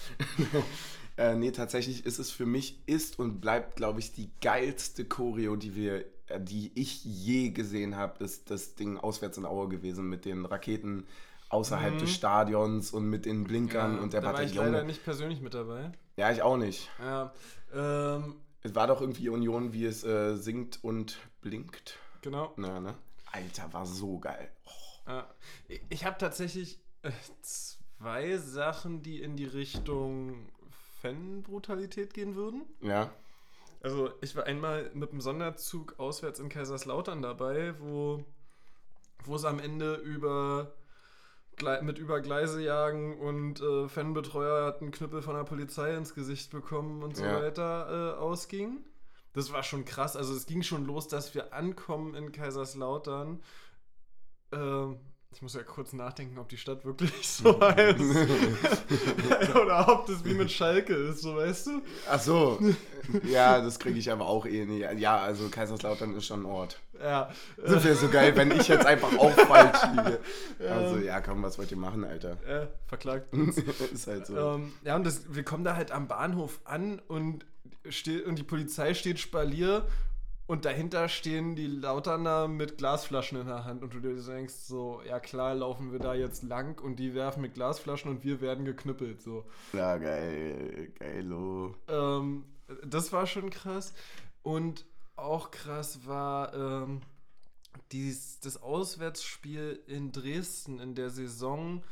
äh, 1.18 1.34
nee, 1.34 1.50
tatsächlich 1.50 2.06
ist 2.06 2.18
es 2.18 2.30
für 2.30 2.46
mich, 2.46 2.78
ist 2.86 3.18
und 3.18 3.40
bleibt, 3.40 3.76
glaube 3.76 4.00
ich, 4.00 4.12
die 4.12 4.30
geilste 4.40 5.04
Choreo, 5.04 5.56
die 5.56 5.74
wir, 5.74 6.06
äh, 6.28 6.40
die 6.40 6.72
ich 6.74 7.04
je 7.04 7.50
gesehen 7.50 7.96
habe, 7.96 8.24
ist 8.24 8.50
das 8.50 8.76
Ding 8.76 8.96
auswärts 8.96 9.36
in 9.36 9.44
Aue 9.44 9.68
gewesen 9.68 10.08
mit 10.08 10.24
den 10.24 10.46
Raketen 10.46 11.06
außerhalb 11.50 11.94
Mhm. 11.94 11.98
des 11.98 12.10
Stadions 12.14 12.92
und 12.92 13.08
mit 13.08 13.24
den 13.26 13.44
Blinkern 13.44 13.96
Ja, 13.96 14.02
und 14.02 14.12
der 14.12 14.20
da 14.20 14.32
war 14.32 14.42
ich 14.42 14.50
Bataillon. 14.52 14.72
leider 14.72 14.84
nicht 14.84 15.02
persönlich 15.04 15.40
mit 15.40 15.54
dabei. 15.54 15.92
Ja, 16.16 16.30
ich 16.30 16.42
auch 16.42 16.56
nicht. 16.56 16.88
Ja, 16.98 17.32
ähm, 17.74 18.36
Es 18.62 18.74
war 18.74 18.86
doch 18.88 19.00
irgendwie 19.00 19.28
Union, 19.28 19.72
wie 19.72 19.84
es 19.84 20.02
äh, 20.04 20.34
singt 20.36 20.82
und 20.82 21.18
blinkt. 21.40 21.96
genau. 22.22 22.52
Na, 22.56 22.80
ne? 22.80 22.94
Alter, 23.32 23.72
war 23.72 23.86
so 23.86 24.18
geil. 24.18 24.50
Oh. 24.64 24.70
Ja. 25.10 25.26
Ich- 25.88 26.04
habe 26.04 26.18
tatsächlich 26.18 26.80
äh, 27.02 27.12
zwei 27.40 28.36
Sachen, 28.36 29.02
die 29.02 29.22
in 29.22 29.36
die 29.36 29.44
Richtung 29.46 30.48
Fan-Brutalität 31.00 32.12
gehen 32.14 32.34
würden. 32.34 32.62
Ja. 32.80 33.10
Also 33.82 34.10
ich 34.20 34.34
war 34.34 34.44
einmal 34.44 34.90
mit 34.94 35.12
dem 35.12 35.20
Sonderzug 35.20 35.94
auswärts 35.98 36.40
in 36.40 36.48
Kaiserslautern 36.48 37.22
dabei, 37.22 37.74
wo, 37.78 38.24
wo 39.24 39.36
es 39.36 39.44
am 39.44 39.60
Ende 39.60 39.94
über 39.94 40.72
mit 41.82 41.98
über 41.98 42.20
Gleise 42.20 42.62
jagen 42.62 43.18
und 43.18 43.60
äh, 43.60 43.88
Fanbetreuer 43.88 44.66
hat 44.66 44.80
einen 44.80 44.90
Knüppel 44.90 45.22
von 45.22 45.34
der 45.36 45.44
Polizei 45.44 45.94
ins 45.94 46.14
Gesicht 46.14 46.50
bekommen 46.50 47.02
und 47.02 47.16
so 47.16 47.24
Ja. 47.24 47.40
weiter 47.42 48.14
äh, 48.16 48.18
ausging. 48.18 48.84
Das 49.32 49.52
war 49.52 49.62
schon 49.62 49.84
krass. 49.84 50.16
Also 50.16 50.34
es 50.34 50.46
ging 50.46 50.62
schon 50.62 50.84
los, 50.86 51.08
dass 51.08 51.34
wir 51.34 51.52
ankommen 51.52 52.14
in 52.14 52.32
Kaiserslautern. 52.32 53.40
Ähm, 54.52 54.96
ich 55.30 55.42
muss 55.42 55.54
ja 55.54 55.62
kurz 55.62 55.92
nachdenken, 55.92 56.38
ob 56.38 56.48
die 56.48 56.56
Stadt 56.56 56.84
wirklich 56.84 57.12
so 57.28 57.60
heißt. 57.60 58.00
Oder 59.54 59.88
ob 59.88 60.06
das 60.06 60.24
wie 60.24 60.34
mit 60.34 60.50
Schalke 60.50 60.94
ist, 60.94 61.20
so 61.20 61.36
weißt 61.36 61.66
du? 61.68 61.82
Ach 62.10 62.18
so. 62.20 62.58
Ja, 63.24 63.60
das 63.60 63.78
kriege 63.78 63.98
ich 63.98 64.10
aber 64.10 64.26
auch 64.26 64.46
eh 64.46 64.64
nicht. 64.64 64.86
Ja, 64.98 65.18
also 65.18 65.48
Kaiserslautern 65.48 66.16
ist 66.16 66.26
schon 66.26 66.42
ein 66.42 66.46
Ort. 66.46 66.80
Ja. 67.00 67.30
Das 67.56 67.84
wäre 67.84 67.94
so 67.94 68.08
geil, 68.08 68.34
wenn 68.36 68.50
ich 68.50 68.68
jetzt 68.68 68.86
einfach 68.86 69.16
auch 69.18 69.30
falsch 69.32 69.78
liege. 69.96 70.20
Also, 70.68 70.98
ja, 70.98 71.20
komm, 71.20 71.42
was 71.42 71.58
wollt 71.58 71.70
ihr 71.70 71.76
machen, 71.76 72.04
Alter? 72.04 72.32
Äh, 72.46 72.66
verklagt. 72.86 73.32
ist 73.34 74.06
halt 74.06 74.26
so. 74.26 74.36
ähm, 74.36 74.72
ja, 74.82 74.96
und 74.96 75.04
das, 75.04 75.22
wir 75.32 75.44
kommen 75.44 75.62
da 75.62 75.76
halt 75.76 75.92
am 75.92 76.08
Bahnhof 76.08 76.60
an 76.64 77.00
und, 77.06 77.44
und 78.26 78.38
die 78.38 78.42
Polizei 78.42 78.94
steht 78.94 79.20
Spalier 79.20 79.86
und 80.48 80.64
dahinter 80.64 81.10
stehen 81.10 81.56
die 81.56 81.66
Lauterner 81.66 82.48
mit 82.48 82.78
Glasflaschen 82.78 83.38
in 83.38 83.46
der 83.46 83.66
Hand 83.66 83.82
und 83.82 83.92
du 83.92 84.00
dir 84.00 84.14
denkst 84.14 84.54
so, 84.54 85.02
ja 85.06 85.20
klar, 85.20 85.54
laufen 85.54 85.92
wir 85.92 85.98
da 85.98 86.14
jetzt 86.14 86.42
lang 86.42 86.82
und 86.82 86.96
die 86.96 87.14
werfen 87.14 87.42
mit 87.42 87.52
Glasflaschen 87.52 88.10
und 88.10 88.24
wir 88.24 88.40
werden 88.40 88.64
geknüppelt, 88.64 89.20
so. 89.20 89.44
Ja, 89.74 89.98
geil. 89.98 90.90
Geilo. 90.98 91.74
Ähm, 91.86 92.46
das 92.82 93.12
war 93.12 93.26
schon 93.26 93.50
krass. 93.50 93.92
Und 94.42 94.86
auch 95.16 95.50
krass 95.50 96.06
war 96.06 96.54
ähm, 96.54 97.02
dies, 97.92 98.40
das 98.40 98.62
Auswärtsspiel 98.62 99.82
in 99.86 100.12
Dresden 100.12 100.80
in 100.80 100.94
der 100.94 101.10
Saison, 101.10 101.82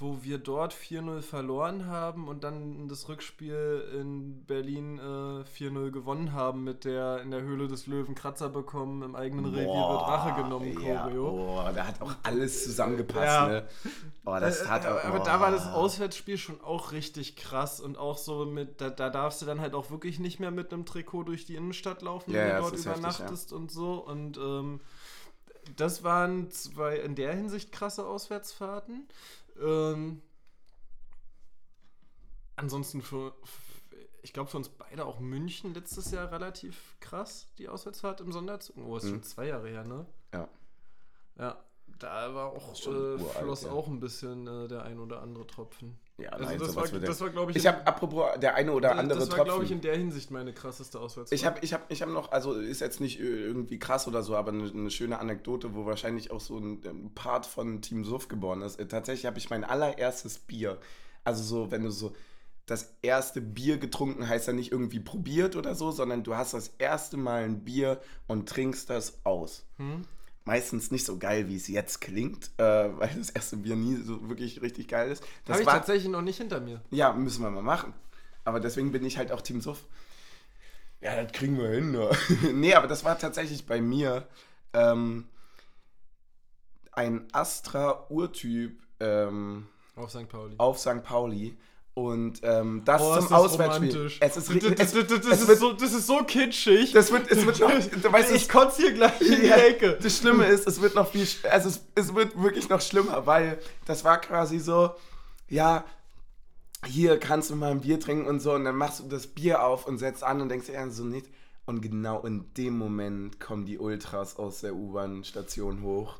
wo 0.00 0.18
wir 0.22 0.38
dort 0.38 0.74
4-0 0.74 1.20
verloren 1.22 1.86
haben 1.86 2.26
und 2.26 2.42
dann 2.42 2.88
das 2.88 3.08
Rückspiel 3.08 3.84
in 4.00 4.44
Berlin 4.44 4.98
äh, 4.98 5.02
4-0 5.02 5.92
gewonnen 5.92 6.32
haben 6.32 6.64
mit 6.64 6.84
der 6.84 7.20
in 7.22 7.30
der 7.30 7.42
Höhle 7.42 7.68
des 7.68 7.86
Löwen 7.86 8.16
Kratzer 8.16 8.48
bekommen, 8.48 9.02
im 9.02 9.14
eigenen 9.14 9.44
Revier 9.46 9.66
wird 9.66 10.02
Rache 10.02 10.42
genommen, 10.42 10.76
ja, 10.82 11.02
Choreo. 11.04 11.30
Boah, 11.30 11.72
da 11.72 11.86
hat 11.86 12.02
auch 12.02 12.12
alles 12.24 12.64
zusammengepasst, 12.64 13.24
Ja. 13.24 13.48
ne? 13.48 13.68
Boah, 14.24 14.40
das 14.40 14.62
Äh, 14.62 14.68
aber, 14.68 14.94
auch. 14.96 15.04
aber 15.04 15.18
da 15.20 15.38
war 15.38 15.52
das 15.52 15.66
oh. 15.66 15.70
Auswärtsspiel 15.76 16.38
schon 16.38 16.60
auch 16.60 16.90
richtig 16.90 17.36
krass 17.36 17.78
und 17.80 17.96
auch 17.96 18.18
so 18.18 18.46
mit, 18.46 18.80
da, 18.80 18.90
da 18.90 19.10
darfst 19.10 19.42
du 19.42 19.46
dann 19.46 19.60
halt 19.60 19.74
auch 19.74 19.92
wirklich 19.92 20.18
nicht 20.18 20.40
mehr 20.40 20.50
mit 20.50 20.72
einem 20.72 20.86
Trikot 20.86 21.22
durch 21.22 21.44
die 21.44 21.54
Innenstadt 21.54 22.02
laufen, 22.02 22.32
Ja, 22.32 22.40
wenn 22.40 22.56
du 22.56 22.62
dort 22.62 22.74
ist 22.74 22.86
heftig, 22.86 22.98
übernachtest 23.00 23.52
und 23.52 23.70
so. 23.70 23.94
Und 23.94 24.38
ähm, 24.38 24.80
das 25.76 26.02
waren 26.02 26.50
zwei 26.50 26.96
in 26.96 27.14
der 27.14 27.32
Hinsicht 27.34 27.70
krasse 27.70 28.04
Auswärtsfahrten. 28.06 29.06
Ähm, 29.60 30.22
ansonsten 32.56 33.02
für, 33.02 33.34
ich 34.22 34.32
glaube 34.32 34.50
für 34.50 34.56
uns 34.56 34.68
beide 34.68 35.04
auch 35.06 35.20
München 35.20 35.74
letztes 35.74 36.10
Jahr 36.10 36.30
relativ 36.32 36.96
krass, 37.00 37.48
die 37.58 37.68
Auswärtsfahrt 37.68 38.20
im 38.20 38.32
Sonderzug. 38.32 38.76
Oh, 38.78 38.96
ist 38.96 39.04
Mhm. 39.04 39.08
schon 39.10 39.22
zwei 39.22 39.46
Jahre 39.48 39.68
her, 39.68 39.84
ne? 39.84 40.06
Ja. 40.32 40.48
Ja, 41.36 41.64
da 41.98 42.34
war 42.34 42.46
auch, 42.52 42.80
äh, 42.86 42.88
uralt, 42.88 43.20
floss 43.22 43.62
ja. 43.64 43.70
auch 43.72 43.88
ein 43.88 44.00
bisschen 44.00 44.46
äh, 44.46 44.68
der 44.68 44.82
ein 44.84 44.98
oder 45.00 45.20
andere 45.20 45.46
Tropfen. 45.46 45.98
Ja, 46.16 46.28
Also 46.30 46.44
nein, 46.44 46.58
das, 46.60 46.76
war, 46.76 46.92
würde- 46.92 47.06
das 47.06 47.20
war, 47.20 47.30
glaube 47.30 47.50
ich, 47.50 47.56
Ich 47.56 47.64
in- 47.64 47.72
habe, 47.72 47.84
apropos, 47.88 48.38
der 48.40 48.54
eine 48.54 48.72
oder 48.72 48.94
andere 48.96 49.18
das 49.18 49.30
war, 49.30 49.36
Tropfen. 49.38 49.44
glaube 49.52 49.64
ich, 49.64 49.70
in 49.72 49.80
der 49.80 49.96
Hinsicht 49.96 50.30
meine 50.30 50.52
krasseste 50.52 51.00
Auswärtsfahrt. 51.00 51.32
Ich 51.40 51.44
habe 51.44 51.58
ich 51.62 51.72
hab, 51.74 51.90
ich 51.90 52.02
hab 52.02 52.08
noch, 52.08 52.30
also 52.30 52.52
ist 52.54 52.80
jetzt 52.80 53.00
nicht 53.00 53.18
irgendwie 53.18 53.80
krass 53.80 54.06
oder 54.06 54.22
so, 54.22 54.36
aber 54.36 54.52
eine, 54.52 54.70
eine 54.70 54.90
schöne 54.92 55.18
Anekdote, 55.18 55.74
wo 55.74 55.86
wahrscheinlich 55.86 56.30
auch 56.30 56.40
so 56.40 56.56
ein, 56.56 56.80
ein 56.84 57.10
Part 57.14 57.46
von 57.46 57.82
Team 57.82 58.04
Suff 58.04 58.28
geboren 58.28 58.62
ist. 58.62 58.78
Äh, 58.78 58.86
Tatsächlich 58.86 59.26
habe 59.26 59.38
ich 59.38 59.50
mein 59.50 59.64
allererstes 59.64 60.38
Bier, 60.38 60.78
also 61.24 61.42
so, 61.42 61.70
wenn 61.72 61.82
du 61.82 61.90
so 61.90 62.12
das 62.66 62.94
erste 63.02 63.40
Bier 63.40 63.78
getrunken, 63.78 64.26
heißt 64.28 64.46
ja 64.46 64.52
nicht 64.52 64.70
irgendwie 64.72 65.00
probiert 65.00 65.56
oder 65.56 65.74
so, 65.74 65.90
sondern 65.90 66.22
du 66.22 66.36
hast 66.36 66.54
das 66.54 66.68
erste 66.78 67.16
Mal 67.16 67.42
ein 67.42 67.64
Bier 67.64 68.00
und 68.28 68.48
trinkst 68.48 68.88
das 68.88 69.18
aus. 69.24 69.66
Hm? 69.78 70.02
Meistens 70.44 70.90
nicht 70.90 71.06
so 71.06 71.16
geil, 71.18 71.48
wie 71.48 71.56
es 71.56 71.68
jetzt 71.68 72.00
klingt, 72.02 72.50
äh, 72.58 72.62
weil 72.98 73.08
das 73.16 73.30
erste 73.30 73.56
Bier 73.56 73.76
nie 73.76 73.96
so 73.96 74.28
wirklich 74.28 74.60
richtig 74.60 74.88
geil 74.88 75.10
ist. 75.10 75.22
Das 75.46 75.54
Habe 75.54 75.62
ich 75.62 75.66
war, 75.66 75.74
tatsächlich 75.74 76.10
noch 76.10 76.20
nicht 76.20 76.36
hinter 76.36 76.60
mir. 76.60 76.82
ja, 76.90 77.12
müssen 77.14 77.42
wir 77.42 77.50
mal 77.50 77.62
machen. 77.62 77.94
Aber 78.44 78.60
deswegen 78.60 78.92
bin 78.92 79.04
ich 79.06 79.16
halt 79.16 79.32
auch 79.32 79.40
Team 79.40 79.62
Suff. 79.62 79.84
Ja, 81.00 81.22
das 81.22 81.32
kriegen 81.32 81.58
wir 81.58 81.68
hin. 81.70 81.92
Ne? 81.92 82.10
nee, 82.52 82.74
aber 82.74 82.86
das 82.86 83.04
war 83.04 83.18
tatsächlich 83.18 83.64
bei 83.64 83.80
mir 83.80 84.26
ähm, 84.74 85.28
ein 86.92 87.26
Astra-Urtyp 87.32 88.78
ähm, 89.00 89.66
Auf 89.96 90.10
St. 90.10 90.28
Pauli. 90.28 90.54
auf 90.58 90.78
St. 90.78 91.02
Pauli. 91.02 91.56
Und 91.94 92.40
ähm, 92.42 92.82
das 92.84 93.00
Oh, 93.00 93.14
zum 93.14 93.22
das 93.22 93.32
Auswärtsspiel. 93.32 94.10
Es 94.18 94.36
ist, 94.36 94.50
das, 94.50 94.60
das, 94.60 94.94
es, 94.94 95.06
das, 95.06 95.20
das, 95.20 95.42
es 95.42 95.48
ist 95.48 95.60
so, 95.60 95.72
das 95.72 95.92
ist 95.92 96.06
so 96.08 96.18
kitschig. 96.24 96.92
das 96.92 97.12
wird, 97.12 97.30
es 97.30 97.46
wird 97.46 97.60
noch, 97.60 98.12
weißt, 98.12 98.32
ich 98.32 98.48
kotze 98.48 98.82
hier 98.82 98.94
gleich 98.94 99.20
in 99.20 99.42
die 99.42 99.48
Ecke. 99.48 99.98
Das 100.02 100.18
Schlimme 100.18 100.44
ist, 100.46 100.66
es 100.66 100.80
wird 100.80 100.96
noch 100.96 101.08
viel, 101.08 101.26
also 101.48 101.68
es, 101.68 101.82
es 101.94 102.12
wird 102.12 102.40
wirklich 102.42 102.68
noch 102.68 102.80
schlimmer, 102.80 103.26
weil 103.26 103.60
das 103.86 104.02
war 104.02 104.20
quasi 104.20 104.58
so, 104.58 104.90
ja, 105.48 105.84
hier 106.84 107.20
kannst 107.20 107.50
du 107.50 107.56
mal 107.56 107.70
ein 107.70 107.80
Bier 107.80 108.00
trinken 108.00 108.26
und 108.26 108.40
so 108.40 108.54
und 108.54 108.64
dann 108.64 108.76
machst 108.76 108.98
du 108.98 109.04
das 109.04 109.28
Bier 109.28 109.62
auf 109.62 109.86
und 109.86 109.98
setzt 109.98 110.24
an 110.24 110.40
und 110.40 110.48
denkst 110.48 110.66
dir 110.66 110.90
so 110.90 111.04
nicht. 111.04 111.26
Und 111.64 111.80
genau 111.80 112.22
in 112.22 112.52
dem 112.54 112.76
Moment 112.76 113.38
kommen 113.38 113.66
die 113.66 113.78
Ultras 113.78 114.36
aus 114.36 114.60
der 114.60 114.74
U-Bahn-Station 114.74 115.82
hoch 115.82 116.18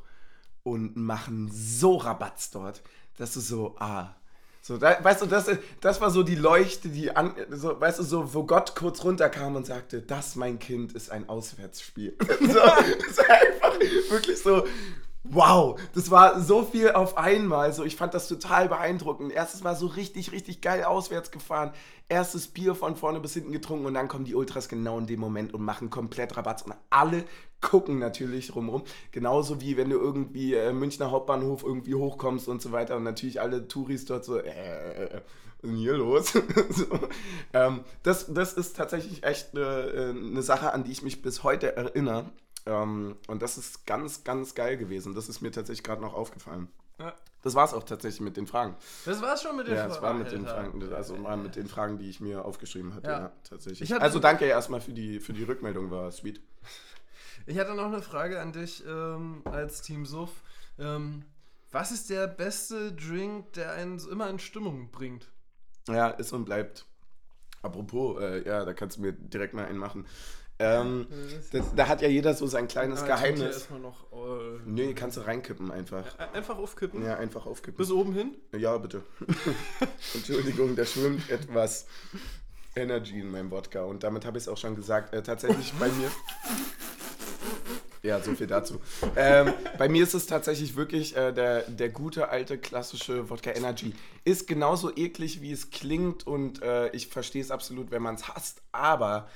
und 0.63 0.95
machen 0.95 1.51
so 1.51 1.97
Rabatz 1.97 2.49
dort, 2.49 2.81
dass 3.17 3.33
du 3.33 3.41
so, 3.41 3.75
ah. 3.79 4.15
So, 4.67 4.77
da, 4.77 4.97
weißt 4.99 5.21
du, 5.21 5.25
das, 5.27 5.45
das 5.79 6.01
war 6.01 6.09
so 6.09 6.23
die 6.23 6.33
Leuchte, 6.33 6.89
die 6.89 7.15
an, 7.15 7.35
so, 7.51 7.79
weißt 7.79 7.99
du, 7.99 8.03
so, 8.03 8.33
wo 8.33 8.45
Gott 8.45 8.75
kurz 8.75 9.03
runterkam 9.03 9.55
und 9.55 9.67
sagte, 9.67 10.01
das, 10.01 10.35
mein 10.35 10.57
Kind, 10.57 10.93
ist 10.93 11.11
ein 11.11 11.29
Auswärtsspiel. 11.29 12.15
so, 12.39 12.55
war 12.55 12.79
einfach 12.79 13.79
wirklich 14.09 14.41
so, 14.41 14.65
wow, 15.29 15.79
das 15.93 16.11
war 16.11 16.41
so 16.41 16.63
viel 16.63 16.91
auf 16.91 17.17
einmal. 17.17 17.73
So, 17.73 17.83
ich 17.83 17.95
fand 17.95 18.13
das 18.13 18.27
total 18.27 18.69
beeindruckend. 18.69 19.31
Erstes 19.31 19.63
Mal 19.63 19.75
so 19.75 19.87
richtig, 19.87 20.31
richtig 20.31 20.61
geil 20.61 20.83
auswärts 20.83 21.31
gefahren. 21.31 21.71
Erstes 22.07 22.47
Bier 22.47 22.75
von 22.75 22.95
vorne 22.95 23.19
bis 23.19 23.33
hinten 23.33 23.51
getrunken 23.51 23.85
und 23.85 23.95
dann 23.95 24.07
kommen 24.07 24.25
die 24.25 24.35
Ultras 24.35 24.69
genau 24.69 24.97
in 24.99 25.07
dem 25.07 25.19
Moment 25.19 25.53
und 25.53 25.63
machen 25.63 25.89
komplett 25.89 26.37
Rabatz. 26.37 26.61
Und 26.61 26.75
alle 26.89 27.23
gucken 27.61 27.99
natürlich 27.99 28.55
rumrum. 28.55 28.83
Genauso 29.11 29.61
wie 29.61 29.77
wenn 29.77 29.89
du 29.89 29.97
irgendwie 29.97 30.53
äh, 30.53 30.71
Münchner 30.71 31.11
Hauptbahnhof 31.11 31.63
irgendwie 31.63 31.95
hochkommst 31.95 32.47
und 32.47 32.61
so 32.61 32.71
weiter. 32.71 32.95
Und 32.95 33.03
natürlich 33.03 33.41
alle 33.41 33.67
Touris 33.67 34.05
dort 34.05 34.25
so, 34.25 34.37
äh, 34.37 35.09
was 35.09 35.63
ist 35.63 35.63
denn 35.63 35.75
hier 35.77 35.97
los? 35.97 36.33
so, 36.69 36.85
ähm, 37.53 37.81
das, 38.03 38.31
das 38.31 38.53
ist 38.53 38.75
tatsächlich 38.75 39.23
echt 39.23 39.55
eine, 39.55 40.13
eine 40.15 40.41
Sache, 40.43 40.73
an 40.73 40.83
die 40.83 40.91
ich 40.91 41.01
mich 41.01 41.21
bis 41.21 41.43
heute 41.43 41.75
erinnere. 41.75 42.25
Ähm, 42.65 43.15
und 43.27 43.41
das 43.41 43.57
ist 43.57 43.85
ganz, 43.85 44.23
ganz 44.23 44.55
geil 44.55 44.77
gewesen. 44.77 45.13
Das 45.15 45.29
ist 45.29 45.41
mir 45.41 45.51
tatsächlich 45.51 45.83
gerade 45.83 46.01
noch 46.01 46.13
aufgefallen. 46.13 46.67
Ja. 46.99 47.13
Das 47.43 47.53
war 47.53 47.63
es 47.65 47.73
auch 47.73 47.83
tatsächlich 47.83 48.21
mit 48.21 48.37
den 48.37 48.47
Fragen. 48.47 48.75
Das 49.05 49.21
war's 49.21 49.43
schon 49.43 49.55
mit 49.55 49.67
den 49.67 49.75
Ja, 49.75 49.85
es 49.85 50.01
war 50.01 50.13
mit 50.15 50.31
den. 50.31 50.47
Fragen, 50.47 50.93
also 50.93 51.15
mal 51.15 51.37
mit 51.37 51.55
den 51.55 51.67
Fragen, 51.67 51.99
die 51.99 52.09
ich 52.09 52.19
mir 52.19 52.43
aufgeschrieben 52.43 52.95
hatte. 52.95 53.07
Ja. 53.07 53.19
Ja, 53.19 53.31
tatsächlich. 53.47 53.81
Ich 53.81 53.91
hatte- 53.91 54.01
also 54.01 54.17
danke 54.19 54.45
erstmal 54.45 54.81
für 54.81 54.93
die, 54.93 55.19
für 55.19 55.33
die 55.33 55.43
Rückmeldung, 55.43 55.91
war 55.91 56.11
sweet. 56.11 56.41
Ich 57.47 57.59
hatte 57.59 57.75
noch 57.75 57.85
eine 57.85 58.01
Frage 58.01 58.41
an 58.41 58.53
dich 58.53 58.83
ähm, 58.87 59.43
als 59.45 59.83
Team 59.83 60.07
Suff. 60.07 60.31
Ähm, 60.79 61.23
was 61.71 61.91
ist 61.91 62.09
der 62.09 62.25
beste 62.27 62.91
Drink, 62.93 63.53
der 63.53 63.73
einen 63.73 63.99
so 63.99 64.09
immer 64.09 64.27
in 64.31 64.39
Stimmung 64.39 64.89
bringt? 64.89 65.27
Ja, 65.87 66.07
ist 66.09 66.33
und 66.33 66.45
bleibt. 66.45 66.87
Apropos, 67.61 68.19
äh, 68.19 68.47
ja, 68.47 68.65
da 68.65 68.73
kannst 68.73 68.97
du 68.97 69.01
mir 69.01 69.11
direkt 69.13 69.53
mal 69.53 69.65
einen 69.65 69.77
machen. 69.77 70.07
Ähm, 70.57 71.07
da, 71.51 71.59
da 71.75 71.87
hat 71.89 72.01
ja 72.01 72.07
jeder 72.07 72.33
so 72.33 72.47
sein 72.47 72.67
kleines 72.69 73.01
Ah, 73.01 73.05
hier 73.05 73.15
Geheimnis. 73.15 73.55
erstmal 73.57 73.79
noch, 73.81 74.03
äh, 74.13 74.59
Nee, 74.65 74.93
kannst 74.93 75.17
du 75.17 75.21
reinkippen 75.21 75.69
einfach. 75.71 76.05
Einfach 76.33 76.57
aufkippen. 76.57 77.03
Ja, 77.05 77.17
einfach 77.17 77.45
aufkippen. 77.45 77.77
Bis 77.77 77.91
oben 77.91 78.13
hin. 78.13 78.35
Ja, 78.57 78.77
bitte. 78.77 79.03
Entschuldigung, 80.13 80.75
da 80.77 80.85
schwimmt 80.85 81.29
etwas 81.29 81.87
Energy 82.75 83.19
in 83.19 83.31
meinem 83.31 83.51
Wodka. 83.51 83.83
Und 83.83 84.03
damit 84.03 84.25
habe 84.25 84.37
ich 84.37 84.45
es 84.45 84.47
auch 84.47 84.57
schon 84.57 84.75
gesagt. 84.75 85.13
Äh, 85.13 85.23
tatsächlich 85.23 85.73
bei 85.73 85.89
mir. 85.89 86.09
Ja, 88.01 88.21
so 88.21 88.33
viel 88.35 88.45
dazu. 88.47 88.79
ähm, 89.15 89.51
bei 89.79 89.89
mir 89.89 90.03
ist 90.03 90.13
es 90.13 90.27
tatsächlich 90.27 90.75
wirklich 90.75 91.17
äh, 91.17 91.31
der, 91.33 91.63
der 91.63 91.89
gute 91.89 92.29
alte 92.29 92.57
klassische 92.59 93.29
Wodka 93.31 93.51
Energy. 93.51 93.93
Ist 94.25 94.47
genauso 94.47 94.95
eklig, 94.95 95.41
wie 95.41 95.51
es 95.51 95.71
klingt 95.71 96.27
und 96.27 96.61
äh, 96.61 96.89
ich 96.91 97.07
verstehe 97.07 97.41
es 97.41 97.49
absolut, 97.49 97.89
wenn 97.89 98.03
man 98.03 98.13
es 98.15 98.27
hasst, 98.27 98.61
aber 98.71 99.27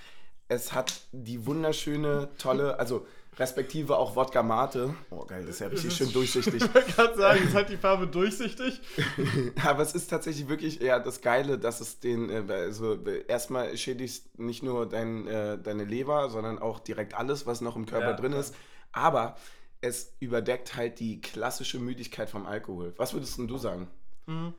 es 0.50 0.74
hat 0.74 1.02
die 1.12 1.46
wunderschöne, 1.46 2.30
tolle, 2.38 2.78
also 2.80 3.06
respektive 3.38 3.98
auch 3.98 4.16
Wodka 4.16 4.44
Mate. 4.44 4.94
Oh 5.12 5.24
geil, 5.24 5.44
das 5.44 5.56
ist 5.56 5.60
ja 5.62 5.68
richtig 5.68 5.96
schön 5.96 6.12
durchsichtig. 6.12 6.62
Ich 6.64 6.74
wollte 6.74 6.92
gerade 6.92 7.18
sagen, 7.18 7.42
es 7.48 7.54
hat 7.54 7.70
die 7.70 7.78
Farbe 7.78 8.08
durchsichtig. 8.08 8.82
Aber 9.64 9.82
es 9.82 9.94
ist 9.94 10.10
tatsächlich 10.10 10.50
wirklich 10.50 10.82
ja 10.82 11.00
das 11.00 11.22
Geile, 11.22 11.58
dass 11.58 11.80
es 11.80 12.00
den, 12.00 12.30
äh, 12.30 12.52
also 12.52 12.96
erstmal 13.28 13.78
schädigt 13.78 14.38
nicht 14.38 14.64
nur 14.64 14.90
dein, 14.90 15.28
äh, 15.28 15.58
deine 15.58 15.86
Leber, 15.86 16.30
sondern 16.30 16.60
auch 16.60 16.80
direkt 16.80 17.14
alles, 17.14 17.46
was 17.46 17.62
noch 17.62 17.78
im 17.78 17.86
Körper 17.86 18.10
Ja, 18.12 18.14
drin 18.14 18.34
ist. 18.34 18.54
Aber 18.92 19.36
es 19.82 20.14
überdeckt 20.20 20.76
halt 20.76 21.00
die 21.00 21.22
klassische 21.22 21.80
Müdigkeit 21.80 22.30
vom 22.30 22.46
Alkohol. 22.46 22.94
Was 22.98 23.14
würdest 23.14 23.38
denn 23.38 23.48
du 23.48 23.58
sagen? 23.58 23.88
Mhm. 24.26 24.54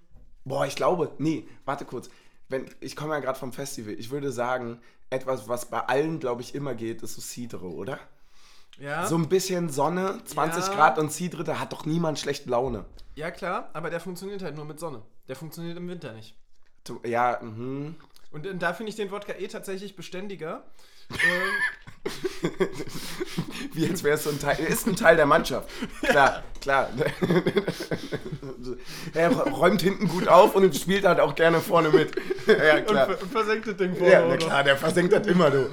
Boah, 0.45 0.67
ich 0.67 0.77
glaube, 0.77 1.13
nee, 1.19 1.47
warte 1.67 1.85
kurz. 1.85 2.09
Wenn, 2.51 2.69
ich 2.81 2.95
komme 2.97 3.15
ja 3.15 3.21
gerade 3.21 3.39
vom 3.39 3.53
Festival. 3.53 3.95
Ich 3.95 4.11
würde 4.11 4.31
sagen, 4.33 4.81
etwas, 5.09 5.49
was 5.49 5.67
bei 5.71 5.81
allen, 5.81 6.21
glaube 6.21 6.43
ich, 6.43 6.55
immer 6.55 6.75
geht, 6.75 7.03
ist 7.03 7.15
so 7.15 7.21
Cidre, 7.23 7.73
oder? 7.73 7.99
Ja. 8.79 9.07
So 9.07 9.17
ein 9.17 9.29
bisschen 9.29 9.69
Sonne, 9.71 10.21
20 10.25 10.67
Ja. 10.67 10.75
Grad 10.75 10.99
und 10.99 11.11
Cidre, 11.13 11.45
da 11.45 11.59
hat 11.59 11.73
doch 11.73 11.87
niemand 11.87 12.19
schlechte 12.19 12.51
Laune. 12.51 12.85
ja, 13.15 13.31
klar, 13.31 13.71
aber 13.73 13.91
der 13.91 14.01
funktioniert 14.01 14.43
halt 14.43 14.57
nur 14.57 14.65
mit 14.65 14.79
Sonne. 14.81 15.03
Der 15.29 15.37
funktioniert 15.37 15.77
im 15.77 15.89
Winter 15.89 16.13
nicht. 16.13 16.35
Ja, 17.05 17.39
mhm. 17.43 17.97
Und 18.33 18.47
äh, 18.47 18.55
da 18.57 18.73
finde 18.73 18.91
ich 18.91 18.97
den 18.97 19.11
Wodka 19.11 19.35
eh 19.35 19.49
tatsächlich 19.49 19.97
beständiger. 19.97 20.65
Wie 23.75 23.87
jetzt 23.87 24.03
wäre 24.03 24.17
es 24.17 24.25
so 24.25 24.31
ein 24.31 24.39
Teil, 24.39 24.59
ist 24.61 24.87
ein 24.87 24.97
Teil 24.97 25.17
der 25.17 25.27
Mannschaft. 25.27 25.69
Klar, 26.03 26.43
klar. 26.61 26.89
er 29.15 29.31
räumt 29.31 29.83
hinten 29.83 30.09
gut 30.09 30.29
auf 30.29 30.55
und 30.55 30.75
spielt 30.75 31.05
halt 31.05 31.21
auch 31.21 31.35
gerne 31.35 31.61
vorne 31.61 31.91
mit. 31.91 32.13
Ja, 32.47 32.79
und, 32.79 32.87
klar. 32.87 33.07
ver- 33.07 33.23
und 33.23 33.31
versenkt 33.31 33.67
das 33.67 33.77
Ding 33.77 33.95
vorne. 33.95 34.13
Ja, 34.13 34.27
na 34.27 34.37
klar, 34.37 34.65
der 34.65 34.77
versenkt 34.77 35.13
das 35.13 35.27
immer, 35.27 35.51
du. 35.51 35.71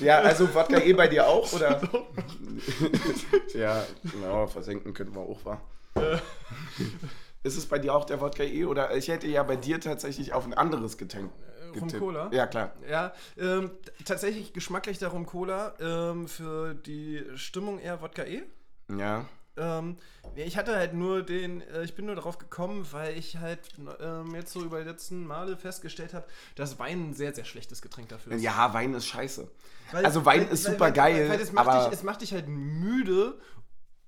Ja, 0.00 0.18
also 0.18 0.52
Wodka 0.54 0.78
eh 0.78 0.92
bei 0.92 1.08
dir 1.08 1.26
auch, 1.26 1.52
oder? 1.52 1.80
ja, 3.54 3.84
genau, 4.02 4.46
versenken 4.46 4.94
könnten 4.94 5.14
wir 5.14 5.22
auch, 5.22 5.44
wa? 5.44 5.60
Ist 7.44 7.56
es 7.56 7.66
bei 7.66 7.78
dir 7.78 7.94
auch 7.94 8.04
der 8.04 8.20
Wodka 8.20 8.42
eh, 8.42 8.64
oder 8.64 8.94
ich 8.96 9.08
hätte 9.08 9.26
ja 9.26 9.42
bei 9.42 9.56
dir 9.56 9.80
tatsächlich 9.80 10.32
auf 10.32 10.44
ein 10.44 10.54
anderes 10.54 10.98
Getränk 10.98 11.30
Getippt. 11.80 11.98
Cola? 11.98 12.30
Ja, 12.32 12.46
klar. 12.46 12.72
Ja, 12.88 13.12
ähm, 13.36 13.70
tatsächlich 14.04 14.52
geschmacklich 14.52 14.98
darum 14.98 15.26
Cola. 15.26 15.74
Ähm, 15.80 16.28
für 16.28 16.74
die 16.74 17.24
Stimmung 17.36 17.78
eher 17.78 18.00
Wodka 18.02 18.22
E. 18.24 18.42
Ja. 18.96 19.26
Ähm, 19.54 19.96
ich 20.34 20.56
hatte 20.56 20.74
halt 20.76 20.94
nur 20.94 21.22
den, 21.22 21.60
äh, 21.60 21.82
ich 21.84 21.94
bin 21.94 22.06
nur 22.06 22.14
darauf 22.14 22.38
gekommen, 22.38 22.86
weil 22.90 23.18
ich 23.18 23.36
halt 23.36 23.60
ähm, 24.00 24.34
jetzt 24.34 24.52
so 24.52 24.62
über 24.62 24.78
die 24.82 24.88
letzten 24.88 25.26
Male 25.26 25.58
festgestellt 25.58 26.14
habe, 26.14 26.26
dass 26.54 26.78
Wein 26.78 27.10
ein 27.10 27.14
sehr, 27.14 27.34
sehr 27.34 27.44
schlechtes 27.44 27.82
Getränk 27.82 28.08
dafür 28.08 28.32
ist. 28.32 28.42
Ja, 28.42 28.72
Wein 28.72 28.94
ist 28.94 29.06
scheiße. 29.06 29.46
Weil- 29.90 30.06
also 30.06 30.24
Wein 30.24 30.46
weil- 30.46 30.52
ist 30.54 30.64
weil- 30.64 30.72
super 30.72 30.90
geil, 30.90 31.28
Weil 31.28 31.40
es 31.40 31.52
macht, 31.52 31.68
aber 31.68 31.84
dich, 31.90 31.92
es 31.98 32.02
macht 32.02 32.22
dich 32.22 32.32
halt 32.32 32.48
müde 32.48 33.38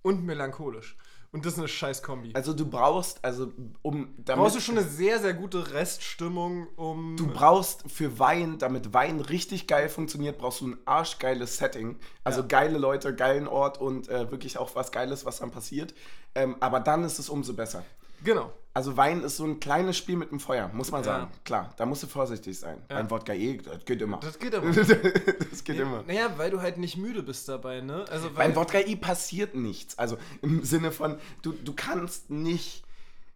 und 0.01 0.25
melancholisch. 0.25 0.97
Und 1.35 1.45
das 1.45 1.55
ist 1.55 1.59
eine 1.59 1.67
scheiß 1.67 2.05
Kombi. 2.05 2.31
also 2.33 2.53
du 2.53 2.65
brauchst, 2.65 3.25
also 3.25 3.53
um 3.83 4.15
damit, 4.19 4.41
brauchst 4.45 4.55
du 4.55 4.61
schon 4.61 4.79
eine 4.79 4.87
sehr, 4.87 5.19
sehr 5.19 5.35
gute 5.35 5.73
Reststimmung, 5.73 6.69
um. 6.77 7.17
du 7.17 7.27
brauchst 7.27 7.83
für 7.91 8.21
Wein, 8.21 8.59
damit 8.59 8.95
Wein 8.95 9.21
richtig 9.21 9.67
geil 9.67 9.89
funktioniert, 9.89 10.39
brauchst 10.39 10.61
du 10.61 10.69
ein 10.69 10.79
arschgeiles 10.85 11.57
Setting. 11.57 11.99
Also 12.23 12.43
Ja. 12.43 12.47
geile 12.47 12.79
Leute, 12.79 13.13
geilen 13.17 13.49
Ort 13.49 13.81
und 13.81 14.09
äh, 14.09 14.31
wirklich 14.31 14.59
auch 14.59 14.77
was 14.77 14.93
Geiles, 14.93 15.27
was 15.27 15.41
dann 15.41 15.51
passiert. 15.51 15.93
Ähm, 16.37 16.55
aber 16.61 16.79
dann 16.79 17.03
ist 17.03 17.19
es 17.19 17.29
umso 17.29 17.53
besser. 17.53 17.85
Genau. 18.23 18.53
Also 18.77 18.97
Wein 18.97 19.23
ist 19.23 19.37
so 19.37 19.45
ein 19.45 19.61
kleines 19.61 19.97
Spiel 19.97 20.17
mit 20.17 20.33
dem 20.33 20.41
Feuer, 20.41 20.69
muss 20.75 20.91
man 20.91 21.03
Ja. 21.03 21.05
sagen. 21.05 21.31
Klar, 21.45 21.73
da 21.77 21.87
musst 21.87 22.03
du 22.03 22.09
vorsichtig 22.09 22.59
sein. 22.59 22.83
Beim 22.89 23.09
Wodka 23.09 23.33
eh, 23.33 23.59
das 23.59 23.85
geht 23.85 24.03
immer. 24.03 24.19
Das 24.19 24.37
geht 24.39 24.53
aber. 24.53 24.69
das 25.51 25.63
geht 25.63 25.79
immer. 25.79 26.03
Naja, 26.07 26.33
weil 26.37 26.51
du 26.51 26.61
halt 26.61 26.77
nicht 26.79 26.97
müde 26.97 27.23
bist 27.23 27.49
dabei, 27.49 27.81
ne? 27.81 28.05
Also, 28.11 28.31
Beim 28.31 28.57
Wodka 28.57 28.81
I 28.81 28.97
passiert 28.97 29.55
nichts. 29.55 29.97
Also 29.97 30.19
im 30.43 30.65
Sinne 30.65 30.91
von, 30.91 31.17
du, 31.43 31.53
du 31.53 31.73
kannst 31.73 32.31
nicht 32.31 32.83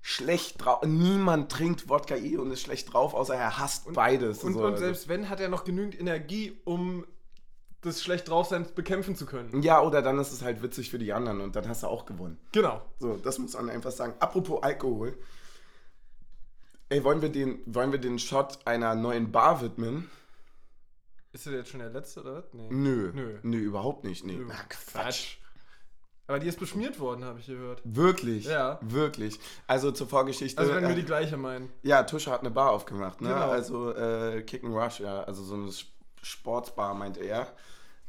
schlecht 0.02 0.64
drauf. 0.64 0.82
Niemand 0.84 1.52
trinkt 1.52 1.88
Wodka 1.88 2.16
I 2.16 2.36
und 2.36 2.50
ist 2.50 2.62
schlecht 2.62 2.92
drauf, 2.92 3.14
außer 3.14 3.34
er 3.36 3.58
hasst 3.58 3.92
beides. 3.92 4.42
Und, 4.42 4.54
So, 4.54 4.60
und 4.60 4.72
also. 4.72 4.84
selbst 4.84 5.06
wenn, 5.08 5.28
hat 5.28 5.38
er 5.38 5.48
noch 5.48 5.62
genügend 5.64 5.98
Energie, 6.00 6.58
um 6.64 7.04
das 7.82 8.02
schlecht 8.02 8.28
draufsein 8.28 8.66
bekämpfen 8.74 9.14
zu 9.16 9.24
können. 9.26 9.62
Ja, 9.62 9.80
oder 9.82 10.02
dann 10.02 10.18
ist 10.18 10.32
es 10.32 10.42
halt 10.42 10.62
witzig 10.62 10.90
für 10.90 10.98
die 10.98 11.12
anderen 11.12 11.40
und 11.40 11.54
dann 11.56 11.68
hast 11.68 11.82
du 11.82 11.86
auch 11.86 12.06
gewonnen. 12.06 12.38
Genau. 12.52 12.82
So, 12.98 13.16
das 13.16 13.38
muss 13.38 13.54
man 13.54 13.70
einfach 13.70 13.92
sagen. 13.92 14.14
Apropos 14.18 14.62
Alkohol. 14.62 15.16
Ey, 16.88 17.04
wollen 17.04 17.20
wir 17.22 17.28
den, 17.28 17.60
wollen 17.66 17.92
wir 17.92 17.98
den 18.00 18.18
Shot 18.18 18.66
einer 18.66 18.94
neuen 18.94 19.30
Bar 19.30 19.60
widmen? 19.60 20.10
Ist 21.32 21.46
das 21.46 21.52
jetzt 21.52 21.68
schon 21.70 21.80
der 21.80 21.90
letzte 21.90 22.20
oder 22.22 22.36
was? 22.36 22.44
Nee. 22.52 22.68
Nö. 22.70 23.12
Nö. 23.14 23.38
Nö, 23.42 23.58
überhaupt 23.58 24.04
nicht. 24.04 24.24
Nee. 24.24 24.36
Nö. 24.36 24.46
Na, 24.48 24.54
Quatsch. 24.68 25.36
Aber 26.26 26.38
die 26.38 26.48
ist 26.48 26.58
beschmiert 26.58 26.98
worden, 26.98 27.24
habe 27.24 27.38
ich 27.40 27.46
gehört. 27.46 27.80
Wirklich? 27.84 28.46
Ja. 28.46 28.78
Wirklich. 28.82 29.38
Also 29.66 29.92
zur 29.92 30.08
Vorgeschichte. 30.08 30.60
Also 30.60 30.74
wenn 30.74 30.84
wir 30.84 30.90
äh, 30.90 30.94
die 30.96 31.04
gleiche 31.04 31.36
meinen. 31.36 31.70
Ja, 31.82 32.02
Tusche 32.02 32.30
hat 32.30 32.40
eine 32.40 32.50
Bar 32.50 32.70
aufgemacht, 32.72 33.20
ne? 33.20 33.28
Genau. 33.28 33.50
Also 33.50 33.94
äh, 33.94 34.42
Kick 34.42 34.64
and 34.64 34.74
Rush, 34.74 35.00
ja, 35.00 35.22
also 35.22 35.42
so 35.42 35.54
eine 35.54 35.68
Sp- 35.72 35.92
Sportsbar, 36.20 36.94
meinte 36.94 37.20
er. 37.20 37.46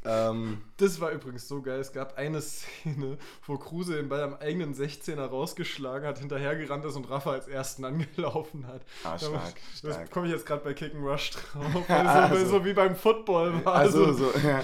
Ähm, 0.06 0.62
Das 0.78 1.02
war 1.02 1.12
übrigens 1.12 1.48
so 1.48 1.62
geil. 1.62 1.80
Es 1.80 1.92
gab 1.92 2.18
eine 2.18 2.42
Szene, 2.42 3.18
wo 3.46 3.58
Kruse 3.58 3.96
den 3.96 4.08
Ball 4.08 4.24
am 4.24 4.34
eigenen 4.36 4.74
16er 4.74 5.26
rausgeschlagen 5.26 6.08
hat, 6.08 6.20
hinterhergerannt 6.20 6.86
ist 6.86 6.96
und 6.96 7.10
Rafa 7.10 7.32
als 7.34 7.48
ersten 7.48 7.84
angelaufen 7.86 8.66
hat. 8.68 8.82
Ah, 9.04 9.12
Da- 9.12 9.20
stark, 9.20 9.56
Das 9.82 9.94
stark. 9.96 10.12
komme 10.12 10.28
ich 10.28 10.32
jetzt 10.34 10.46
gerade 10.46 10.64
bei 10.64 10.74
Kick 10.74 10.94
and 10.96 11.04
Rush 11.04 11.32
drauf. 11.32 11.84
Weil 11.90 12.08
Ah, 12.08 12.34
so, 12.46 12.64
wie 12.64 12.74
beim 12.74 12.96
Football 12.96 13.66
war. 13.66 13.76
also 13.76 14.14
so, 14.14 14.32
ja. 14.44 14.64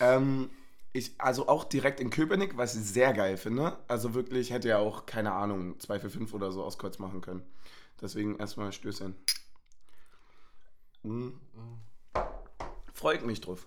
ähm, 0.00 0.48
ich, 0.94 1.12
also 1.18 1.48
auch 1.48 1.64
direkt 1.64 2.00
in 2.00 2.08
Köpenick, 2.10 2.56
was 2.56 2.74
ich 2.74 2.82
sehr 2.84 3.12
geil 3.12 3.36
finde. 3.36 3.78
Also 3.88 4.14
wirklich 4.14 4.50
hätte 4.50 4.68
ja 4.68 4.78
auch, 4.78 5.04
keine 5.06 5.32
Ahnung, 5.32 5.78
2 5.80 6.00
für 6.00 6.10
5 6.10 6.32
oder 6.34 6.50
so 6.52 6.62
aus 6.64 6.78
Kreuz 6.78 6.98
machen 6.98 7.20
können. 7.20 7.42
Deswegen 8.00 8.38
erstmal 8.38 8.72
Stößchen. 8.72 9.14
Mhm. 11.02 11.38
Freut 12.94 13.24
mich 13.26 13.40
drauf. 13.40 13.66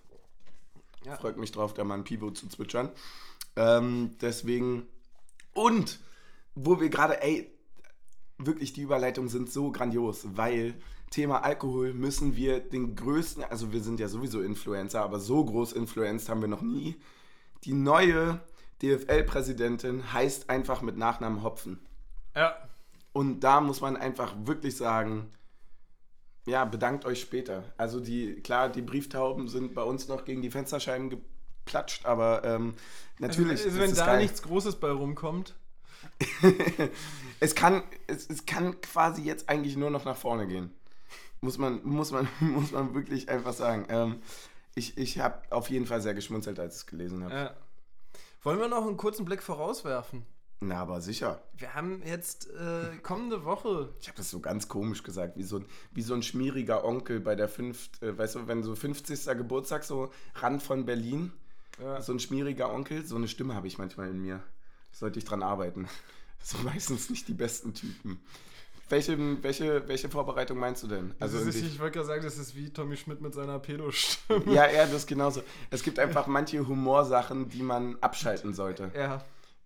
Ja. 1.05 1.15
Freut 1.15 1.37
mich 1.37 1.51
drauf, 1.51 1.73
da 1.73 1.83
mal 1.83 1.95
ein 1.95 2.03
Pivot 2.03 2.37
zu 2.37 2.47
zwitschern. 2.47 2.89
Ähm, 3.55 4.11
deswegen. 4.21 4.87
Und 5.53 5.99
wo 6.55 6.79
wir 6.79 6.89
gerade, 6.89 7.21
ey, 7.21 7.51
wirklich 8.37 8.73
die 8.73 8.81
Überleitungen 8.81 9.29
sind 9.29 9.51
so 9.51 9.71
grandios, 9.71 10.25
weil 10.35 10.75
Thema 11.11 11.43
Alkohol 11.43 11.93
müssen 11.93 12.35
wir 12.35 12.59
den 12.59 12.95
größten, 12.95 13.43
also 13.43 13.71
wir 13.71 13.81
sind 13.81 13.99
ja 13.99 14.07
sowieso 14.07 14.41
Influencer, 14.41 15.01
aber 15.01 15.19
so 15.19 15.45
groß 15.45 15.73
influenced 15.73 16.27
haben 16.27 16.41
wir 16.41 16.47
noch 16.47 16.61
nie. 16.61 16.95
Die 17.63 17.73
neue 17.73 18.41
DFL-Präsidentin 18.81 20.11
heißt 20.11 20.49
einfach 20.49 20.81
mit 20.81 20.97
Nachnamen 20.97 21.43
Hopfen. 21.43 21.79
Ja. 22.35 22.55
Und 23.13 23.41
da 23.41 23.61
muss 23.61 23.79
man 23.79 23.95
einfach 23.95 24.33
wirklich 24.43 24.75
sagen, 24.75 25.31
ja, 26.45 26.63
bedankt 26.65 27.05
euch 27.05 27.21
später. 27.21 27.63
Also 27.77 27.99
die, 27.99 28.35
klar, 28.41 28.69
die 28.69 28.81
Brieftauben 28.81 29.47
sind 29.47 29.73
bei 29.73 29.81
uns 29.81 30.07
noch 30.07 30.25
gegen 30.25 30.41
die 30.41 30.51
Fensterscheiben 30.51 31.09
geplatscht, 31.09 32.05
aber 32.05 32.43
ähm, 32.43 32.75
natürlich. 33.19 33.63
Also, 33.63 33.69
ist 33.69 33.79
wenn 33.79 33.95
da 33.95 34.05
geil. 34.05 34.21
nichts 34.21 34.43
Großes 34.43 34.75
bei 34.75 34.91
rumkommt. 34.91 35.55
es 37.39 37.55
kann, 37.55 37.83
es, 38.05 38.29
es 38.29 38.45
kann 38.45 38.79
quasi 38.81 39.23
jetzt 39.23 39.49
eigentlich 39.49 39.75
nur 39.75 39.89
noch 39.89 40.05
nach 40.05 40.17
vorne 40.17 40.45
gehen. 40.45 40.71
Muss 41.41 41.57
man, 41.57 41.81
muss 41.83 42.11
man, 42.11 42.27
muss 42.39 42.71
man 42.71 42.93
wirklich 42.93 43.27
einfach 43.29 43.53
sagen. 43.53 43.85
Ähm, 43.89 44.21
ich 44.75 44.97
ich 44.97 45.19
habe 45.19 45.41
auf 45.49 45.69
jeden 45.69 45.87
Fall 45.87 46.01
sehr 46.01 46.13
geschmunzelt, 46.13 46.59
als 46.59 46.75
ich 46.75 46.81
es 46.81 46.87
gelesen 46.87 47.23
habe. 47.23 47.33
Ja. 47.33 47.53
Wollen 48.43 48.59
wir 48.59 48.67
noch 48.67 48.85
einen 48.85 48.97
kurzen 48.97 49.25
Blick 49.25 49.41
vorauswerfen? 49.41 50.23
Na, 50.61 50.81
aber 50.81 51.01
sicher. 51.01 51.41
Wir 51.57 51.73
haben 51.73 52.01
jetzt 52.05 52.49
äh, 52.49 52.95
kommende 53.03 53.43
Woche. 53.43 53.89
Ich 53.99 54.07
habe 54.07 54.17
das 54.17 54.31
so 54.31 54.39
ganz 54.39 54.67
komisch 54.67 55.03
gesagt, 55.03 55.37
wie 55.37 55.43
so 55.43 55.57
ein, 55.57 55.65
wie 55.91 56.01
so 56.01 56.13
ein 56.13 56.23
schmieriger 56.23 56.85
Onkel 56.85 57.19
bei 57.19 57.35
der 57.35 57.49
fünft, 57.49 58.01
äh, 58.01 58.17
weißt 58.17 58.35
du, 58.35 58.47
wenn 58.47 58.63
so 58.63 58.73
50. 58.75 59.25
Geburtstag, 59.37 59.83
so 59.83 60.11
Rand 60.35 60.63
von 60.63 60.85
Berlin, 60.85 61.31
Ja. 61.81 62.01
so 62.01 62.13
ein 62.13 62.19
schmieriger 62.19 62.73
Onkel, 62.73 63.05
so 63.05 63.15
eine 63.17 63.27
Stimme 63.27 63.53
habe 63.53 63.67
ich 63.67 63.77
manchmal 63.77 64.09
in 64.09 64.21
mir. 64.21 64.41
Sollte 64.91 65.19
ich 65.19 65.25
dran 65.25 65.43
arbeiten. 65.43 65.87
Das 66.39 66.51
sind 66.51 66.63
meistens 66.63 67.09
nicht 67.09 67.27
die 67.27 67.33
besten 67.33 67.73
Typen. 67.73 68.19
Welche, 68.87 69.17
welche, 69.41 69.87
welche 69.87 70.09
Vorbereitung 70.09 70.59
meinst 70.59 70.83
du 70.83 70.87
denn? 70.87 71.15
Also 71.19 71.39
ist, 71.39 71.55
ich 71.55 71.79
wollte 71.79 71.93
gerade 71.95 72.05
sagen, 72.07 72.23
das 72.23 72.37
ist 72.37 72.55
wie 72.55 72.69
Tommy 72.69 72.97
Schmidt 72.97 73.19
mit 73.19 73.33
seiner 73.33 73.57
Pedo-Stimme. 73.57 74.53
ja, 74.53 74.69
ja, 74.69 74.83
das 74.85 74.93
ist 74.93 75.07
genauso. 75.07 75.41
Es 75.71 75.81
gibt 75.81 75.97
einfach 75.97 76.27
manche 76.27 76.67
Humorsachen, 76.67 77.49
die 77.49 77.63
man 77.63 77.97
abschalten 77.99 78.53
sollte. 78.53 78.91
Ja. 78.95 79.25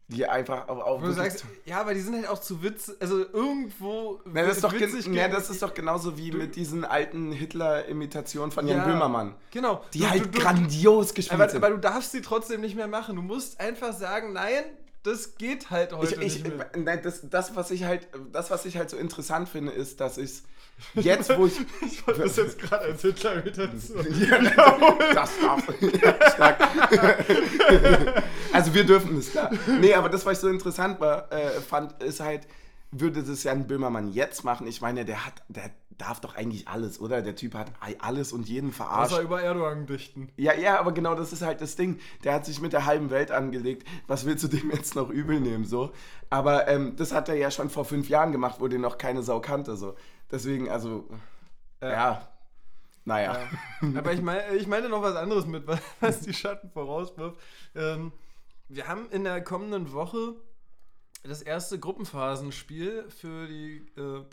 Die 0.09 0.25
einfach 0.25 0.67
auf, 0.67 0.79
auf 0.81 1.03
du 1.03 1.11
sagst, 1.11 1.45
ja, 1.65 1.79
aber 1.81 1.93
die 1.93 1.99
sind 2.01 2.15
halt 2.15 2.27
auch 2.27 2.39
zu 2.39 2.63
Witz, 2.63 2.91
also 2.99 3.19
irgendwo 3.31 4.19
Na, 4.25 4.41
das, 4.41 4.55
ist 4.55 4.63
doch 4.63 4.73
witzig 4.73 5.07
na, 5.07 5.27
das 5.27 5.51
ist 5.51 5.61
doch 5.61 5.73
genauso 5.75 6.17
wie 6.17 6.31
mit 6.31 6.55
diesen 6.55 6.83
alten 6.83 7.31
Hitler-Imitationen 7.31 8.51
von 8.51 8.67
Jan 8.67 8.79
Ja, 8.79 8.85
Böhmermann. 8.85 9.35
Genau. 9.51 9.83
Die 9.93 9.99
Du- 9.99 10.09
halt 10.09 10.25
du, 10.25 10.29
du, 10.29 10.39
grandios 10.39 11.13
gespielt 11.13 11.39
aber, 11.39 11.49
sind. 11.49 11.63
aber 11.63 11.75
du 11.75 11.79
darfst 11.79 12.11
sie 12.11 12.21
trotzdem 12.21 12.61
nicht 12.61 12.75
mehr 12.75 12.87
machen. 12.87 13.15
Du 13.17 13.21
musst 13.21 13.59
einfach 13.59 13.93
sagen, 13.93 14.33
nein, 14.33 14.63
das 15.03 15.35
geht 15.35 15.69
halt 15.69 15.93
heute 15.93 16.15
ich, 16.23 16.37
ich, 16.37 16.43
nicht 16.43 16.57
mehr. 16.57 16.69
nein, 16.75 17.01
das, 17.03 17.21
das, 17.29 17.55
was 17.55 17.69
ich 17.71 17.83
halt, 17.83 18.07
das, 18.31 18.49
was 18.51 18.65
ich 18.65 18.77
halt 18.77 18.89
so 18.89 18.97
interessant 18.97 19.47
finde, 19.47 19.71
ist, 19.71 20.01
dass 20.01 20.17
ich 20.17 20.41
jetzt, 20.95 21.37
wo 21.37 21.45
ich. 21.45 21.59
Ich 21.81 22.01
fand 22.01 22.19
das 22.19 22.35
jetzt 22.37 22.59
gerade 22.59 22.85
als 22.85 23.01
Hitler-Imitation. 23.01 24.05
Ja, 24.29 25.13
das 25.13 25.31
darf. 25.41 25.63
Stark. 26.33 26.59
also 28.53 28.73
wir 28.73 28.83
dürfen 28.85 29.17
es, 29.17 29.31
klar. 29.31 29.51
Nee, 29.79 29.93
aber 29.93 30.09
das, 30.09 30.25
was 30.25 30.33
ich 30.33 30.39
so 30.39 30.47
interessant 30.47 30.99
war, 30.99 31.31
äh, 31.31 31.51
fand, 31.61 32.01
ist 32.03 32.19
halt, 32.19 32.47
würde 32.91 33.23
das 33.23 33.43
Jan 33.43 33.67
Böhmermann 33.67 34.11
jetzt 34.11 34.43
machen? 34.43 34.67
Ich 34.67 34.81
meine, 34.81 35.05
der 35.05 35.25
hat, 35.25 35.33
der 35.47 35.71
darf 35.99 36.21
doch 36.21 36.35
eigentlich 36.35 36.67
alles, 36.67 36.99
oder? 36.99 37.21
Der 37.21 37.35
Typ 37.35 37.53
hat 37.53 37.71
alles 37.99 38.31
und 38.31 38.47
jeden 38.47 38.71
verarscht. 38.71 39.13
Außer 39.13 39.21
über 39.21 39.41
Erdogan 39.41 39.85
dichten. 39.85 40.29
Ja, 40.37 40.55
ja, 40.55 40.79
aber 40.79 40.91
genau 40.93 41.13
das 41.13 41.33
ist 41.33 41.41
halt 41.41 41.61
das 41.61 41.75
Ding. 41.75 41.99
Der 42.23 42.33
hat 42.33 42.45
sich 42.45 42.61
mit 42.61 42.73
der 42.73 42.85
halben 42.85 43.09
Welt 43.09 43.31
angelegt. 43.31 43.85
Was 44.07 44.25
willst 44.25 44.43
du 44.43 44.47
dem 44.47 44.71
jetzt 44.71 44.95
noch 44.95 45.09
übel 45.09 45.39
nehmen, 45.39 45.65
so? 45.65 45.91
Aber 46.29 46.67
ähm, 46.67 46.95
das 46.95 47.13
hat 47.13 47.29
er 47.29 47.35
ja 47.35 47.51
schon 47.51 47.69
vor 47.69 47.85
fünf 47.85 48.09
Jahren 48.09 48.31
gemacht, 48.31 48.55
wo 48.59 48.67
den 48.67 48.81
noch 48.81 48.97
keine 48.97 49.23
Sau 49.23 49.39
kannte, 49.39 49.75
so. 49.75 49.95
Deswegen, 50.31 50.69
also, 50.69 51.07
ja, 51.81 52.27
naja. 53.05 53.49
Aber 53.95 54.13
ich 54.13 54.21
meine, 54.21 54.55
ich 54.55 54.67
meine 54.67 54.89
noch 54.89 55.01
was 55.01 55.15
anderes 55.15 55.45
mit, 55.45 55.63
was 55.99 56.21
die 56.21 56.33
Schatten 56.33 56.69
vorauswirft. 56.69 57.39
Ähm, 57.75 58.11
wir 58.67 58.87
haben 58.87 59.09
in 59.09 59.23
der 59.23 59.43
kommenden 59.43 59.91
Woche 59.93 60.35
das 61.23 61.41
erste 61.41 61.79
Gruppenphasenspiel 61.79 63.09
für 63.09 63.47
die, 63.47 63.77
äh, 63.97 64.23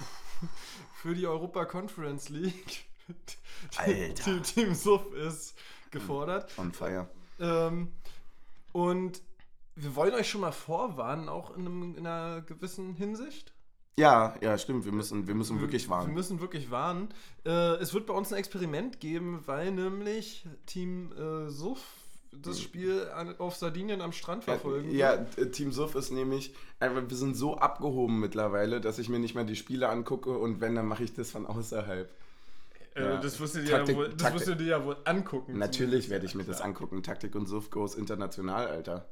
für 0.95 1.15
die 1.15 1.27
Europa 1.27 1.65
Conference 1.65 2.29
League. 2.29 2.85
Alter. 3.77 4.15
Team, 4.23 4.43
Team 4.43 4.75
Suff 4.75 5.11
ist 5.15 5.57
gefordert. 5.91 6.53
On 6.59 6.73
fire. 6.73 7.09
Ähm, 7.41 7.93
und 8.73 9.23
wir 9.75 9.97
wollen 9.97 10.15
euch 10.15 10.29
schon 10.29 10.43
mal 10.43 10.53
vorwarnen, 10.53 11.29
auch 11.31 11.57
in, 11.57 11.67
einem, 11.67 11.97
in 11.97 12.07
einer 12.07 12.43
gewissen 12.43 12.95
Hinsicht. 12.95 13.53
Ja, 13.99 14.35
ja, 14.43 14.59
stimmt. 14.59 14.85
Wir 14.85 14.93
müssen, 14.93 15.27
wir 15.27 15.35
müssen 15.35 15.61
wirklich 15.61 15.87
Wir 15.87 15.91
warnen. 15.91 16.13
müssen 16.15 16.41
wirklich 16.41 16.71
warnen. 16.71 17.09
Äh, 17.47 17.77
es 17.77 17.95
wird 17.95 18.07
bei 18.07 18.13
uns 18.13 18.31
ein 18.33 18.39
Experiment 18.39 19.01
geben, 19.01 19.43
weil 19.47 19.71
nämlich 19.73 20.47
Team 20.67 21.13
äh, 21.13 21.49
Suff 21.49 21.81
das 22.43 22.61
Spiel 22.61 23.09
an, 23.15 23.35
auf 23.39 23.57
Sardinien 23.57 24.03
am 24.03 24.13
Strand 24.13 24.45
verfolgen. 24.45 24.95
Ja, 24.95 25.13
wird. 25.19 25.39
äh, 25.39 25.51
Team 25.51 25.73
Suff 25.73 25.95
ist 25.95 26.11
nämlich, 26.11 26.55
einfach, 26.79 27.03
wir 27.09 27.17
sind 27.17 27.35
so 27.35 27.57
abgehoben 27.57 28.21
mittlerweile, 28.21 28.83
dass 28.83 28.99
ich 28.99 29.09
mir 29.09 29.19
nicht 29.19 29.35
mehr 29.35 29.45
die 29.45 29.57
Spiele 29.57 29.89
angucke 29.89 30.37
und 30.37 30.61
wenn, 30.61 30.75
dann 30.75 30.87
mache 30.87 31.03
ich 31.03 31.15
das 31.15 31.31
von 31.31 31.47
außerhalb. 31.47 32.11
Äh, 32.95 33.03
ja. 33.03 33.17
das 33.17 33.41
wirst 33.41 33.55
du 33.55 33.61
dir, 33.63 33.71
Taktik- 33.71 33.95
ja, 33.95 33.97
wohl, 33.97 34.09
das 34.15 34.35
wirst 34.35 34.49
du 34.49 34.57
dir 34.57 34.67
ja 34.67 34.85
wohl 34.85 34.99
angucken. 35.05 35.57
Natürlich 35.57 36.11
werde 36.11 36.27
ich 36.27 36.35
mir 36.35 36.45
das 36.45 36.61
angucken. 36.61 37.03
Taktik 37.03 37.35
und 37.35 37.47
Suff 37.47 37.71
goes 37.71 37.95
international, 37.95 38.67
Alter. 38.67 39.07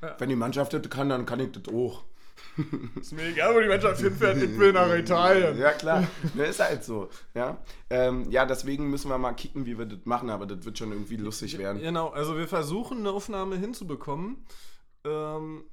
Ja. 0.00 0.14
Wenn 0.18 0.28
die 0.28 0.36
Mannschaft 0.36 0.72
das 0.72 0.88
kann, 0.88 1.08
dann 1.08 1.26
kann 1.26 1.40
ich 1.40 1.50
das 1.50 1.74
auch. 1.74 2.04
Ist 3.00 3.12
mir 3.12 3.26
egal, 3.28 3.54
wo 3.54 3.60
die 3.60 3.68
Mannschaft 3.68 4.00
hinfährt, 4.00 4.36
ich 4.42 4.58
will 4.58 4.72
nach 4.72 4.92
Italien. 4.94 5.56
Ja, 5.58 5.72
klar. 5.72 6.06
Ne, 6.34 6.44
ist 6.46 6.60
halt 6.60 6.84
so. 6.84 7.08
Ja? 7.34 7.58
Ähm, 7.88 8.30
ja, 8.30 8.44
deswegen 8.44 8.90
müssen 8.90 9.08
wir 9.08 9.18
mal 9.18 9.32
kicken, 9.32 9.66
wie 9.66 9.78
wir 9.78 9.86
das 9.86 10.00
machen, 10.04 10.30
aber 10.30 10.46
das 10.46 10.64
wird 10.64 10.76
schon 10.78 10.92
irgendwie 10.92 11.16
lustig 11.16 11.56
werden. 11.58 11.80
Genau, 11.80 12.08
also 12.08 12.36
wir 12.36 12.48
versuchen 12.48 12.98
eine 12.98 13.10
Aufnahme 13.10 13.56
hinzubekommen. 13.56 14.44
Ähm, 15.04 15.64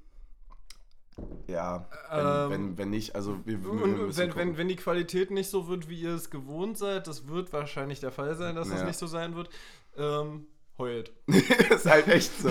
Ja, 1.48 1.88
wenn, 2.12 2.20
Ähm, 2.26 2.50
wenn, 2.52 2.78
wenn 2.78 2.90
nicht, 2.92 3.16
also 3.16 3.40
wir, 3.46 3.64
wir 3.64 3.72
und 3.72 4.18
wenn, 4.18 4.36
wenn, 4.36 4.58
wenn 4.58 4.68
die 4.68 4.76
Qualität 4.76 5.32
nicht 5.32 5.50
so 5.50 5.68
wird, 5.68 5.90
wie 5.90 6.00
ihr 6.02 6.14
es 6.14 6.30
gewohnt 6.30 6.78
seid, 6.78 7.08
das 7.08 7.28
wird 7.28 7.52
wahrscheinlich 7.54 8.00
der 8.00 8.12
Fall 8.12 8.36
sein, 8.36 8.56
dass 8.56 8.70
das 8.70 8.82
Ja. 8.82 8.86
nicht 8.86 9.00
so 9.00 9.08
sein 9.08 9.36
wird, 9.36 9.50
ähm, 9.98 10.46
heult. 10.78 11.12
ist 11.28 11.86
halt 11.86 12.08
echt 12.08 12.32
so. 12.40 12.50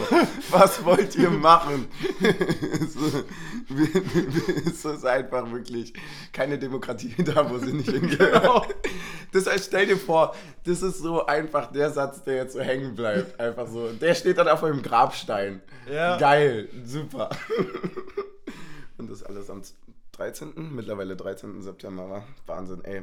Was 0.50 0.84
wollt 0.84 1.14
ihr 1.16 1.30
machen? 1.30 1.88
es 4.66 4.84
ist 4.84 5.06
einfach 5.06 5.50
wirklich 5.50 5.92
keine 6.32 6.58
Demokratie 6.58 7.14
da, 7.22 7.48
wo 7.50 7.58
sie 7.58 7.72
nicht 7.72 7.90
hingehört. 7.90 8.42
Genau. 8.42 8.66
Das 9.32 9.46
heißt, 9.46 9.66
stell 9.66 9.86
dir 9.86 9.96
vor, 9.96 10.34
das 10.64 10.82
ist 10.82 10.98
so 10.98 11.26
einfach 11.26 11.72
der 11.72 11.90
Satz, 11.90 12.22
der 12.24 12.36
jetzt 12.36 12.54
so 12.54 12.60
hängen 12.60 12.94
bleibt. 12.94 13.38
Einfach 13.38 13.68
so. 13.68 13.92
Der 13.92 14.14
steht 14.14 14.38
dann 14.38 14.48
auf 14.48 14.64
einem 14.64 14.82
Grabstein. 14.82 15.62
Ja. 15.90 16.16
Geil, 16.16 16.68
super. 16.84 17.30
Und 18.98 19.10
das 19.10 19.22
alles 19.22 19.50
am 19.50 19.62
13. 20.12 20.74
Mittlerweile 20.74 21.16
13. 21.16 21.62
September 21.62 22.08
war. 22.08 22.24
Wahnsinn, 22.46 22.82
ey. 22.84 23.02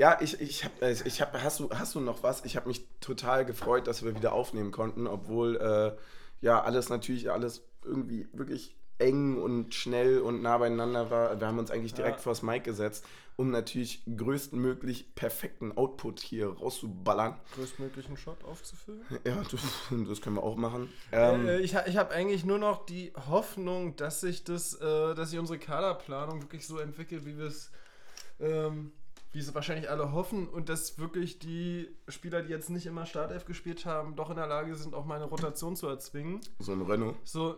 Ja, 0.00 0.16
ich, 0.22 0.40
ich 0.40 0.64
hab, 0.64 0.80
äh, 0.80 0.92
ich 0.92 1.20
hab, 1.20 1.34
hast 1.42 1.60
du, 1.60 1.68
hast 1.74 1.94
du 1.94 2.00
noch 2.00 2.22
was? 2.22 2.42
Ich 2.46 2.56
habe 2.56 2.68
mich 2.68 2.86
total 3.00 3.44
gefreut, 3.44 3.86
dass 3.86 4.02
wir 4.02 4.14
wieder 4.16 4.32
aufnehmen 4.32 4.70
konnten, 4.70 5.06
obwohl 5.06 5.56
äh, 5.56 5.92
ja 6.40 6.62
alles 6.62 6.88
natürlich 6.88 7.30
alles 7.30 7.62
irgendwie 7.84 8.26
wirklich 8.32 8.74
eng 8.96 9.36
und 9.36 9.74
schnell 9.74 10.20
und 10.20 10.40
nah 10.40 10.56
beieinander 10.56 11.10
war. 11.10 11.38
Wir 11.38 11.46
haben 11.46 11.58
uns 11.58 11.70
eigentlich 11.70 11.92
direkt 11.92 12.16
Ja. 12.16 12.22
vors 12.22 12.40
Mic 12.40 12.64
gesetzt, 12.64 13.04
um 13.36 13.50
natürlich 13.50 14.02
größtmöglich 14.16 15.14
perfekten 15.14 15.76
Output 15.76 16.20
hier 16.20 16.48
rauszuballern. 16.48 17.38
Größtmöglichen 17.54 18.16
Shot 18.16 18.42
aufzufüllen. 18.44 19.02
Ja, 19.26 19.42
das, 19.50 19.60
das 20.08 20.22
können 20.22 20.36
wir 20.36 20.42
auch 20.44 20.56
machen. 20.56 20.90
Ähm, 21.12 21.46
Äh, 21.46 21.58
ich 21.60 21.74
ich 21.74 21.96
habe 21.98 22.14
eigentlich 22.14 22.46
nur 22.46 22.58
noch 22.58 22.86
die 22.86 23.12
Hoffnung, 23.28 23.96
dass 23.96 24.22
sich 24.22 24.44
das, 24.44 24.72
äh, 24.80 25.14
dass 25.14 25.28
sich 25.28 25.38
unsere 25.38 25.58
Kaderplanung 25.58 26.40
wirklich 26.40 26.66
so 26.66 26.78
entwickelt, 26.78 27.26
wie 27.26 27.36
wir 27.36 27.48
es, 27.48 27.70
ähm, 28.40 28.92
wie 29.32 29.38
es 29.38 29.54
wahrscheinlich 29.54 29.88
alle 29.90 30.12
hoffen 30.12 30.48
und 30.48 30.68
dass 30.68 30.98
wirklich 30.98 31.38
die 31.38 31.88
Spieler, 32.08 32.42
die 32.42 32.50
jetzt 32.50 32.68
nicht 32.70 32.86
immer 32.86 33.06
Startelf 33.06 33.44
gespielt 33.44 33.86
haben, 33.86 34.16
doch 34.16 34.30
in 34.30 34.36
der 34.36 34.46
Lage 34.48 34.74
sind, 34.74 34.94
auch 34.94 35.04
mal 35.04 35.16
eine 35.16 35.26
Rotation 35.26 35.76
zu 35.76 35.86
erzwingen. 35.86 36.40
so 36.58 36.72
ein 36.72 36.82
Renault. 36.82 37.14
So, 37.24 37.56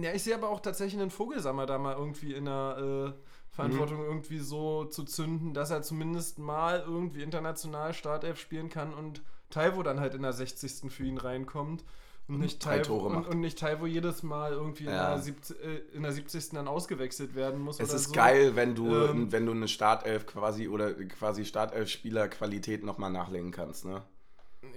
ja, 0.00 0.12
ich 0.12 0.22
sehe 0.22 0.34
aber 0.34 0.48
auch 0.50 0.60
tatsächlich 0.60 1.00
einen 1.00 1.10
Vogelsammer 1.10 1.66
da 1.66 1.78
mal 1.78 1.96
irgendwie 1.96 2.34
in 2.34 2.44
der 2.44 3.14
äh, 3.16 3.54
Verantwortung 3.54 3.98
Mhm. 4.00 4.06
irgendwie 4.06 4.38
so 4.40 4.84
zu 4.84 5.04
zünden, 5.04 5.54
dass 5.54 5.70
er 5.70 5.82
zumindest 5.82 6.38
mal 6.38 6.80
irgendwie 6.86 7.22
international 7.22 7.94
Startelf 7.94 8.38
spielen 8.38 8.68
kann 8.68 8.92
und 8.92 9.22
Taiwo 9.50 9.82
dann 9.82 10.00
halt 10.00 10.14
in 10.14 10.22
der 10.22 10.32
60. 10.32 10.90
für 10.92 11.04
ihn 11.04 11.18
reinkommt. 11.18 11.84
Und 12.26 12.38
nicht, 12.40 12.64
drei 12.64 12.78
Taiwo, 12.78 12.84
Tore 13.00 13.06
und, 13.08 13.14
macht. 13.14 13.28
und 13.28 13.40
nicht 13.40 13.58
Taiwo 13.58 13.84
jedes 13.86 14.22
Mal 14.22 14.52
irgendwie 14.52 14.84
Ja. 14.84 15.08
in, 15.08 15.14
der 15.16 15.22
70, 15.22 15.60
äh, 15.62 15.76
in 15.92 16.02
der 16.02 16.12
70. 16.12 16.50
dann 16.54 16.68
ausgewechselt 16.68 17.34
werden 17.34 17.60
muss. 17.60 17.80
Es 17.80 17.92
ist 17.92 18.06
so. 18.06 18.12
geil, 18.12 18.56
wenn 18.56 18.74
du, 18.74 18.86
Ähm, 18.94 19.30
wenn 19.30 19.44
du 19.44 19.52
eine 19.52 19.68
Startelf 19.68 20.24
quasi 20.26 20.68
oder 20.68 20.94
quasi 20.94 21.44
Startelf-Spieler-Qualität 21.44 22.82
nochmal 22.84 23.10
nachlegen 23.10 23.50
kannst, 23.50 23.84
ne? 23.84 24.02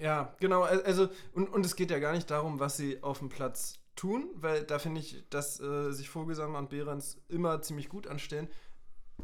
Ja, 0.02 0.36
genau. 0.40 0.64
al- 0.64 0.84
Also, 0.84 1.08
und, 1.34 1.48
und 1.54 1.66
es 1.66 1.76
geht 1.76 1.90
ja 1.92 2.00
gar 2.00 2.12
nicht 2.14 2.30
darum, 2.30 2.60
was 2.60 2.76
sie 2.78 3.02
auf 3.02 3.20
dem 3.20 3.30
Platz 3.30 3.80
tun, 3.96 4.30
weil 4.36 4.64
da 4.64 4.78
finde 4.80 5.00
ich, 5.00 5.24
dass 5.30 5.60
äh, 5.60 5.92
sich 5.92 6.10
Vogelsammer 6.10 6.60
und 6.60 6.70
Behrens 6.70 7.18
immer 7.30 7.62
ziemlich 7.62 7.88
gut 7.90 8.08
anstellen. 8.08 8.50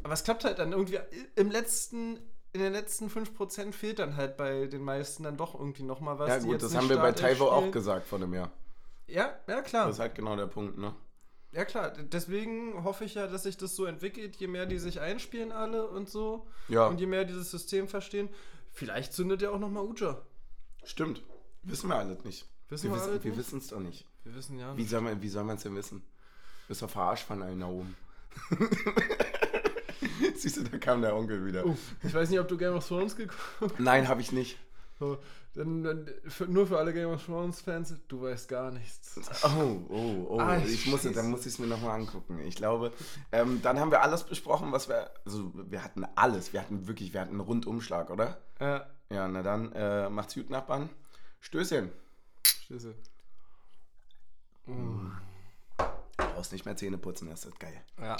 Aber 0.02 0.14
es 0.14 0.24
klappt 0.24 0.44
halt 0.44 0.58
dann 0.58 0.72
irgendwie 0.72 0.98
im 1.36 1.50
letzten, 1.50 2.18
in 2.54 2.60
den 2.60 2.72
letzten 2.72 3.08
5% 3.08 3.72
fehlt 3.72 3.98
dann 3.98 4.16
halt 4.16 4.36
bei 4.36 4.66
den 4.68 4.82
meisten 4.82 5.24
dann 5.24 5.36
doch 5.36 5.54
irgendwie 5.58 5.82
nochmal 5.82 6.18
was. 6.20 6.28
ja 6.28 6.38
gut, 6.38 6.62
das 6.62 6.74
haben 6.76 6.88
wir 6.88 6.98
bei 6.98 7.10
Taiwo 7.10 7.46
auch 7.46 7.70
gesagt 7.72 8.06
vor 8.06 8.18
einem 8.18 8.32
Jahr. 8.32 8.52
Ja, 9.08 9.34
ja 9.48 9.60
klar. 9.60 9.86
Das 9.86 9.96
ist 9.96 10.00
halt 10.00 10.14
genau 10.14 10.36
der 10.36 10.46
Punkt, 10.46 10.78
ne? 10.78 10.94
Ja 11.50 11.64
klar. 11.64 11.90
Deswegen 11.90 12.84
hoffe 12.84 13.04
ich 13.04 13.14
ja, 13.14 13.26
dass 13.26 13.42
sich 13.42 13.56
das 13.56 13.74
so 13.74 13.86
entwickelt, 13.86 14.36
je 14.36 14.46
mehr 14.46 14.66
die 14.66 14.78
sich 14.78 15.00
einspielen 15.00 15.50
alle 15.50 15.88
und 15.88 16.08
so. 16.08 16.46
Ja, 16.68 16.86
Und 16.86 17.00
je 17.00 17.06
mehr 17.06 17.24
dieses 17.24 17.50
System 17.50 17.88
verstehen. 17.88 18.28
Vielleicht 18.70 19.12
zündet 19.12 19.42
ja 19.42 19.50
auch 19.50 19.58
nochmal 19.58 19.84
Uja. 19.84 20.22
stimmt. 20.84 21.22
Wissen 21.64 21.88
wir 21.88 21.96
alles 21.96 22.22
nicht. 22.24 22.46
Wissen 22.68 22.90
wir 22.92 22.96
wissen, 22.96 23.24
wir 23.24 23.36
wissen 23.36 23.58
es 23.58 23.68
doch 23.68 23.80
nicht. 23.80 24.06
Wir 24.22 24.34
wissen 24.34 24.58
ja. 24.58 24.76
Wie 24.76 24.84
soll 24.84 25.00
man 25.00 25.20
wie 25.20 25.28
soll 25.28 25.44
man 25.44 25.56
es 25.56 25.62
denn 25.64 25.74
wissen? 25.74 26.02
Bist 26.68 26.82
doch 26.82 26.90
verarscht 26.90 27.26
von 27.26 27.42
allen 27.42 27.60
da 27.60 27.66
oben. 27.66 27.96
Siehst 30.36 30.56
du, 30.56 30.64
da 30.64 30.78
kam 30.78 31.02
der 31.02 31.14
Onkel 31.14 31.44
wieder. 31.46 31.66
Oh, 31.66 31.76
ich 32.02 32.14
weiß 32.14 32.30
nicht, 32.30 32.40
ob 32.40 32.48
du 32.48 32.56
Game 32.56 32.74
of 32.74 32.86
Thrones 32.86 33.16
geguckt 33.16 33.78
Nein, 33.78 34.08
habe 34.08 34.20
ich 34.20 34.32
nicht. 34.32 34.58
So, 34.98 35.18
dann, 35.54 35.82
dann 35.82 36.08
für, 36.26 36.46
nur 36.46 36.66
für 36.66 36.78
alle 36.78 36.92
Game 36.92 37.10
of 37.10 37.24
Thrones 37.24 37.60
Fans, 37.60 37.94
du 38.08 38.22
weißt 38.22 38.48
gar 38.48 38.70
nichts. 38.70 39.20
Oh, 39.44 39.80
oh, 39.88 40.26
oh. 40.30 40.38
Ah, 40.40 40.58
ich 40.58 40.86
muss, 40.86 41.02
dann 41.02 41.30
muss 41.30 41.40
ich 41.40 41.54
es 41.54 41.58
mir 41.58 41.66
nochmal 41.66 41.98
angucken. 42.00 42.40
Ich 42.40 42.56
glaube, 42.56 42.92
ähm, 43.32 43.60
dann 43.62 43.78
haben 43.80 43.90
wir 43.90 44.02
alles 44.02 44.24
besprochen, 44.24 44.72
was 44.72 44.88
wir. 44.88 45.10
Also, 45.24 45.52
wir 45.54 45.82
hatten 45.82 46.04
alles. 46.14 46.52
Wir 46.52 46.60
hatten 46.60 46.86
wirklich, 46.86 47.12
wir 47.12 47.20
hatten 47.20 47.32
einen 47.32 47.40
Rundumschlag, 47.40 48.10
oder? 48.10 48.38
Ja, 48.60 48.86
Ja, 49.10 49.28
na 49.28 49.42
dann, 49.42 49.72
äh, 49.72 50.08
macht's 50.08 50.34
gut, 50.34 50.50
Nachbarn. 50.50 50.90
Stößchen. 51.40 51.90
Schlüssel. 52.66 52.94
Du 54.66 55.10
brauchst 56.16 56.52
nicht 56.52 56.64
mehr 56.64 56.76
Zähne 56.76 56.98
putzen, 56.98 57.28
das 57.28 57.44
ist 57.44 57.60
geil. 57.60 57.80
Ja. 58.00 58.16